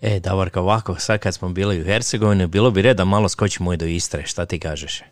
E, 0.08 0.20
Davorka, 0.20 0.62
ovako, 0.62 0.96
sad 0.96 1.20
kad 1.20 1.34
smo 1.34 1.50
bili 1.50 1.82
u 1.82 1.84
Hercegovini, 1.84 2.48
bilo 2.48 2.72
bi 2.72 2.82
red 2.82 2.98
da 2.98 3.06
malo 3.06 3.30
skočimo 3.30 3.74
i 3.74 3.78
do 3.78 3.86
Istre, 3.86 4.26
šta 4.26 4.46
ti 4.46 4.60
kažeš? 4.60 5.04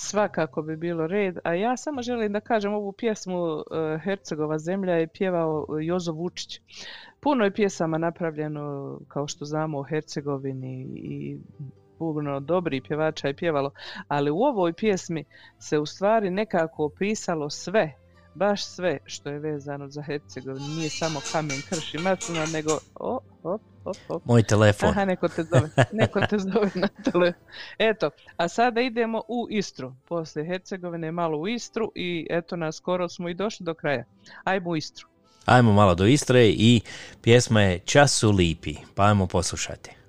svakako 0.00 0.62
bi 0.62 0.76
bilo 0.76 1.06
red. 1.06 1.38
A 1.44 1.54
ja 1.54 1.76
samo 1.76 2.02
želim 2.02 2.32
da 2.32 2.40
kažem 2.40 2.74
ovu 2.74 2.92
pjesmu 2.92 3.58
e, 3.58 3.62
Hercegova 4.04 4.58
zemlja 4.58 4.94
je 4.94 5.06
pjevao 5.06 5.66
Jozo 5.80 6.12
Vučić. 6.12 6.60
Puno 7.20 7.44
je 7.44 7.54
pjesama 7.54 7.98
napravljeno, 7.98 8.98
kao 9.08 9.28
što 9.28 9.44
znamo, 9.44 9.78
o 9.78 9.82
Hercegovini 9.82 10.86
i 10.94 11.38
puno 11.98 12.40
dobrih 12.40 12.82
pjevača 12.88 13.28
je 13.28 13.36
pjevalo, 13.36 13.70
ali 14.08 14.30
u 14.30 14.38
ovoj 14.38 14.72
pjesmi 14.72 15.24
se 15.58 15.78
u 15.78 15.86
stvari 15.86 16.30
nekako 16.30 16.84
opisalo 16.84 17.50
sve, 17.50 17.94
baš 18.40 18.64
sve 18.64 18.98
što 19.04 19.28
je 19.28 19.38
vezano 19.38 19.88
za 19.88 20.02
Hercegovinu. 20.02 20.68
Nije 20.68 20.90
samo 20.90 21.20
kamen, 21.32 21.62
krš 21.68 21.94
i 21.94 21.98
macuna, 21.98 22.46
nego 22.46 22.78
o, 22.94 23.18
op, 23.42 23.60
op, 23.84 23.96
op. 24.08 24.22
Moj 24.24 24.42
telefon. 24.42 24.88
Aha, 24.88 25.04
neko 25.04 25.28
te 25.28 25.42
zove, 25.42 25.70
neko 26.00 26.20
te 26.30 26.38
zove 26.38 26.70
na 26.74 26.88
telefon. 27.12 27.42
Eto, 27.78 28.10
a 28.36 28.48
sada 28.48 28.80
idemo 28.80 29.22
u 29.28 29.46
Istru. 29.50 29.92
Poslije 30.08 30.46
Hercegovine 30.46 31.12
malo 31.12 31.38
u 31.38 31.48
Istru 31.48 31.92
i 31.94 32.26
eto 32.30 32.56
nas 32.56 32.76
skoro 32.76 33.08
smo 33.08 33.28
i 33.28 33.34
došli 33.34 33.64
do 33.64 33.74
kraja. 33.74 34.04
Ajmo 34.44 34.70
u 34.70 34.76
Istru. 34.76 35.08
Ajmo 35.44 35.72
malo 35.72 35.94
do 35.94 36.06
Istre 36.06 36.46
i 36.48 36.80
pjesma 37.22 37.62
je 37.62 37.78
Čas 37.78 38.18
su 38.18 38.30
lipi, 38.30 38.74
pa 38.94 39.04
ajmo 39.04 39.26
poslušati. 39.26 39.99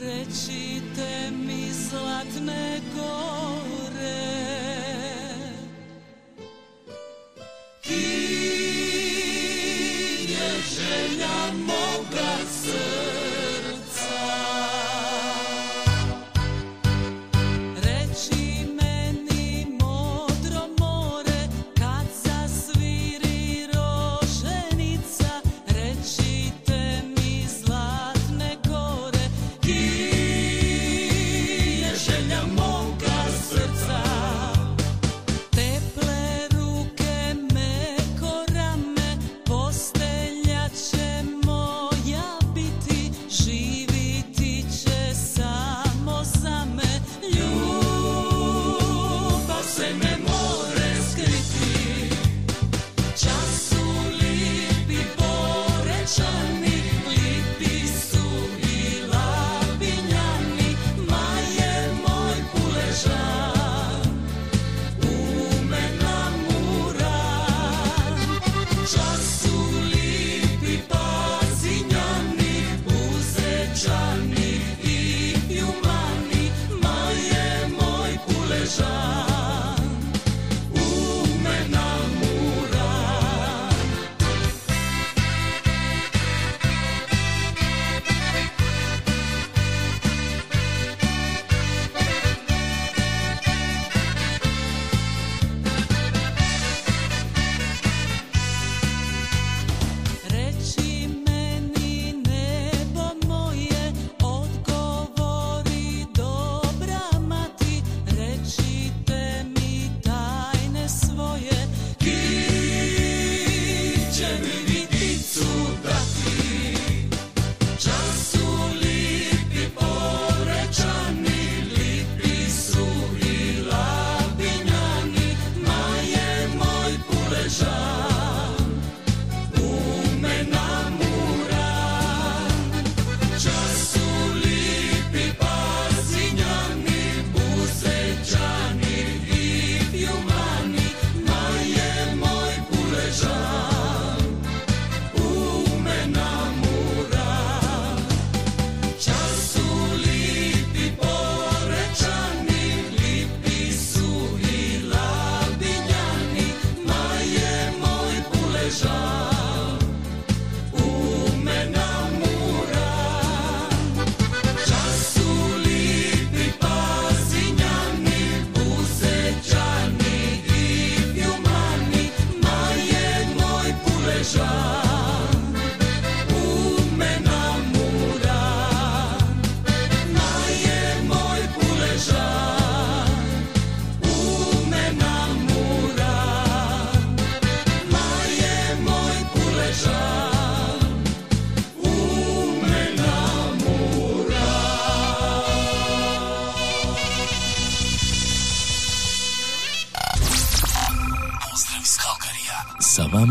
Recite 0.00 1.30
mi 1.30 1.72
zlatne 1.72 2.80
gore 2.94 3.35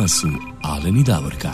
Sa 0.07 0.27
vama 0.27 0.37
su 0.39 0.55
Alen 0.63 0.97
i 0.97 1.03
Davorka. 1.03 1.49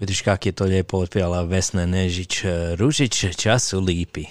Vidiš 0.00 0.22
kak 0.22 0.46
je 0.46 0.52
to 0.52 0.64
lijepo 0.64 0.96
otpjela 0.98 1.42
Vesna 1.42 1.86
Nežić 1.86 2.44
e, 2.44 2.76
Ružić, 2.76 3.36
Čas 3.36 3.68
su 3.68 3.80
lipi. 3.80 4.24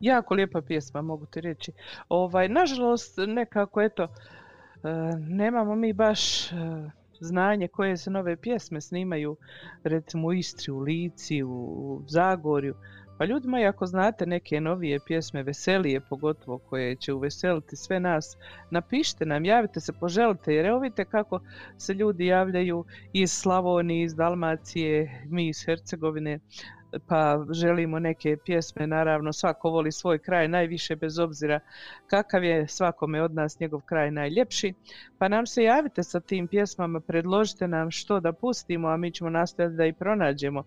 Jako 0.00 0.34
lijepa 0.34 0.62
pjesma, 0.62 1.02
mogu 1.02 1.26
ti 1.26 1.40
reći. 1.40 1.72
Ovaj, 2.08 2.48
nažalost, 2.48 3.18
nekako, 3.26 3.82
eto, 3.82 4.02
e, 4.02 4.08
nemamo 5.18 5.74
mi 5.74 5.92
baš 5.92 6.52
e, 6.52 6.54
znanje 7.20 7.68
koje 7.68 7.96
se 7.96 8.10
nove 8.10 8.36
pjesme 8.36 8.80
snimaju, 8.80 9.36
recimo 9.84 10.28
u 10.28 10.32
Istri, 10.32 10.72
u 10.72 10.78
Lici, 10.78 11.42
u, 11.42 11.50
u 11.50 12.02
Zagorju. 12.08 12.74
Pa 13.18 13.24
ljudi 13.24 13.48
moji, 13.48 13.64
ako 13.64 13.86
znate 13.86 14.26
neke 14.26 14.60
novije 14.60 15.00
pjesme, 15.06 15.42
veselije 15.42 16.00
pogotovo, 16.00 16.58
koje 16.58 16.96
će 16.96 17.12
uveseliti 17.12 17.76
sve 17.76 18.00
nas, 18.00 18.36
napišite 18.70 19.26
nam, 19.26 19.44
javite 19.44 19.80
se, 19.80 19.92
poželite, 19.92 20.54
jer 20.54 20.66
evo 20.66 20.80
kako 21.10 21.40
se 21.78 21.94
ljudi 21.94 22.26
javljaju 22.26 22.84
iz 23.12 23.32
Slavonije, 23.32 24.04
iz 24.04 24.14
Dalmacije, 24.14 25.24
mi 25.26 25.48
iz 25.48 25.64
Hercegovine. 25.64 26.38
pa 27.06 27.44
želimo 27.52 27.98
neke 27.98 28.36
pjesme, 28.44 28.86
naravno 28.86 29.32
svako 29.32 29.70
voli 29.70 29.92
svoj 29.92 30.18
kraj 30.18 30.48
najviše 30.48 30.96
bez 30.96 31.18
obzira 31.18 31.60
kakav 32.06 32.44
je 32.44 32.68
svakome 32.68 33.22
od 33.22 33.34
nas 33.34 33.60
njegov 33.60 33.80
kraj 33.80 34.10
najljepši, 34.10 34.74
pa 35.18 35.28
nam 35.28 35.46
se 35.46 35.62
javite 35.62 36.02
sa 36.02 36.20
tim 36.20 36.48
pjesmama, 36.48 37.00
predložite 37.00 37.68
nam 37.68 37.90
što 37.90 38.20
da 38.20 38.32
pustimo, 38.32 38.88
a 38.88 38.96
mi 38.96 39.10
ćemo 39.10 39.30
nastaviti 39.30 39.76
da 39.76 39.86
i 39.86 39.92
pronađemo. 39.92 40.64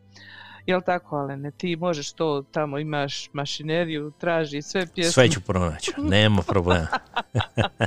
Jel 0.66 0.82
tako, 0.82 1.16
Alene? 1.16 1.52
Ti 1.52 1.76
možeš 1.76 2.14
to, 2.14 2.44
tamo 2.52 2.80
imaš 2.80 3.30
mašineriju, 3.34 4.12
traži 4.20 4.62
sve 4.62 4.88
pjesme. 4.96 5.12
Sve 5.12 5.30
ću 5.30 5.42
pronaći, 5.42 5.92
nema 5.98 6.42
problema. 6.42 6.88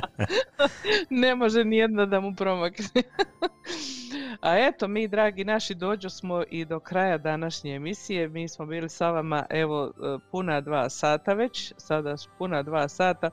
ne 1.09 1.35
može 1.35 1.63
ni 1.63 1.77
jedna 1.77 2.05
da 2.05 2.19
mu 2.19 2.35
promakne. 2.35 2.85
A 4.41 4.57
eto, 4.57 4.87
mi 4.87 5.07
dragi 5.07 5.43
naši 5.43 5.75
dođu 5.75 6.09
smo 6.09 6.43
i 6.49 6.65
do 6.65 6.79
kraja 6.79 7.17
današnje 7.17 7.75
emisije. 7.75 8.27
Mi 8.27 8.47
smo 8.47 8.65
bili 8.65 8.89
sa 8.89 9.11
vama 9.11 9.45
evo 9.49 9.87
e, 9.87 10.17
puna 10.31 10.61
dva 10.61 10.89
sata 10.89 11.33
već, 11.33 11.73
sada 11.77 12.15
puna 12.37 12.63
dva 12.63 12.87
sata. 12.87 13.29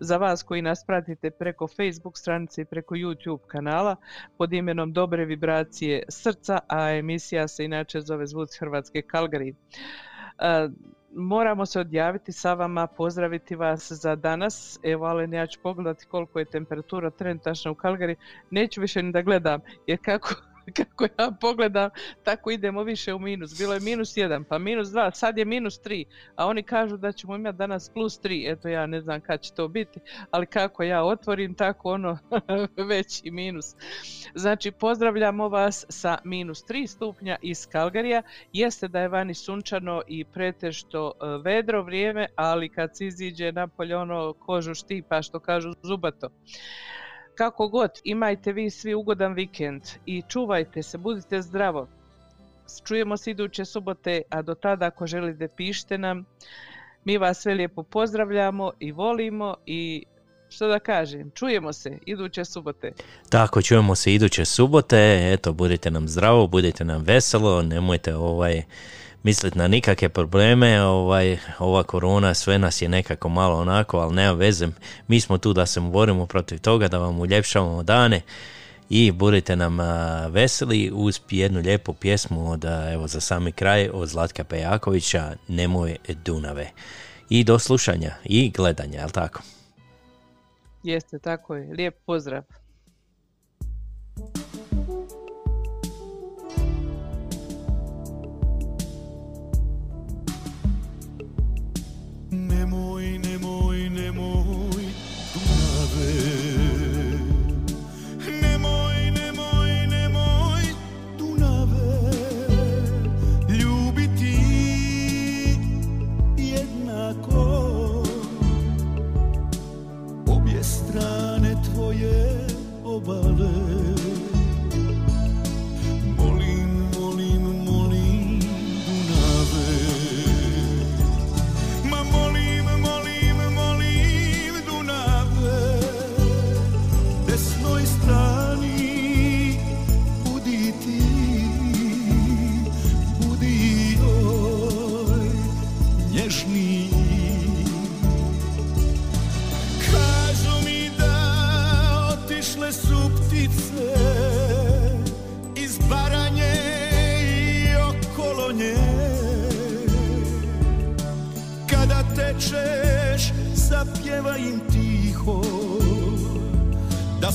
Za 0.00 0.16
vas 0.16 0.42
koji 0.42 0.62
nas 0.62 0.84
pratite 0.86 1.30
preko 1.30 1.68
Facebook 1.68 2.18
stranice 2.18 2.62
i 2.62 2.64
preko 2.64 2.94
YouTube 2.94 3.46
kanala 3.46 3.96
pod 4.38 4.52
imenom 4.52 4.92
Dobre 4.92 5.24
vibracije 5.24 6.02
srca, 6.08 6.58
a 6.68 6.90
emisija 6.90 7.48
se 7.48 7.64
inače 7.64 8.00
zove 8.00 8.26
Zvuci 8.26 8.58
Hrvatske 8.58 9.02
Kalgari. 9.02 9.54
Moramo 11.16 11.66
se 11.66 11.80
odjaviti 11.80 12.32
sa 12.32 12.54
vama, 12.54 12.86
pozdraviti 12.86 13.56
vas 13.56 13.92
za 13.92 14.16
danas. 14.16 14.78
Evo, 14.82 15.06
Alen, 15.06 15.32
ja 15.32 15.46
ću 15.46 15.60
pogledati 15.62 16.06
koliko 16.06 16.38
je 16.38 16.44
temperatura 16.44 17.10
trenutačno 17.10 17.72
u 17.72 17.74
Kalgari. 17.74 18.16
Neću 18.50 18.80
više 18.80 19.02
ni 19.02 19.12
da 19.12 19.22
gledam, 19.22 19.60
jer 19.86 19.98
kako 20.02 20.34
kako 20.76 21.04
ja 21.04 21.30
pogledam, 21.40 21.90
tako 22.22 22.50
idemo 22.50 22.82
više 22.82 23.14
u 23.14 23.18
minus. 23.18 23.58
Bilo 23.58 23.74
je 23.74 23.80
minus 23.80 24.16
jedan, 24.16 24.44
pa 24.44 24.58
minus 24.58 24.88
dva, 24.88 25.10
sad 25.10 25.38
je 25.38 25.44
minus 25.44 25.78
tri, 25.78 26.04
a 26.36 26.46
oni 26.46 26.62
kažu 26.62 26.96
da 26.96 27.12
ćemo 27.12 27.36
imati 27.36 27.58
danas 27.58 27.90
plus 27.90 28.20
tri. 28.20 28.44
Eto, 28.48 28.68
ja 28.68 28.86
ne 28.86 29.00
znam 29.00 29.20
kad 29.20 29.40
će 29.40 29.52
to 29.52 29.68
biti, 29.68 30.00
ali 30.30 30.46
kako 30.46 30.82
ja 30.82 31.04
otvorim, 31.04 31.54
tako 31.54 31.92
ono 31.92 32.18
veći 32.88 33.30
minus. 33.30 33.66
Znači, 34.34 34.70
pozdravljamo 34.70 35.48
vas 35.48 35.86
sa 35.88 36.18
minus 36.24 36.64
tri 36.64 36.86
stupnja 36.86 37.36
iz 37.42 37.66
Kalgarija. 37.66 38.22
Jeste 38.52 38.88
da 38.88 39.00
je 39.00 39.08
vani 39.08 39.34
sunčano 39.34 40.02
i 40.06 40.24
pretešto 40.24 41.12
e, 41.12 41.26
vedro 41.44 41.82
vrijeme, 41.82 42.26
ali 42.36 42.68
kad 42.68 42.96
se 42.96 43.06
iziđe 43.06 43.52
napolje 43.52 43.96
ono 43.96 44.32
kožu 44.32 44.74
štipa, 44.74 45.22
što 45.22 45.40
kažu 45.40 45.72
zubato. 45.82 46.28
Kako 47.34 47.68
god, 47.68 47.90
imajte 48.04 48.52
vi 48.52 48.70
svi 48.70 48.94
ugodan 48.94 49.34
vikend 49.34 49.82
i 50.06 50.22
čuvajte 50.28 50.82
se, 50.82 50.98
budite 50.98 51.42
zdravo. 51.42 51.88
Čujemo 52.84 53.16
se 53.16 53.30
iduće 53.30 53.64
subote, 53.64 54.22
a 54.30 54.42
do 54.42 54.54
tada 54.54 54.86
ako 54.86 55.06
želite 55.06 55.48
pišite 55.48 55.98
nam. 55.98 56.24
Mi 57.04 57.18
vas 57.18 57.38
sve 57.38 57.54
lijepo 57.54 57.82
pozdravljamo 57.82 58.72
i 58.80 58.92
volimo 58.92 59.56
i 59.66 60.04
što 60.48 60.68
da 60.68 60.78
kažem, 60.78 61.30
čujemo 61.34 61.72
se 61.72 61.98
iduće 62.06 62.44
subote. 62.44 62.92
Tako, 63.28 63.62
čujemo 63.62 63.94
se 63.94 64.14
iduće 64.14 64.44
subote, 64.44 65.30
eto, 65.32 65.52
budite 65.52 65.90
nam 65.90 66.08
zdravo, 66.08 66.46
budite 66.46 66.84
nam 66.84 67.02
veselo, 67.02 67.62
nemojte 67.62 68.14
ovaj 68.14 68.62
misliti 69.24 69.58
na 69.58 69.68
nikakve 69.68 70.08
probleme, 70.08 70.82
ovaj, 70.82 71.38
ova 71.58 71.82
korona 71.82 72.34
sve 72.34 72.58
nas 72.58 72.82
je 72.82 72.88
nekako 72.88 73.28
malo 73.28 73.58
onako, 73.58 73.98
ali 73.98 74.14
nema 74.14 74.32
veze, 74.32 74.68
mi 75.08 75.20
smo 75.20 75.38
tu 75.38 75.52
da 75.52 75.66
se 75.66 75.80
borimo 75.80 76.26
protiv 76.26 76.58
toga, 76.58 76.88
da 76.88 76.98
vam 76.98 77.20
uljepšavamo 77.20 77.82
dane 77.82 78.20
i 78.90 79.12
budite 79.12 79.56
nam 79.56 79.78
veseli 80.30 80.90
uz 80.94 81.20
jednu 81.30 81.60
lijepu 81.60 81.94
pjesmu 81.94 82.50
od, 82.50 82.64
evo 82.92 83.06
za 83.06 83.20
sami 83.20 83.52
kraj 83.52 83.88
od 83.92 84.08
Zlatka 84.08 84.44
Pejakovića, 84.44 85.32
Nemoj 85.48 85.96
Dunave. 86.24 86.70
I 87.28 87.44
do 87.44 87.58
slušanja 87.58 88.14
i 88.24 88.50
gledanja, 88.50 89.00
jel 89.00 89.10
tako? 89.10 89.42
Jeste, 90.82 91.18
tako 91.18 91.56
je. 91.56 91.72
Lijep 91.72 91.94
pozdrav. 92.06 92.42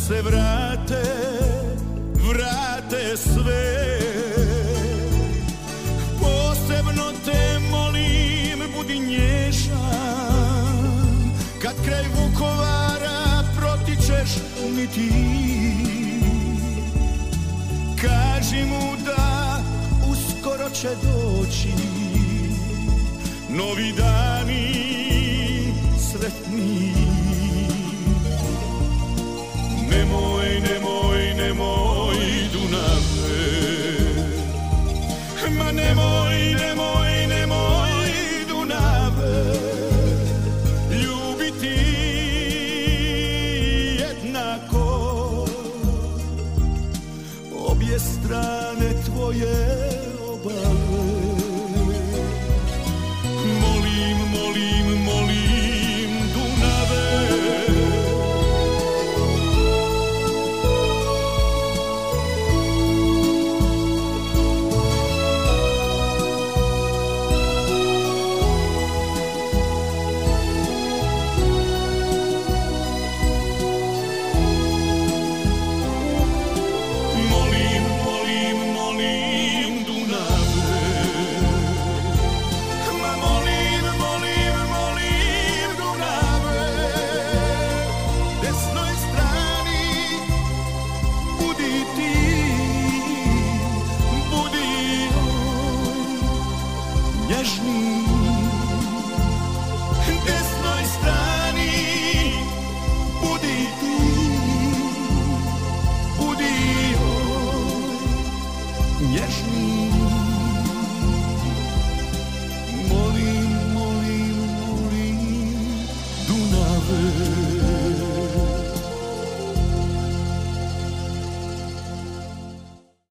Se 0.10 0.22
vrate, 0.22 1.04
vrate 2.30 3.18
sve. 3.18 4.00
Posebno 6.22 7.04
te 7.26 7.60
molim, 7.72 8.60
budi 8.76 9.00
nježan. 9.00 9.80
Kad 11.62 11.74
kraj 11.86 12.06
Vukovara 12.16 13.44
protičeš 13.58 14.30
mi 14.76 14.88
ti. 14.88 15.12
Kaži 18.02 18.66
mu 18.66 18.96
da 19.06 19.62
uskoro 20.12 20.70
će 20.70 20.90
doći 21.04 21.74
Novi 23.50 23.94
dani 23.98 24.74
sretni 26.00 26.99
nemoj, 30.10 30.62
nemoj, 30.62 31.34
nemoj 31.38 32.18
Dunave 32.54 33.46
Ma 35.58 35.72
nemoj, 35.72 36.56
nemoj, 36.60 37.28
nemoj 37.28 38.12
Dunave 38.48 39.44
Ljubiti 40.90 41.78
jednako 44.00 45.46
Obje 47.56 48.00
strane 48.00 48.94
tvoje. 49.06 49.89